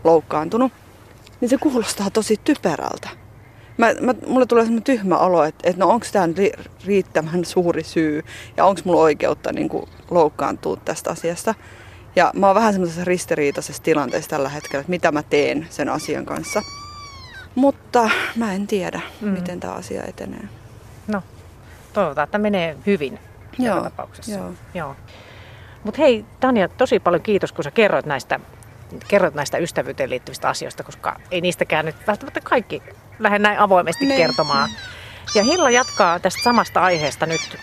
loukkaantunut, 0.03 0.71
niin 1.41 1.49
se 1.49 1.57
kuulostaa 1.57 2.09
tosi 2.09 2.39
typerältä 2.43 3.26
mä, 3.77 3.93
mä, 4.01 4.13
mulle 4.27 4.45
tulee 4.45 4.63
semmoinen 4.63 4.83
tyhmä 4.83 5.17
olo, 5.17 5.43
että, 5.43 5.69
että 5.69 5.79
no 5.79 5.89
onko 5.89 6.05
tämä 6.11 6.27
riittävän 6.85 7.45
suuri 7.45 7.83
syy 7.83 8.23
ja 8.57 8.65
onko 8.65 8.81
mulla 8.83 9.01
oikeutta 9.01 9.53
niin 9.53 9.69
kuin, 9.69 9.89
loukkaantua 10.11 10.77
tästä 10.85 11.09
asiasta. 11.09 11.55
Ja 12.15 12.31
mä 12.35 12.47
oon 12.47 12.55
vähän 12.55 12.73
semmoisessa 12.73 13.03
ristiriitaisessa 13.03 13.83
tilanteessa 13.83 14.29
tällä 14.29 14.49
hetkellä, 14.49 14.81
että 14.81 14.89
mitä 14.89 15.11
mä 15.11 15.23
teen 15.23 15.67
sen 15.69 15.89
asian 15.89 16.25
kanssa. 16.25 16.61
Mutta 17.55 18.09
mä 18.35 18.53
en 18.53 18.67
tiedä, 18.67 19.01
mm. 19.21 19.29
miten 19.29 19.59
tämä 19.59 19.73
asia 19.73 20.03
etenee. 20.03 20.43
No, 21.07 21.23
toivotaan, 21.93 22.23
että 22.23 22.37
menee 22.37 22.77
hyvin 22.85 23.19
Joo, 23.59 23.81
tapauksessa. 23.81 24.31
Joo. 24.31 24.51
Joo. 24.73 24.95
Mutta 25.83 26.01
hei 26.01 26.25
Tanja, 26.39 26.67
tosi 26.67 26.99
paljon 26.99 27.21
kiitos, 27.21 27.51
kun 27.51 27.63
sä 27.63 27.71
kerroit 27.71 28.05
näistä 28.05 28.39
kerrot 29.07 29.33
näistä 29.33 29.57
ystävyyteen 29.57 30.09
liittyvistä 30.09 30.49
asioista, 30.49 30.83
koska 30.83 31.19
ei 31.31 31.41
niistäkään 31.41 31.85
nyt 31.85 31.95
välttämättä 32.07 32.41
kaikki 32.41 32.83
lähde 33.19 33.39
näin 33.39 33.59
avoimesti 33.59 34.05
ne. 34.05 34.17
kertomaan. 34.17 34.69
Ja 35.35 35.43
Hilla 35.43 35.69
jatkaa 35.69 36.19
tästä 36.19 36.43
samasta 36.43 36.81
aiheesta 36.81 37.25
nyt 37.25 37.57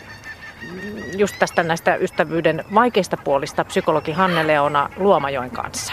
just 1.16 1.34
tästä 1.38 1.62
näistä 1.62 1.94
ystävyyden 1.94 2.64
vaikeista 2.74 3.16
puolista 3.16 3.64
psykologi 3.64 4.12
Hanne 4.12 4.46
Leona 4.46 4.88
Luomajoen 4.96 5.50
kanssa. 5.50 5.92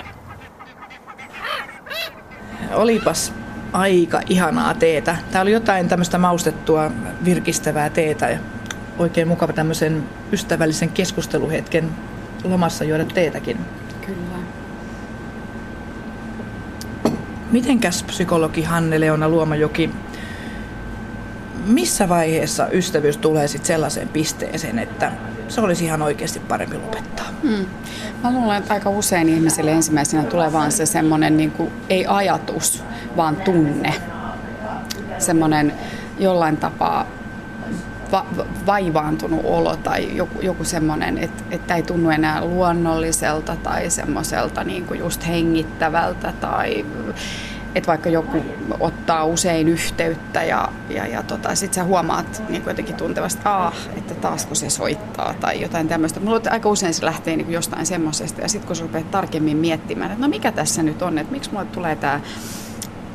Olipas 2.73 3.33
aika 3.73 4.21
ihanaa 4.29 4.73
teetä. 4.73 5.17
Tämä 5.31 5.41
oli 5.41 5.51
jotain 5.51 5.87
tämmöistä 5.87 6.17
maustettua, 6.17 6.91
virkistävää 7.25 7.89
teetä 7.89 8.29
ja 8.29 8.39
oikein 8.99 9.27
mukava 9.27 9.53
tämmöisen 9.53 10.03
ystävällisen 10.31 10.89
keskusteluhetken 10.89 11.89
lomassa 12.43 12.83
juoda 12.83 13.05
teetäkin. 13.05 13.57
Kyllä. 14.05 14.60
Mitenkäs 17.51 18.03
psykologi 18.03 18.63
Hanne 18.63 18.99
Leona 18.99 19.29
Luomajoki, 19.29 19.89
missä 21.65 22.09
vaiheessa 22.09 22.67
ystävyys 22.67 23.17
tulee 23.17 23.47
sitten 23.47 23.67
sellaiseen 23.67 24.07
pisteeseen, 24.07 24.79
että 24.79 25.11
se 25.47 25.61
olisi 25.61 25.85
ihan 25.85 26.01
oikeasti 26.01 26.39
parempi 26.39 26.77
lopettaa? 26.77 27.25
Hmm. 27.41 27.65
Mä 28.23 28.33
luulen, 28.33 28.57
että 28.57 28.73
aika 28.73 28.89
usein 28.89 29.29
ihmisille 29.29 29.71
ensimmäisenä 29.71 30.23
tulee 30.23 30.53
vaan 30.53 30.71
se 30.71 30.85
semmoinen 30.85 31.37
niin 31.37 31.53
ei 31.89 32.05
ajatus, 32.07 32.83
vaan 33.17 33.35
tunne. 33.35 33.93
Semmoinen 35.17 35.73
jollain 36.19 36.57
tapaa 36.57 37.07
va- 38.11 38.25
vaivaantunut 38.65 39.41
olo 39.43 39.75
tai 39.75 40.15
joku, 40.15 40.41
joku 40.41 40.63
semmoinen, 40.63 41.17
että, 41.17 41.43
että 41.51 41.75
ei 41.75 41.83
tunnu 41.83 42.09
enää 42.09 42.45
luonnolliselta 42.45 43.55
tai 43.55 43.89
semmoiselta 43.89 44.63
niin 44.63 44.85
kuin 44.85 44.99
just 44.99 45.27
hengittävältä 45.27 46.33
tai 46.41 46.85
että 47.75 47.87
vaikka 47.87 48.09
joku 48.09 48.45
ottaa 48.79 49.25
usein 49.25 49.67
yhteyttä 49.67 50.43
ja, 50.43 50.69
ja, 50.89 51.07
ja 51.07 51.23
tota, 51.23 51.55
sitten 51.55 51.75
sä 51.75 51.83
huomaat 51.83 52.43
niin 52.49 52.63
jotenkin 52.67 52.95
tuntevasti, 52.95 53.41
ah, 53.45 53.73
että 53.97 54.13
taasko 54.13 54.55
se 54.55 54.69
soittaa 54.69 55.33
tai 55.39 55.61
jotain 55.61 55.87
tämmöistä. 55.87 56.19
Mulla 56.19 56.41
aika 56.49 56.69
usein 56.69 56.93
se 56.93 57.05
lähtee 57.05 57.35
niin 57.35 57.51
jostain 57.51 57.85
semmoisesta 57.85 58.41
ja 58.41 58.47
sitten 58.47 58.67
kun 58.67 58.75
sä 58.75 58.83
rupeat 58.83 59.11
tarkemmin 59.11 59.57
miettimään, 59.57 60.11
että 60.11 60.21
no 60.21 60.29
mikä 60.29 60.51
tässä 60.51 60.83
nyt 60.83 61.01
on, 61.01 61.17
että 61.17 61.31
miksi 61.31 61.51
mulle 61.51 61.65
tulee 61.65 61.95
tämä 61.95 62.21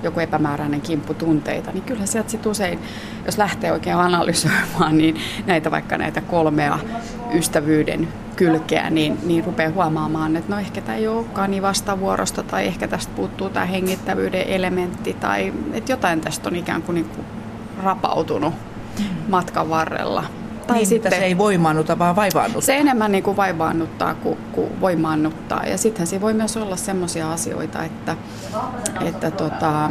joku 0.03 0.20
epämääräinen 0.20 0.80
kimppu 0.80 1.14
tunteita, 1.14 1.72
niin 1.72 1.82
kyllä 1.82 2.07
sieltä 2.07 2.30
sit 2.30 2.47
usein, 2.47 2.78
jos 3.26 3.38
lähtee 3.38 3.72
oikein 3.72 3.97
analysoimaan, 3.97 4.99
niin 4.99 5.16
näitä 5.47 5.70
vaikka 5.70 5.99
näitä 5.99 6.20
kolmea 6.20 6.78
ystävyyden 7.34 8.09
kylkeä, 8.36 8.90
niin, 8.90 9.18
niin 9.22 9.44
rupeaa 9.44 9.72
huomaamaan, 9.72 10.36
että 10.36 10.53
no 10.53 10.61
ehkä 10.61 10.80
tämä 10.80 10.99
ei 10.99 11.09
olekaan 11.09 11.51
niin 11.51 11.62
vastavuorosta 11.62 12.42
tai 12.42 12.66
ehkä 12.66 12.88
tästä 12.88 13.12
puuttuu 13.16 13.51
tämä 13.51 13.66
hengittävyyden 13.66 14.49
elementti 14.49 15.14
tai 15.14 15.53
että 15.72 15.92
jotain 15.92 16.20
tästä 16.20 16.49
on 16.49 16.57
ikään 16.57 16.82
kuin, 16.82 16.94
niin 16.94 17.09
kuin 17.09 17.26
rapautunut 17.82 18.55
matkan 19.28 19.70
varrella. 19.70 20.24
Tai 20.66 20.76
niin, 20.76 20.86
sitten, 20.86 21.12
se 21.12 21.18
ei 21.18 21.38
voimaannuta, 21.38 21.98
vaan 21.98 22.16
vaivaannuttaa. 22.16 22.66
Se 22.66 22.76
enemmän 22.76 23.12
niin 23.12 23.24
kuin 23.24 23.36
vaivaannuttaa 23.36 24.14
kuin, 24.14 24.38
kuin 24.52 24.80
voimaannuttaa. 24.80 25.66
Ja 25.66 25.78
sittenhän 25.78 26.06
se 26.06 26.20
voi 26.20 26.34
myös 26.34 26.56
olla 26.56 26.76
sellaisia 26.76 27.32
asioita, 27.32 27.84
että, 27.84 28.16
että 29.00 29.30
tota, 29.30 29.90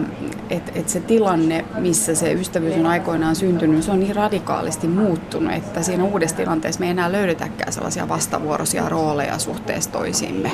et, 0.49 0.71
et 0.75 0.89
se 0.89 0.99
tilanne, 0.99 1.65
missä 1.77 2.15
se 2.15 2.33
ystävyys 2.33 2.75
on 2.75 2.85
aikoinaan 2.85 3.35
syntynyt, 3.35 3.83
se 3.83 3.91
on 3.91 3.99
niin 3.99 4.15
radikaalisti 4.15 4.87
muuttunut, 4.87 5.53
että 5.53 5.81
siinä 5.81 6.03
uudessa 6.03 6.35
tilanteessa 6.35 6.79
me 6.79 6.85
ei 6.85 6.91
enää 6.91 7.11
löydetäkään 7.11 7.73
sellaisia 7.73 8.09
vastavuoroisia 8.09 8.89
rooleja 8.89 9.39
suhteessa 9.39 9.91
toisiimme. 9.91 10.51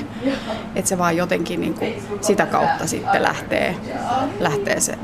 Että 0.75 0.89
se 0.89 0.97
vaan 0.97 1.17
jotenkin 1.17 1.61
niin 1.61 1.73
kuin 1.73 1.93
sitä 2.21 2.45
kautta 2.45 2.87
sitten 2.87 3.23
lähtee, 3.23 3.75
lähtee 4.39 4.79
se 4.79 4.97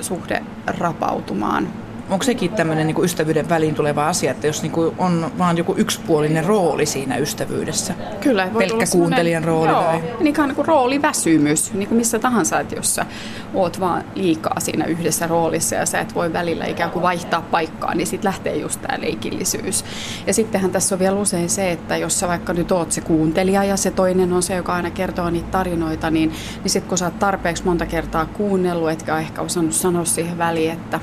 suhde 0.00 0.42
rapautumaan 0.66 1.68
onko 2.10 2.22
sekin 2.22 2.50
tämmöinen 2.50 2.86
niin 2.86 3.04
ystävyyden 3.04 3.48
väliin 3.48 3.74
tuleva 3.74 4.08
asia, 4.08 4.30
että 4.30 4.46
jos 4.46 4.62
niin 4.62 4.72
kuin 4.72 4.94
on 4.98 5.30
vaan 5.38 5.58
joku 5.58 5.74
yksipuolinen 5.76 6.44
rooli 6.44 6.86
siinä 6.86 7.16
ystävyydessä? 7.16 7.94
Kyllä. 8.20 8.48
Voi 8.54 8.66
Pelkkä 8.66 8.86
kuuntelijan 8.92 9.44
rooli? 9.44 9.68
Joo, 9.68 9.82
tai? 9.82 10.02
niin 10.20 10.34
kuin 10.34 10.46
niinku 10.46 10.62
rooliväsymys, 10.62 11.72
niin 11.72 11.88
kuin 11.88 11.98
missä 11.98 12.18
tahansa, 12.18 12.60
että 12.60 12.74
jos 12.74 12.94
sä 12.94 13.06
oot 13.54 13.80
vaan 13.80 14.04
liikaa 14.14 14.60
siinä 14.60 14.84
yhdessä 14.84 15.26
roolissa 15.26 15.74
ja 15.74 15.86
sä 15.86 16.00
et 16.00 16.14
voi 16.14 16.32
välillä 16.32 16.66
ikään 16.66 16.90
kuin 16.90 17.02
vaihtaa 17.02 17.42
paikkaa, 17.42 17.94
niin 17.94 18.06
sitten 18.06 18.28
lähtee 18.28 18.56
just 18.56 18.82
tämä 18.82 19.00
leikillisyys. 19.00 19.84
Ja 20.26 20.34
sittenhän 20.34 20.70
tässä 20.70 20.94
on 20.94 20.98
vielä 20.98 21.16
usein 21.16 21.50
se, 21.50 21.72
että 21.72 21.96
jos 21.96 22.20
sä 22.20 22.28
vaikka 22.28 22.52
nyt 22.52 22.72
oot 22.72 22.92
se 22.92 23.00
kuuntelija 23.00 23.64
ja 23.64 23.76
se 23.76 23.90
toinen 23.90 24.32
on 24.32 24.42
se, 24.42 24.54
joka 24.54 24.74
aina 24.74 24.90
kertoo 24.90 25.30
niitä 25.30 25.50
tarinoita, 25.50 26.10
niin, 26.10 26.32
niin 26.62 26.70
sitten 26.70 26.88
kun 26.88 26.98
sä 26.98 27.04
oot 27.04 27.18
tarpeeksi 27.18 27.64
monta 27.64 27.86
kertaa 27.86 28.26
kuunnellut, 28.26 28.90
etkä 28.90 29.18
ehkä 29.18 29.42
osannut 29.42 29.74
sanoa 29.74 30.04
siihen 30.04 30.38
väliin, 30.38 30.72
että 30.72 31.00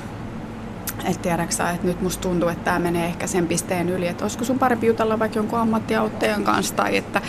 että 1.06 1.22
tiedäksä, 1.22 1.70
että 1.70 1.88
nyt 1.88 2.02
musta 2.02 2.22
tuntuu, 2.22 2.50
että 2.50 2.64
tämä 2.64 2.80
menee 2.80 3.06
ehkä 3.06 3.28
sen 3.28 3.48
pisteen 3.48 3.90
yli, 3.90 4.08
että 4.08 4.24
olisiko 4.24 4.46
sun 4.46 4.60
parempi 4.60 4.88
jutella 4.88 5.20
vaikka 5.20 5.40
jonkun 5.40 5.60
ammattiauttajan 5.60 6.44
kanssa, 6.44 6.76
tai 6.76 6.98
että, 6.98 7.22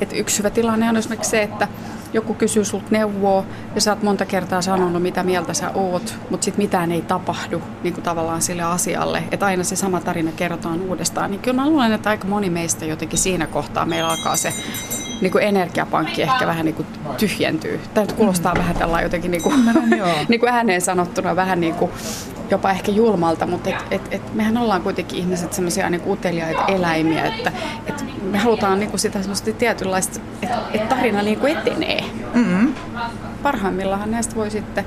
että 0.00 0.16
yksi 0.16 0.38
hyvä 0.38 0.50
tilanne 0.50 0.88
on 0.88 0.96
esimerkiksi 0.96 1.30
se, 1.30 1.42
että 1.42 1.68
joku 2.14 2.34
kysyy 2.34 2.64
sulta 2.64 2.86
neuvoa 2.90 3.44
ja 3.74 3.80
sä 3.80 3.92
oot 3.92 4.02
monta 4.02 4.24
kertaa 4.26 4.62
sanonut, 4.62 5.02
mitä 5.02 5.22
mieltä 5.22 5.54
sä 5.54 5.70
oot, 5.74 6.16
mutta 6.30 6.44
sitten 6.44 6.64
mitään 6.64 6.92
ei 6.92 7.02
tapahdu 7.02 7.62
niin 7.82 7.94
kuin 7.94 8.04
tavallaan 8.04 8.42
sille 8.42 8.62
asialle, 8.62 9.24
että 9.32 9.46
aina 9.46 9.64
se 9.64 9.76
sama 9.76 10.00
tarina 10.00 10.32
kerrotaan 10.32 10.80
uudestaan, 10.80 11.30
niin 11.30 11.40
kyllä 11.40 11.56
mä 11.56 11.68
luulen, 11.68 11.92
että 11.92 12.10
aika 12.10 12.26
moni 12.26 12.50
meistä 12.50 12.84
jotenkin 12.84 13.18
siinä 13.18 13.46
kohtaa 13.46 13.86
meillä 13.86 14.08
alkaa 14.08 14.36
se 14.36 14.52
niin 15.20 15.32
kuin 15.32 15.44
energiapankki 15.44 16.22
ehkä 16.22 16.46
vähän 16.46 16.64
niin 16.64 16.74
kuin 16.74 16.86
tyhjentyy. 17.18 17.80
Tämä 17.94 18.06
kuulostaa 18.16 18.54
mm. 18.54 18.58
vähän 18.58 18.76
tällainen 18.76 19.06
jotenkin 19.06 19.30
niin 19.30 19.42
kuin, 19.42 19.54
niin 20.28 20.40
kuin 20.40 20.52
ääneen 20.52 20.80
sanottuna 20.80 21.36
vähän 21.36 21.60
niin 21.60 21.74
kuin 21.74 21.90
jopa 22.50 22.70
ehkä 22.70 22.92
julmalta, 22.92 23.46
mutta 23.46 23.70
et, 23.70 23.76
et, 23.90 24.02
et 24.10 24.34
mehän 24.34 24.56
ollaan 24.56 24.82
kuitenkin 24.82 25.18
ihmiset 25.18 25.52
semmoisia 25.52 25.90
niin 25.90 26.02
uteliaita 26.06 26.64
eläimiä, 26.66 27.24
että 27.24 27.52
et 27.86 28.04
me 28.22 28.38
halutaan 28.38 28.78
niin 28.78 28.90
kuin 28.90 29.00
sitä 29.00 29.18
semmoista 29.18 29.52
tietynlaista, 29.52 30.20
että 30.42 30.58
et 30.72 30.88
tarina 30.88 31.22
niin 31.22 31.38
kuin 31.38 31.56
etenee. 31.56 32.03
Mm-hmm. 32.34 32.74
Parhaimmillaan 33.42 34.10
näistä 34.10 34.34
voi 34.34 34.50
sitten 34.50 34.84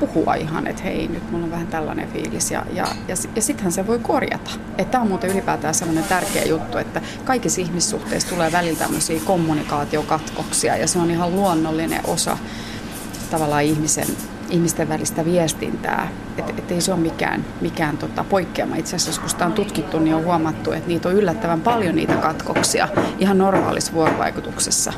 puhua 0.00 0.34
ihan, 0.34 0.66
että 0.66 0.82
hei, 0.82 1.08
nyt 1.08 1.30
mulla 1.30 1.44
on 1.44 1.50
vähän 1.50 1.66
tällainen 1.66 2.08
fiilis 2.08 2.50
ja, 2.50 2.66
ja, 2.72 2.86
ja, 3.08 3.16
ja 3.36 3.42
sittenhän 3.42 3.72
se 3.72 3.86
voi 3.86 3.98
korjata. 3.98 4.50
Tämä 4.90 5.02
on 5.02 5.08
muuten 5.08 5.30
ylipäätään 5.30 5.74
sellainen 5.74 6.04
tärkeä 6.04 6.44
juttu, 6.44 6.78
että 6.78 7.00
kaikissa 7.24 7.60
ihmissuhteissa 7.60 8.28
tulee 8.28 8.52
välillä 8.52 8.78
tämmöisiä 8.78 9.20
kommunikaatiokatkoksia 9.24 10.76
ja 10.76 10.86
se 10.86 10.98
on 10.98 11.10
ihan 11.10 11.36
luonnollinen 11.36 12.00
osa 12.06 12.38
tavallaan 13.30 13.62
ihmisen 13.62 14.06
ihmisten 14.50 14.88
välistä 14.88 15.24
viestintää. 15.24 16.08
Että 16.38 16.52
et 16.58 16.70
ei 16.70 16.80
se 16.80 16.92
ole 16.92 17.00
mikään, 17.00 17.44
mikään 17.60 17.98
tota 17.98 18.24
poikkeama. 18.24 18.76
Itse 18.76 18.96
asiassa 18.96 19.20
kun 19.20 19.30
sitä 19.30 19.46
on 19.46 19.52
tutkittu, 19.52 19.98
niin 19.98 20.14
on 20.14 20.24
huomattu, 20.24 20.72
että 20.72 20.88
niitä 20.88 21.08
on 21.08 21.14
yllättävän 21.14 21.60
paljon 21.60 21.96
niitä 21.96 22.14
katkoksia 22.14 22.88
ihan 23.18 23.38
normaalissa 23.38 23.92
vuorovaikutuksessa 23.92 24.92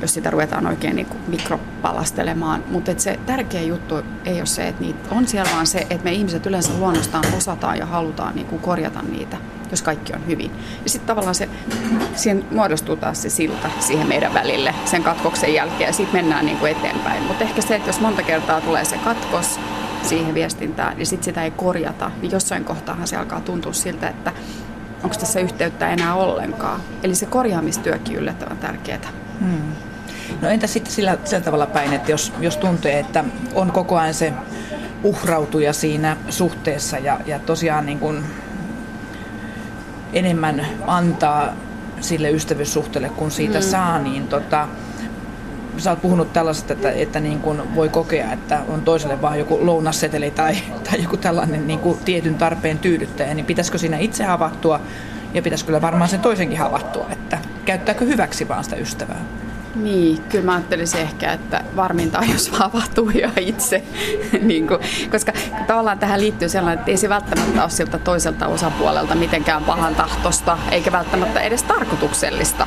jos 0.00 0.14
sitä 0.14 0.30
ruvetaan 0.30 0.66
oikein 0.66 0.96
niin 0.96 1.06
kuin 1.06 1.20
mikropalastelemaan. 1.28 2.64
Mutta 2.70 2.92
se 2.96 3.18
tärkeä 3.26 3.62
juttu 3.62 3.94
ei 4.24 4.38
ole 4.38 4.46
se, 4.46 4.68
että 4.68 4.82
niitä 4.82 5.14
on 5.14 5.28
siellä, 5.28 5.50
vaan 5.54 5.66
se, 5.66 5.78
että 5.78 6.04
me 6.04 6.12
ihmiset 6.12 6.46
yleensä 6.46 6.72
luonnostaan 6.78 7.24
osataan 7.36 7.78
ja 7.78 7.86
halutaan 7.86 8.34
niin 8.34 8.46
kuin 8.46 8.62
korjata 8.62 9.02
niitä, 9.02 9.36
jos 9.70 9.82
kaikki 9.82 10.12
on 10.12 10.26
hyvin. 10.26 10.50
Ja 10.84 10.90
sitten 10.90 11.06
tavallaan 11.06 11.34
se, 11.34 11.48
siihen 12.14 12.44
muodostuu 12.50 12.96
taas 12.96 13.22
se 13.22 13.30
silta 13.30 13.70
siihen 13.80 14.08
meidän 14.08 14.34
välille 14.34 14.74
sen 14.84 15.02
katkoksen 15.02 15.54
jälkeen 15.54 15.88
ja 15.88 15.92
sitten 15.92 16.16
mennään 16.16 16.46
niin 16.46 16.58
kuin 16.58 16.72
eteenpäin. 16.72 17.22
Mutta 17.22 17.44
ehkä 17.44 17.62
se, 17.62 17.76
että 17.76 17.88
jos 17.88 18.00
monta 18.00 18.22
kertaa 18.22 18.60
tulee 18.60 18.84
se 18.84 18.98
katkos 18.98 19.60
siihen 20.02 20.34
viestintään 20.34 20.96
niin 20.96 21.06
sitten 21.06 21.24
sitä 21.24 21.44
ei 21.44 21.50
korjata, 21.50 22.10
niin 22.22 22.32
jossain 22.32 22.64
kohtaahan 22.64 23.06
se 23.06 23.16
alkaa 23.16 23.40
tuntua 23.40 23.72
siltä, 23.72 24.08
että 24.08 24.32
onko 25.02 25.16
tässä 25.16 25.40
yhteyttä 25.40 25.88
enää 25.88 26.14
ollenkaan. 26.14 26.80
Eli 27.02 27.14
se 27.14 27.26
korjaamistyökin 27.26 28.16
yllättävän 28.16 28.58
tärkeää. 28.58 29.08
Hmm. 29.40 29.89
No 30.42 30.48
entä 30.48 30.66
sitten 30.66 30.92
sillä, 30.92 31.18
sillä 31.24 31.40
tavalla 31.40 31.66
päin, 31.66 31.92
että 31.92 32.10
jos, 32.10 32.32
jos 32.40 32.56
tuntee, 32.56 32.98
että 32.98 33.24
on 33.54 33.72
koko 33.72 33.98
ajan 33.98 34.14
se 34.14 34.32
uhrautuja 35.02 35.72
siinä 35.72 36.16
suhteessa 36.28 36.98
ja, 36.98 37.20
ja 37.26 37.38
tosiaan 37.38 37.86
niin 37.86 37.98
kuin 37.98 38.24
enemmän 40.12 40.66
antaa 40.86 41.48
sille 42.00 42.30
ystävyyssuhteelle, 42.30 43.08
kun 43.08 43.30
siitä 43.30 43.58
mm. 43.58 43.64
saa, 43.64 43.98
niin 43.98 44.28
tota, 44.28 44.68
sä 45.78 45.90
oot 45.90 46.02
puhunut 46.02 46.32
tällaisesta, 46.32 46.72
että, 46.72 46.90
että 46.90 47.20
niin 47.20 47.40
kuin 47.40 47.74
voi 47.74 47.88
kokea, 47.88 48.32
että 48.32 48.60
on 48.68 48.82
toiselle 48.82 49.22
vaan 49.22 49.38
joku 49.38 49.66
lounasseteli 49.66 50.30
tai, 50.30 50.56
tai 50.90 51.02
joku 51.02 51.16
tällainen 51.16 51.66
niin 51.66 51.78
kuin 51.80 51.98
tietyn 52.04 52.34
tarpeen 52.34 52.78
tyydyttäjä, 52.78 53.34
niin 53.34 53.46
pitäisikö 53.46 53.78
siinä 53.78 53.98
itse 53.98 54.24
havahtua 54.24 54.80
ja 55.34 55.42
pitäisi 55.42 55.64
kyllä 55.64 55.82
varmaan 55.82 56.10
sen 56.10 56.20
toisenkin 56.20 56.58
havahtua, 56.58 57.06
että 57.12 57.38
käyttääkö 57.64 58.04
hyväksi 58.04 58.48
vaan 58.48 58.64
sitä 58.64 58.76
ystävää? 58.76 59.20
Niin, 59.74 60.22
kyllä 60.22 60.44
mä 60.44 60.54
ajattelisin 60.54 61.00
ehkä, 61.00 61.32
että 61.32 61.64
varminta 61.76 62.18
on, 62.18 62.30
jos 62.30 62.48
havahtuu 62.50 63.10
jo 63.10 63.28
itse. 63.40 63.82
niin 64.40 64.66
kuin, 64.66 64.80
koska 65.10 65.32
tavallaan 65.66 65.98
tähän 65.98 66.20
liittyy 66.20 66.48
sellainen, 66.48 66.78
että 66.78 66.90
ei 66.90 66.96
se 66.96 67.08
välttämättä 67.08 67.62
ole 67.62 67.70
siltä 67.70 67.98
toiselta 67.98 68.46
osapuolelta 68.46 69.14
mitenkään 69.14 69.64
pahan 69.64 69.94
tahtosta, 69.94 70.58
eikä 70.70 70.92
välttämättä 70.92 71.40
edes 71.40 71.62
tarkoituksellista. 71.62 72.66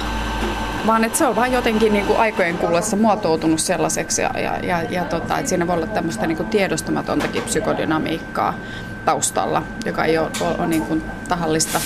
vaan 0.88 1.04
että 1.04 1.18
se 1.18 1.28
on 1.28 1.36
vaan 1.36 1.51
jotenkin 1.51 1.93
niin 1.93 2.06
kuin 2.06 2.20
aikojen 2.20 2.58
kuluessa 2.58 2.95
muotoutunut 2.95 3.60
sellaiseksi 3.60 4.22
ja, 4.22 4.32
ja, 4.39 4.58
ja, 4.58 4.82
ja 4.82 5.06
tota, 5.06 5.38
että 5.38 5.49
siinä 5.49 5.68
voi 5.68 5.76
olla 5.76 5.88
tämmöistä 5.88 6.28
niin 6.28 6.38
kuin 6.38 6.49
tiedostamatontakin 6.49 7.43
psykodynamiikkaa 7.43 8.54
taustalla, 9.06 9.64
joka 9.86 10.06
ei 10.06 10.18
ole, 10.18 10.30
ole, 10.41 10.56
ole 10.58 10.68
niin 10.68 10.86
kuin 10.86 11.04
tahallista 11.28 11.82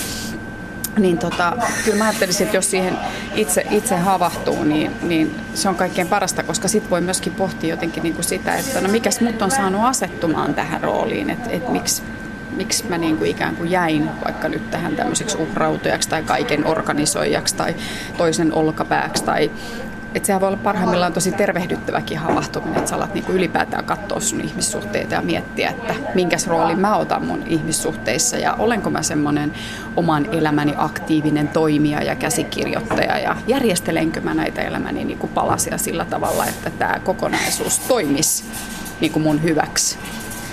niin 0.99 1.17
tota, 1.17 1.53
kyllä 1.85 1.97
mä 1.97 2.05
ajattelisin, 2.05 2.45
että 2.45 2.57
jos 2.57 2.71
siihen 2.71 2.97
itse, 3.35 3.65
itse 3.71 3.97
havahtuu, 3.97 4.63
niin, 4.63 4.91
niin 5.01 5.35
se 5.53 5.69
on 5.69 5.75
kaikkein 5.75 6.07
parasta, 6.07 6.43
koska 6.43 6.67
sitten 6.67 6.89
voi 6.89 7.01
myöskin 7.01 7.33
pohtia 7.33 7.69
jotenkin 7.69 8.03
niin 8.03 8.15
kuin 8.15 8.25
sitä, 8.25 8.55
että 8.55 8.81
no 8.81 8.89
mikäs 8.89 9.21
mut 9.21 9.41
on 9.41 9.51
saanut 9.51 9.81
asettumaan 9.83 10.53
tähän 10.53 10.81
rooliin, 10.81 11.29
että, 11.29 11.49
että 11.49 11.71
miksi, 11.71 12.03
miksi 12.55 12.85
mä 12.89 12.97
niin 12.97 13.17
kuin 13.17 13.29
ikään 13.29 13.55
kuin 13.55 13.71
jäin 13.71 14.09
vaikka 14.25 14.49
nyt 14.49 14.71
tähän 14.71 14.95
tämmöiseksi 14.95 15.37
uhrautujaksi 15.37 16.09
tai 16.09 16.23
kaiken 16.23 16.67
organisoijaksi 16.67 17.55
tai 17.55 17.75
toisen 18.17 18.53
olkapääksi 18.53 19.23
tai 19.23 19.51
että 20.16 20.28
sehän 20.28 20.41
voi 20.41 20.47
olla 20.47 20.58
parhaimmillaan 20.58 21.14
tosi 21.14 21.32
tervehdyttäväkin 21.32 22.18
havahtuminen, 22.18 22.78
että 22.78 22.89
sä 22.89 22.95
alat 22.95 23.14
niinku 23.14 23.32
ylipäätään 23.32 23.86
katsoa 23.86 24.20
sun 24.20 24.41
ihmissuhteita 24.41 25.14
ja 25.14 25.22
miettiä, 25.22 25.70
että 25.70 25.93
minkäs 26.16 26.47
rooli 26.47 26.76
mä 26.76 26.95
otan 26.95 27.26
mun 27.26 27.43
ihmissuhteissa 27.47 28.38
ja 28.38 28.53
olenko 28.53 28.89
mä 28.89 29.03
semmoinen 29.03 29.53
oman 29.95 30.26
elämäni 30.32 30.74
aktiivinen 30.78 31.47
toimija 31.47 32.03
ja 32.03 32.16
käsikirjoittaja 32.16 33.20
ja 33.20 33.36
järjestelenkö 33.47 34.22
mä 34.22 34.34
näitä 34.34 34.62
elämäni 34.62 35.05
niinku 35.05 35.28
palasia 35.28 35.78
sillä 35.78 36.05
tavalla, 36.05 36.45
että 36.45 36.70
tämä 36.70 36.99
kokonaisuus 37.03 37.80
toimisi 37.80 38.43
niinku 39.01 39.20
mun 39.20 39.43
hyväksi. 39.43 39.97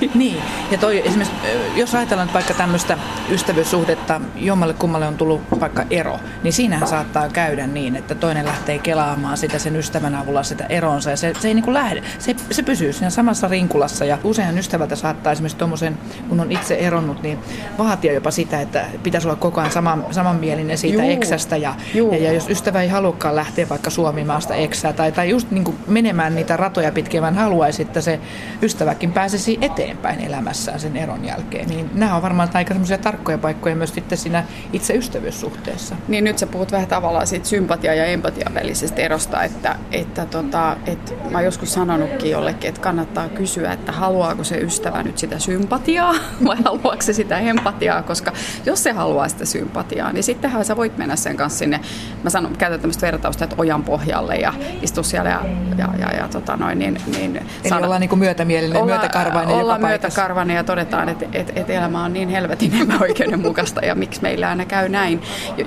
Niin, 0.15 0.43
ja 0.71 0.79
toi 0.79 1.03
esimerkiksi, 1.07 1.35
jos 1.77 1.95
ajatellaan 1.95 2.33
vaikka 2.33 2.55
tämmöistä 2.55 2.99
ystävyyssuhdetta, 3.31 4.21
jommalle 4.37 4.75
kummalle 4.75 5.07
on 5.07 5.17
tullut 5.17 5.41
vaikka 5.61 5.85
ero, 5.91 6.21
niin 6.43 6.53
siinähän 6.53 6.89
saattaa 6.89 7.29
käydä 7.29 7.67
niin, 7.67 7.97
että 7.97 8.15
toinen 8.15 8.47
lähtee 8.47 8.79
kelaamaan 8.79 9.37
sitä 9.37 9.59
sen 9.59 9.77
ystävän 9.77 10.15
avulla 10.15 10.43
sitä 10.43 10.67
eronsa, 10.67 11.11
ja 11.11 11.17
se, 11.17 11.33
se 11.41 11.49
ei 11.49 11.55
niin 11.55 11.65
kuin 11.65 11.75
lähde, 11.75 12.03
se, 12.19 12.37
se 12.51 12.63
pysyy 12.63 12.93
siinä 12.93 13.11
samassa 13.11 13.49
rinkulassa, 13.49 14.05
ja 14.05 14.19
usein 14.25 14.59
ystävältä 14.59 14.97
saattaa 14.97 15.33
esimerkiksi 15.33 15.59
tuommoisen, 15.59 15.99
kun 16.29 16.41
on 16.41 16.53
itse 16.53 16.75
eronnut, 16.75 17.23
niin 17.23 17.39
vaatia 17.79 18.13
jopa 18.13 18.31
sitä, 18.31 18.61
että 18.61 18.87
pitäisi 19.03 19.29
olla 19.29 19.37
koko 19.37 19.61
ajan 19.61 19.73
saman, 19.73 20.05
samanmielinen 20.11 20.79
siitä 20.79 21.03
Juu. 21.03 21.13
eksästä, 21.13 21.57
ja, 21.57 21.75
ja, 21.95 22.19
ja, 22.19 22.33
jos 22.33 22.49
ystävä 22.49 22.83
ei 22.83 22.89
halukkaan 22.89 23.37
lähteä 23.37 23.69
vaikka 23.69 23.91
Suomimaasta 23.91 24.55
eksää, 24.55 24.93
tai, 24.93 25.13
tai 25.13 25.31
just 25.31 25.51
niin 25.51 25.65
kuin 25.65 25.77
menemään 25.87 26.35
niitä 26.35 26.57
ratoja 26.57 26.93
pitkin, 26.93 27.23
vaan 27.23 27.35
haluaisi, 27.35 27.83
että 27.83 28.01
se 28.01 28.21
ystäväkin 28.63 29.13
pääsisi 29.13 29.59
eteen, 29.61 29.84
eteenpäin 29.85 30.21
elämässään 30.21 30.81
sen 30.81 30.97
eron 30.97 31.25
jälkeen. 31.25 31.69
Niin 31.69 31.91
nämä 31.95 32.17
on 32.17 32.23
varmaan 32.23 32.49
aika 32.55 32.75
semmoisia 32.75 32.99
tarkkoja 32.99 33.39
paikkoja 33.39 33.77
myös 33.77 33.95
sitten 33.95 34.19
siinä 34.19 34.45
itse 34.73 34.95
ystävyyssuhteessa. 34.95 35.97
Niin 36.09 36.25
nyt 36.25 36.39
sä 36.39 36.47
puhut 36.47 36.73
vähän 36.73 36.87
tavallaan 36.87 37.27
siitä 37.27 37.49
sympatia 37.49 37.95
ja 37.95 38.05
empatian 38.05 38.55
välisestä 38.55 39.03
erosta, 39.03 39.43
että, 39.43 39.77
että, 39.93 40.27
tota, 40.27 40.77
että 40.87 41.13
mä 41.31 41.39
oon 41.39 41.45
joskus 41.45 41.73
sanonutkin 41.73 42.31
jollekin, 42.31 42.69
että 42.69 42.81
kannattaa 42.81 43.29
kysyä, 43.29 43.73
että 43.73 43.93
haluaako 43.93 44.45
se 44.45 44.57
ystävä 44.57 45.03
nyt 45.03 45.19
sitä 45.19 45.39
sympatiaa 45.39 46.15
vai 46.47 46.57
haluaako 46.65 47.03
se 47.03 47.13
sitä 47.13 47.39
empatiaa, 47.39 48.03
koska 48.03 48.33
jos 48.67 48.83
se 48.83 48.93
haluaa 48.93 49.29
sitä 49.29 49.45
sympatiaa, 49.45 50.13
niin 50.13 50.25
sittenhän 50.25 50.65
sä 50.65 50.77
voit 50.77 50.99
mennä 50.99 51.17
sen 51.17 51.37
kanssa 51.37 51.59
sinne, 51.59 51.81
mä 52.23 52.31
sanon, 52.31 52.57
käytän 52.57 52.81
tämmöistä 52.81 53.07
vertausta, 53.07 53.45
että 53.45 53.57
ojan 53.59 53.83
pohjalle 53.83 54.37
ja 54.37 54.53
istu 54.83 55.03
siellä 55.03 55.31
ja, 55.31 55.41
ja, 55.79 55.89
ja, 55.99 56.17
ja 56.17 56.29
tota 56.29 56.57
noin, 56.57 56.79
niin, 56.79 57.01
niin 57.07 57.37
Eli 57.37 57.69
sana, 57.69 57.87
ollaan 57.87 58.01
niin 58.01 58.09
kuin 58.09 58.19
myötämielinen, 58.19 58.83
olla, 58.83 58.87
myötäkarvainen 58.87 59.57
olla 59.57 59.74
myötäkarvainen 59.79 60.57
ja 60.57 60.65
todetaan, 60.65 61.09
että, 61.09 61.27
että, 61.33 61.53
että 61.57 61.73
elämä 61.73 62.05
on 62.05 62.13
niin 62.13 62.29
helvetin 62.29 62.73
epäoikeudenmukaista 62.83 63.85
ja 63.85 63.95
miksi 63.95 64.23
meillä 64.23 64.49
aina 64.49 64.65
käy 64.65 64.89
näin. 64.89 65.23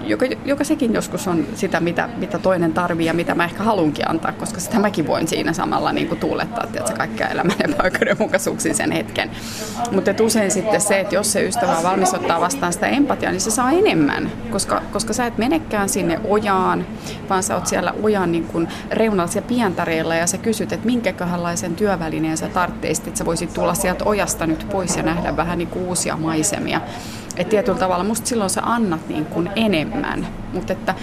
Joka, 0.06 0.26
joka 0.46 0.64
sekin 0.64 0.94
joskus 0.94 1.28
on 1.28 1.48
sitä, 1.56 1.80
mitä, 1.80 2.10
mitä 2.18 2.40
toinen 2.40 2.74
tarvii 2.74 3.06
ja 3.06 3.14
mitä 3.14 3.36
mä 3.36 3.46
ehkä 3.46 3.64
halunkin 3.64 4.10
antaa, 4.10 4.32
koska 4.32 4.60
sitä 4.60 4.80
mäkin 4.80 5.08
voin 5.08 5.28
siinä 5.28 5.54
samalla 5.54 5.92
niin 5.92 6.08
kuin 6.08 6.20
tuulettaa 6.20 6.68
että 6.74 6.92
se 6.92 6.98
kaikkea 6.98 7.28
elämän 7.28 7.56
epäoikeudenmukaisuuksia 7.70 8.74
sen 8.74 8.92
hetken. 8.92 9.32
Mutta 9.92 10.12
usein 10.24 10.52
sitten 10.52 10.82
se, 10.82 11.00
että 11.00 11.16
jos 11.16 11.32
se 11.32 11.44
ystävä 11.44 11.78
on 11.78 11.84
valmis 11.84 12.14
ottaa 12.14 12.42
vastaan 12.42 12.74
sitä 12.74 12.88
empatiaa, 12.88 13.32
niin 13.32 13.42
se 13.42 13.52
saa 13.52 13.72
enemmän, 13.72 14.32
koska, 14.52 14.82
koska 14.92 15.14
sä 15.14 15.26
et 15.26 15.38
menekään 15.38 15.90
sinne 15.90 16.20
ojaan, 16.24 16.86
vaan 17.30 17.44
sä 17.44 17.56
oot 17.56 17.68
siellä 17.68 17.94
ojan 18.04 18.32
niin 18.32 18.44
kuin 18.44 18.68
reunalla 18.92 19.32
ja 19.36 19.42
pientareilla 19.42 20.16
ja 20.16 20.28
sä 20.28 20.38
kysyt, 20.38 20.72
että 20.72 20.86
minkäköhänlaisen 20.86 21.76
työvälineen 21.76 22.38
sä 22.38 22.50
tarvitset, 22.50 23.08
että 23.08 23.18
sä 23.18 23.26
voisit 23.26 23.54
tulla 23.54 23.74
sieltä 23.74 23.97
ojasta 24.06 24.48
nyt 24.48 24.68
pois 24.72 24.98
ja 24.98 25.04
nähdä 25.04 25.38
vähän 25.38 25.58
niin 25.58 25.68
kuin 25.68 25.86
uusia 25.86 26.18
maisemia. 26.18 26.82
Että 27.38 27.50
tietyllä 27.50 27.80
tavalla 27.80 28.04
musta 28.04 28.28
silloin 28.28 28.50
sä 28.50 28.62
annat 28.64 29.08
niin 29.08 29.26
kuin 29.26 29.50
enemmän, 29.56 30.28
mutta 30.54 30.74
että 30.74 30.96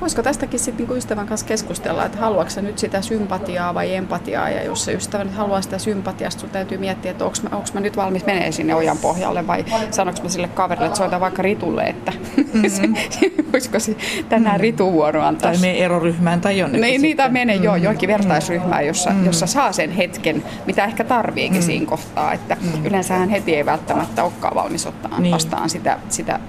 voisiko 0.00 0.22
tästäkin 0.22 0.60
sitten 0.60 0.76
niinku 0.76 0.94
ystävän 0.94 1.26
kanssa 1.26 1.46
keskustella, 1.46 2.04
että 2.04 2.18
haluatko 2.18 2.50
sä 2.50 2.62
nyt 2.62 2.78
sitä 2.78 3.02
sympatiaa 3.02 3.74
vai 3.74 3.94
empatiaa, 3.94 4.50
ja 4.50 4.64
jos 4.64 4.84
se 4.84 4.92
ystävä 4.92 5.24
nyt 5.24 5.34
haluaa 5.34 5.62
sitä 5.62 5.78
sympatiaa, 5.78 6.30
sun 6.30 6.50
täytyy 6.50 6.78
miettiä, 6.78 7.10
että 7.10 7.24
onko 7.24 7.36
mä, 7.42 7.62
mä 7.74 7.80
nyt 7.80 7.96
valmis 7.96 8.26
menee 8.26 8.52
sinne 8.52 8.74
ojan 8.74 8.98
pohjalle, 8.98 9.46
vai 9.46 9.64
sanoinko 9.90 10.22
mä 10.22 10.28
sille 10.28 10.48
kaverille, 10.48 10.86
että 10.86 10.98
soita 10.98 11.20
vaikka 11.20 11.42
Ritulle, 11.42 11.82
että 11.82 12.12
mm-hmm. 12.36 12.94
voisiko 13.52 13.78
se 13.78 13.96
tänään 14.28 14.54
mm-hmm. 14.54 14.60
Ritu 14.60 14.92
vuoro 14.92 15.22
antaa. 15.22 15.50
Tai 15.50 15.60
mene 15.60 15.78
eroryhmään 15.78 16.40
tai 16.40 16.58
jonnekin. 16.58 16.80
Niin, 16.80 17.02
niitä 17.02 17.28
menee 17.28 17.56
mm-hmm. 17.56 17.64
jo 17.64 17.76
johonkin 17.76 18.08
vertaisryhmään, 18.08 18.86
jossa, 18.86 19.10
mm-hmm. 19.10 19.26
jossa 19.26 19.46
saa 19.46 19.72
sen 19.72 19.90
hetken, 19.90 20.44
mitä 20.66 20.84
ehkä 20.84 21.04
tarviikin 21.04 21.52
mm-hmm. 21.52 21.66
siinä 21.66 21.86
kohtaa, 21.86 22.32
että 22.32 22.56
mm-hmm. 22.60 22.86
yleensähän 22.86 23.28
heti 23.28 23.54
ei 23.54 23.66
välttämättä 23.66 24.24
olekaan 24.24 24.54
valmis 24.54 24.86
ottaa 24.86 25.20
niin. 25.20 25.34
vastaan 25.34 25.70
sitä, 25.70 25.98
sitä 26.08 26.40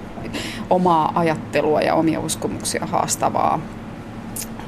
omaa 0.70 1.12
ajattelua 1.14 1.80
ja 1.80 1.94
omia 1.94 2.20
uskomuksia 2.20 2.86
haastavaa 2.86 3.60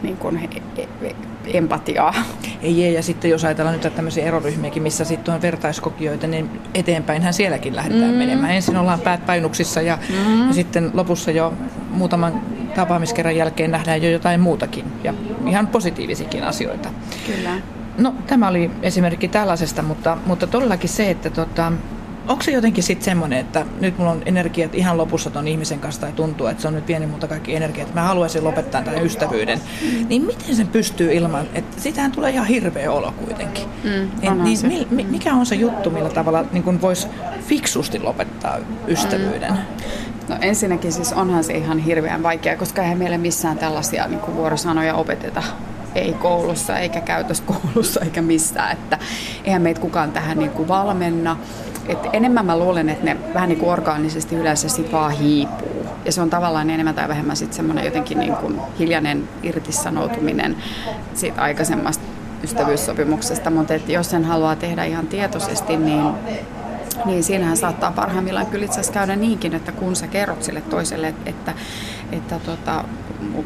niin 0.02 0.16
kuin 0.16 0.50
e, 0.76 0.82
e, 1.02 1.14
empatiaa. 1.46 2.14
Ei, 2.62 2.84
ei, 2.84 2.94
ja 2.94 3.02
sitten 3.02 3.30
jos 3.30 3.44
ajatellaan 3.44 3.78
nyt 3.82 3.94
tämmöisiä 3.94 4.24
eroryhmiäkin, 4.24 4.82
missä 4.82 5.04
sitten 5.04 5.34
on 5.34 5.42
vertaiskokijoita, 5.42 6.26
niin 6.26 6.60
eteenpäinhän 6.74 7.34
sielläkin 7.34 7.76
lähdetään 7.76 8.10
mm. 8.10 8.16
menemään. 8.16 8.54
Ensin 8.54 8.76
ollaan 8.76 9.00
päät 9.00 9.26
painuksissa 9.26 9.80
ja, 9.80 9.98
mm. 10.10 10.46
ja 10.48 10.54
sitten 10.54 10.90
lopussa 10.94 11.30
jo 11.30 11.52
muutaman 11.90 12.42
tapaamiskerran 12.74 13.36
jälkeen 13.36 13.70
nähdään 13.70 14.02
jo 14.02 14.10
jotain 14.10 14.40
muutakin 14.40 14.84
ja 15.04 15.14
ihan 15.46 15.66
positiivisikin 15.66 16.44
asioita. 16.44 16.88
Kyllä. 17.26 17.50
No 17.98 18.14
tämä 18.26 18.48
oli 18.48 18.70
esimerkki 18.82 19.28
tällaisesta, 19.28 19.82
mutta, 19.82 20.18
mutta 20.26 20.46
todellakin 20.46 20.88
se, 20.88 21.10
että 21.10 21.30
tota, 21.30 21.72
Onko 22.28 22.42
se 22.42 22.50
jotenkin 22.50 22.84
sitten 22.84 23.04
semmoinen, 23.04 23.38
että 23.38 23.66
nyt 23.80 23.98
mulla 23.98 24.10
on 24.10 24.22
energiat 24.26 24.74
ihan 24.74 24.98
lopussa 24.98 25.30
ton 25.30 25.48
ihmisen 25.48 25.80
kanssa 25.80 26.00
tai 26.00 26.12
tuntuu, 26.12 26.46
että 26.46 26.62
se 26.62 26.68
on 26.68 26.74
nyt 26.74 26.86
pieni 26.86 27.06
multa 27.06 27.28
kaikki 27.28 27.56
energiat, 27.56 27.88
että 27.88 28.00
mä 28.00 28.06
haluaisin 28.06 28.44
lopettaa 28.44 28.82
tämän 28.82 29.04
ystävyyden, 29.06 29.58
mm. 29.58 30.08
niin 30.08 30.22
miten 30.22 30.56
sen 30.56 30.68
pystyy 30.68 31.12
ilman, 31.12 31.46
että 31.54 31.80
sitähän 31.80 32.12
tulee 32.12 32.30
ihan 32.30 32.46
hirveä 32.46 32.92
olo 32.92 33.12
kuitenkin. 33.12 33.64
Mm, 33.84 34.42
niin, 34.42 34.58
se. 34.58 34.66
mi, 34.66 35.04
mikä 35.04 35.34
on 35.34 35.46
se 35.46 35.54
juttu, 35.54 35.90
millä 35.90 36.08
tavalla 36.08 36.44
niin 36.52 36.80
voisi 36.80 37.06
fiksusti 37.46 37.98
lopettaa 37.98 38.58
ystävyyden? 38.88 39.52
Mm. 39.52 39.58
No 40.28 40.36
ensinnäkin 40.40 40.92
siis 40.92 41.12
onhan 41.12 41.44
se 41.44 41.52
ihan 41.52 41.78
hirveän 41.78 42.22
vaikea, 42.22 42.56
koska 42.56 42.82
eihän 42.82 42.98
meillä 42.98 43.18
missään 43.18 43.58
tällaisia 43.58 44.08
niin 44.08 44.20
kuin 44.20 44.36
vuorosanoja 44.36 44.94
opeteta 44.94 45.42
ei 45.94 46.12
koulussa 46.12 46.78
eikä 46.78 47.00
käytöskoulussa 47.00 48.00
eikä 48.00 48.22
missään, 48.22 48.72
että 48.72 48.98
eihän 49.44 49.62
meitä 49.62 49.80
kukaan 49.80 50.12
tähän 50.12 50.38
niin 50.38 50.50
kuin 50.50 50.68
valmenna. 50.68 51.36
Et 51.88 51.98
enemmän 52.12 52.46
mä 52.46 52.58
luulen, 52.58 52.88
että 52.88 53.04
ne 53.04 53.16
vähän 53.34 53.48
niin 53.48 53.58
kuin 53.58 53.72
orgaanisesti 53.72 54.36
yleensä 54.36 54.68
sit 54.68 54.92
vaan 54.92 55.12
hiipuu. 55.12 55.86
Ja 56.04 56.12
se 56.12 56.20
on 56.20 56.30
tavallaan 56.30 56.70
enemmän 56.70 56.94
tai 56.94 57.08
vähemmän 57.08 57.36
sitten 57.36 57.56
semmoinen 57.56 57.84
jotenkin 57.84 58.18
niin 58.18 58.36
kuin 58.36 58.60
hiljainen 58.78 59.28
irtisanoutuminen 59.42 60.56
siitä 61.14 61.42
aikaisemmasta 61.42 62.04
ystävyyssopimuksesta. 62.44 63.50
Mutta 63.50 63.74
jos 63.74 64.10
sen 64.10 64.24
haluaa 64.24 64.56
tehdä 64.56 64.84
ihan 64.84 65.06
tietoisesti, 65.06 65.76
niin 65.76 66.14
niin 67.04 67.24
siinähän 67.24 67.56
saattaa 67.56 67.92
parhaimmillaan 67.92 68.46
kyllä 68.46 68.64
itse 68.64 68.80
asiassa 68.80 68.92
käydä 68.92 69.16
niinkin, 69.16 69.54
että 69.54 69.72
kun 69.72 69.96
sä 69.96 70.06
kerrot 70.06 70.42
sille 70.42 70.60
toiselle, 70.60 71.14
että, 71.26 71.54
että, 72.12 72.38
tota, 72.38 72.84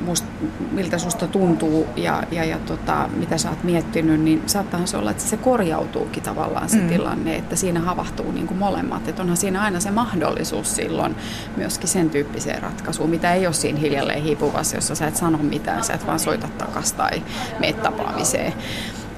must, 0.04 0.24
miltä 0.70 0.98
susta 0.98 1.26
tuntuu 1.26 1.86
ja, 1.96 2.22
ja, 2.30 2.44
ja 2.44 2.58
tota, 2.58 3.08
mitä 3.16 3.38
sä 3.38 3.50
oot 3.50 3.64
miettinyt, 3.64 4.20
niin 4.20 4.42
saattaahan 4.46 4.88
se 4.88 4.96
olla, 4.96 5.10
että 5.10 5.22
se 5.22 5.36
korjautuukin 5.36 6.22
tavallaan 6.22 6.68
se 6.68 6.76
mm. 6.76 6.88
tilanne, 6.88 7.36
että 7.36 7.56
siinä 7.56 7.80
havahtuu 7.80 8.32
niin 8.32 8.46
kuin 8.46 8.58
molemmat. 8.58 9.08
Että 9.08 9.22
onhan 9.22 9.36
siinä 9.36 9.62
aina 9.62 9.80
se 9.80 9.90
mahdollisuus 9.90 10.76
silloin 10.76 11.16
myöskin 11.56 11.88
sen 11.88 12.10
tyyppiseen 12.10 12.62
ratkaisuun, 12.62 13.10
mitä 13.10 13.34
ei 13.34 13.46
ole 13.46 13.54
siinä 13.54 13.78
hiljalleen 13.78 14.22
hiipuvassa, 14.22 14.76
jossa 14.76 14.94
sä 14.94 15.06
et 15.06 15.16
sano 15.16 15.38
mitään, 15.38 15.84
sä 15.84 15.94
et 15.94 16.06
vaan 16.06 16.18
soita 16.18 16.48
takaisin 16.58 16.96
tai 16.96 17.22
mene 17.58 17.72
tapaamiseen. 17.72 18.52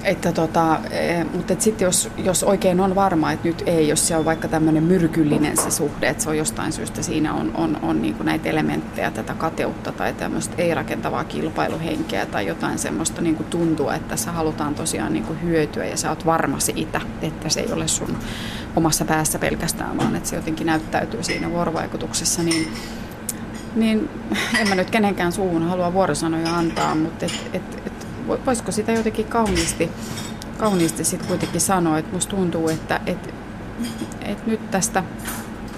Että 0.03 0.31
tota, 0.31 0.79
e, 0.91 1.23
mutta 1.23 1.53
et 1.53 1.61
sitten 1.61 1.85
jos, 1.85 2.09
jos 2.17 2.43
oikein 2.43 2.79
on 2.79 2.95
varma, 2.95 3.31
että 3.31 3.47
nyt 3.47 3.63
ei, 3.65 3.87
jos 3.87 4.07
se 4.07 4.15
on 4.15 4.25
vaikka 4.25 4.47
tämmöinen 4.47 4.83
myrkyllinen 4.83 5.57
se 5.57 5.71
suhde, 5.71 6.09
että 6.09 6.23
se 6.23 6.29
on 6.29 6.37
jostain 6.37 6.71
syystä 6.71 7.01
siinä 7.01 7.33
on, 7.33 7.51
on, 7.55 7.79
on 7.81 8.01
niin 8.01 8.15
näitä 8.23 8.49
elementtejä, 8.49 9.11
tätä 9.11 9.33
kateutta 9.33 9.91
tai 9.91 10.13
tämmöistä 10.13 10.55
ei-rakentavaa 10.57 11.23
kilpailuhenkeä 11.23 12.25
tai 12.25 12.47
jotain 12.47 12.79
semmoista 12.79 13.21
niin 13.21 13.35
tuntua, 13.49 13.95
että 13.95 14.09
tässä 14.09 14.31
halutaan 14.31 14.75
tosiaan 14.75 15.13
niin 15.13 15.41
hyötyä 15.41 15.85
ja 15.85 15.97
sä 15.97 16.09
oot 16.09 16.25
varma 16.25 16.59
siitä, 16.59 17.01
että 17.21 17.49
se 17.49 17.59
ei 17.59 17.73
ole 17.73 17.87
sun 17.87 18.17
omassa 18.75 19.05
päässä 19.05 19.39
pelkästään, 19.39 19.97
vaan 19.97 20.15
että 20.15 20.29
se 20.29 20.35
jotenkin 20.35 20.67
näyttäytyy 20.67 21.23
siinä 21.23 21.49
vuorovaikutuksessa, 21.49 22.43
niin 22.43 22.67
niin 23.75 24.09
en 24.59 24.69
mä 24.69 24.75
nyt 24.75 24.89
kenenkään 24.89 25.31
suuhun 25.31 25.63
halua 25.63 25.93
vuorosanoja 25.93 26.55
antaa, 26.55 26.95
mutta 26.95 27.25
et, 27.25 27.49
et, 27.53 27.81
et, 27.85 27.98
voisiko 28.45 28.71
sitä 28.71 28.91
jotenkin 28.91 29.25
kauniisti, 29.25 29.89
kauniisti 30.57 31.03
sitten 31.03 31.27
kuitenkin 31.27 31.61
sanoa, 31.61 31.97
että 31.97 32.13
musta 32.13 32.35
tuntuu, 32.35 32.69
että 32.69 33.01
et, 33.05 33.33
et 34.21 34.47
nyt 34.47 34.71
tästä 34.71 35.03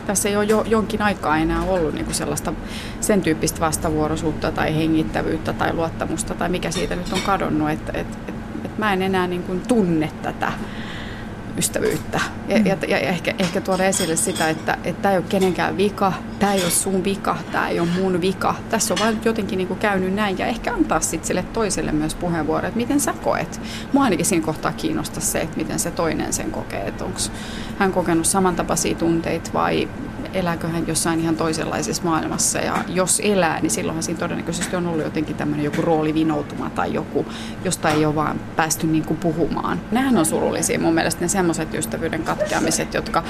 tässä 0.07 0.29
ei 0.29 0.35
ole 0.35 0.45
jo, 0.45 0.63
jonkin 0.67 1.01
aikaa 1.01 1.37
enää 1.37 1.61
ollut 1.61 1.93
niin 1.93 2.05
kuin 2.05 2.15
sellaista 2.15 2.53
sen 3.01 3.21
tyyppistä 3.21 3.59
vastavuoroisuutta 3.59 4.51
tai 4.51 4.75
hengittävyyttä 4.75 5.53
tai 5.53 5.73
luottamusta 5.73 6.33
tai 6.33 6.49
mikä 6.49 6.71
siitä 6.71 6.95
nyt 6.95 7.13
on 7.13 7.21
kadonnut, 7.21 7.69
että 7.69 7.91
et, 7.95 8.07
et, 8.27 8.35
et 8.65 8.77
mä 8.77 8.93
en 8.93 9.01
enää 9.01 9.27
niin 9.27 9.43
kuin 9.43 9.61
tunne 9.67 10.11
tätä 10.21 10.51
ystävyyttä. 11.61 12.21
Ja, 12.47 12.57
ja, 12.57 12.77
ja 12.87 12.99
ehkä, 12.99 13.33
ehkä 13.39 13.61
tuoda 13.61 13.85
esille 13.85 14.15
sitä, 14.15 14.49
että 14.49 14.77
tämä 15.01 15.11
ei 15.11 15.17
ole 15.17 15.25
kenenkään 15.29 15.77
vika, 15.77 16.13
tämä 16.39 16.53
ei 16.53 16.61
ole 16.61 16.71
sun 16.71 17.03
vika, 17.03 17.37
tämä 17.51 17.69
ei 17.69 17.79
ole 17.79 17.87
mun 18.01 18.21
vika. 18.21 18.55
Tässä 18.69 18.93
on 18.93 18.99
vain 18.99 19.19
jotenkin 19.25 19.57
niin 19.57 19.67
kuin 19.67 19.79
käynyt 19.79 20.13
näin 20.13 20.37
ja 20.37 20.45
ehkä 20.45 20.73
antaa 20.73 20.99
sitten 20.99 21.27
sille 21.27 21.43
toiselle 21.53 21.91
myös 21.91 22.15
puheenvuoro, 22.15 22.67
että 22.67 22.77
miten 22.77 22.99
sä 22.99 23.13
koet. 23.13 23.61
Mua 23.93 24.03
ainakin 24.03 24.25
siinä 24.25 24.45
kohtaa 24.45 24.71
kiinnostaa 24.71 25.21
se, 25.21 25.41
että 25.41 25.57
miten 25.57 25.79
se 25.79 25.91
toinen 25.91 26.33
sen 26.33 26.51
kokee, 26.51 26.87
että 26.87 27.05
onko 27.05 27.19
hän 27.77 27.91
kokenut 27.91 28.25
samantapaisia 28.25 28.95
tunteita 28.95 29.49
vai 29.53 29.87
elääkö 30.33 30.67
hän 30.67 30.87
jossain 30.87 31.19
ihan 31.19 31.35
toisenlaisessa 31.35 32.03
maailmassa. 32.03 32.59
Ja 32.59 32.83
jos 32.87 33.21
elää, 33.23 33.59
niin 33.61 33.71
silloinhan 33.71 34.03
siinä 34.03 34.19
todennäköisesti 34.19 34.75
on 34.75 34.87
ollut 34.87 35.03
jotenkin 35.03 35.35
tämmöinen 35.35 35.65
joku 35.65 35.81
roolivinoutuma 35.81 36.69
tai 36.69 36.93
joku, 36.93 37.25
josta 37.65 37.89
ei 37.89 38.05
ole 38.05 38.15
vaan 38.15 38.39
päästy 38.55 38.87
niin 38.87 39.03
puhumaan. 39.03 39.81
Nämähän 39.91 40.17
on 40.17 40.25
surullisia 40.25 40.79
mun 40.79 40.93
mielestä 40.93 41.21
ne 41.21 41.27
semmoiset 41.53 41.79
ystävyyden 41.79 42.23
katkeamiset, 42.23 42.93
jotka 42.93 43.23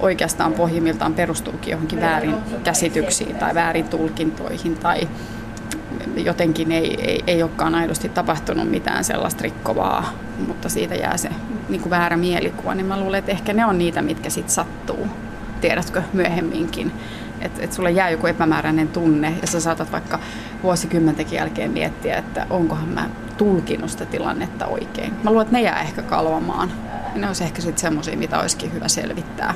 oikeastaan 0.00 0.52
pohjimmiltaan 0.52 1.14
perustuukin 1.14 1.70
johonkin 1.70 2.00
väärin 2.00 2.36
käsityksiin 2.64 3.36
tai 3.36 3.54
väärin 3.54 3.88
tulkintoihin 3.88 4.76
tai 4.76 5.08
jotenkin 6.16 6.72
ei, 6.72 6.96
ei, 7.00 7.24
ei 7.26 7.42
olekaan 7.42 7.74
aidosti 7.74 8.08
tapahtunut 8.08 8.70
mitään 8.70 9.04
sellaista 9.04 9.42
rikkovaa, 9.42 10.12
mutta 10.46 10.68
siitä 10.68 10.94
jää 10.94 11.16
se 11.16 11.28
niin 11.68 11.80
kuin 11.80 11.90
väärä 11.90 12.16
mielikuva, 12.16 12.74
niin 12.74 12.86
mä 12.86 13.00
luulen, 13.00 13.18
että 13.18 13.32
ehkä 13.32 13.52
ne 13.52 13.66
on 13.66 13.78
niitä, 13.78 14.02
mitkä 14.02 14.30
sitten 14.30 14.54
sattuu 14.54 15.06
tiedätkö, 15.60 16.02
myöhemminkin. 16.12 16.92
Että 17.40 17.62
et 17.62 17.72
sulle 17.72 17.90
jää 17.90 18.10
joku 18.10 18.26
epämääräinen 18.26 18.88
tunne 18.88 19.34
ja 19.40 19.46
sä 19.46 19.60
saatat 19.60 19.92
vaikka 19.92 20.18
vuosikymmentäkin 20.62 21.36
jälkeen 21.36 21.70
miettiä, 21.70 22.16
että 22.16 22.46
onkohan 22.50 22.88
mä 22.88 23.08
tulkinut 23.36 23.90
sitä 23.90 24.06
tilannetta 24.06 24.66
oikein. 24.66 25.12
Mä 25.22 25.30
luulen, 25.30 25.42
että 25.42 25.56
ne 25.56 25.62
jää 25.62 25.80
ehkä 25.80 26.02
kalvamaan. 26.02 26.70
Ja 27.14 27.20
ne 27.20 27.26
olisi 27.26 27.44
ehkä 27.44 27.62
sitten 27.62 27.78
semmoisia, 27.80 28.16
mitä 28.16 28.40
olisikin 28.40 28.72
hyvä 28.72 28.88
selvittää. 28.88 29.54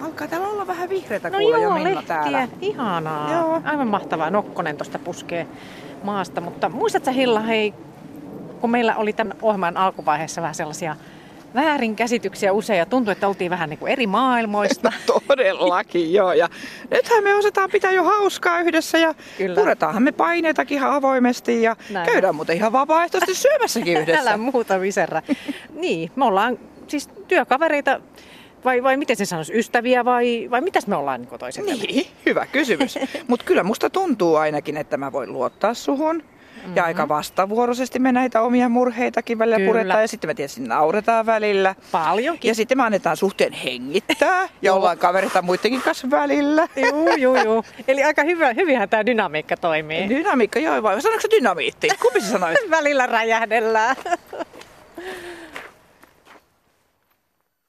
Alkaa 0.00 0.28
täällä 0.28 0.48
olla 0.48 0.66
vähän 0.66 0.88
vihreitä 0.88 1.30
no 1.30 1.38
kuule 1.38 1.60
joo, 1.60 1.62
jo 1.62 1.70
Minna 1.74 1.94
lehtiä. 1.94 2.16
täällä. 2.16 2.48
Ihanaa. 2.60 3.32
Joo. 3.32 3.60
Aivan 3.64 3.88
mahtavaa. 3.88 4.30
Nokkonen 4.30 4.76
tuosta 4.76 4.98
puskee 4.98 5.46
maasta. 6.04 6.40
Mutta 6.40 6.68
muistatko 6.68 7.10
Hilla, 7.12 7.40
hei, 7.40 7.74
kun 8.60 8.70
meillä 8.70 8.96
oli 8.96 9.12
tämän 9.12 9.36
ohjelman 9.42 9.76
alkuvaiheessa 9.76 10.42
vähän 10.42 10.54
sellaisia 10.54 10.96
väärinkäsityksiä 11.54 12.52
usein 12.52 12.78
ja 12.78 12.86
tuntui, 12.86 13.12
että 13.12 13.28
oltiin 13.28 13.50
vähän 13.50 13.70
niin 13.70 13.78
kuin 13.78 13.92
eri 13.92 14.06
maailmoista. 14.06 14.92
No 15.08 15.20
todellakin, 15.28 16.12
joo. 16.12 16.32
Ja 16.32 16.48
nythän 16.90 17.24
me 17.24 17.34
osataan 17.34 17.70
pitää 17.70 17.92
jo 17.92 18.04
hauskaa 18.04 18.60
yhdessä 18.60 18.98
ja 18.98 19.14
Kyllä. 19.38 19.54
puretaanhan 19.60 20.02
me 20.02 20.12
paineitakin 20.12 20.78
ihan 20.78 20.92
avoimesti 20.92 21.62
ja 21.62 21.76
Näin. 21.90 22.06
käydään 22.10 22.34
muuten 22.34 22.56
ihan 22.56 22.72
vapaaehtoisesti 22.72 23.34
syömässäkin 23.34 23.96
yhdessä. 24.00 24.20
Älä 24.20 24.36
muuta 24.36 24.80
viserrä. 24.80 25.22
niin, 25.74 26.10
me 26.16 26.24
ollaan 26.24 26.58
siis 26.88 27.08
työkavereita, 27.28 28.00
vai, 28.64 28.82
vai 28.82 28.96
miten 28.96 29.16
se 29.16 29.24
sanoisi, 29.24 29.58
ystäviä 29.58 30.04
vai, 30.04 30.48
vai 30.50 30.60
mitäs 30.60 30.86
me 30.86 30.96
ollaan 30.96 31.22
niin 31.22 31.38
toiset? 31.38 31.64
Niin, 31.64 32.06
hyvä 32.26 32.46
kysymys. 32.46 32.98
Mutta 33.28 33.44
kyllä 33.44 33.62
musta 33.62 33.90
tuntuu 33.90 34.36
ainakin, 34.36 34.76
että 34.76 34.96
mä 34.96 35.12
voin 35.12 35.32
luottaa 35.32 35.74
suhun. 35.74 36.22
Mm-hmm. 36.62 36.76
Ja 36.76 36.84
aika 36.84 37.08
vastavuoroisesti 37.08 37.98
me 37.98 38.12
näitä 38.12 38.40
omia 38.40 38.68
murheitakin 38.68 39.38
välillä 39.38 39.56
Kyllä. 39.56 39.68
puretaan 39.68 40.00
ja 40.00 40.08
sitten 40.08 40.30
me 40.30 40.34
tietysti 40.34 40.60
nauretaan 40.60 41.26
välillä. 41.26 41.74
Paljonkin. 41.92 42.48
Ja 42.48 42.54
sitten 42.54 42.78
me 42.78 42.84
annetaan 42.84 43.16
suhteen 43.16 43.52
hengittää 43.52 44.48
ja 44.62 44.74
ollaan 44.74 44.98
kavereita 44.98 45.42
muidenkin 45.42 45.82
kanssa 45.82 46.10
välillä. 46.10 46.68
Juu, 46.76 47.16
juu, 47.16 47.36
juu. 47.36 47.64
Eli 47.88 48.04
aika 48.04 48.22
hyvä, 48.22 48.52
hyvinhän 48.52 48.88
tämä 48.88 49.06
dynamiikka 49.06 49.56
toimii. 49.56 50.08
Dynamiikka, 50.08 50.58
joo 50.58 50.82
vai 50.82 51.02
sanoiko 51.02 51.22
se 51.22 51.28
dynamiitti? 51.30 51.88
Kumpi 52.02 52.20
sä 52.20 52.30
sanoit? 52.30 52.58
Välillä 52.70 53.06
räjähdellään. 53.06 53.96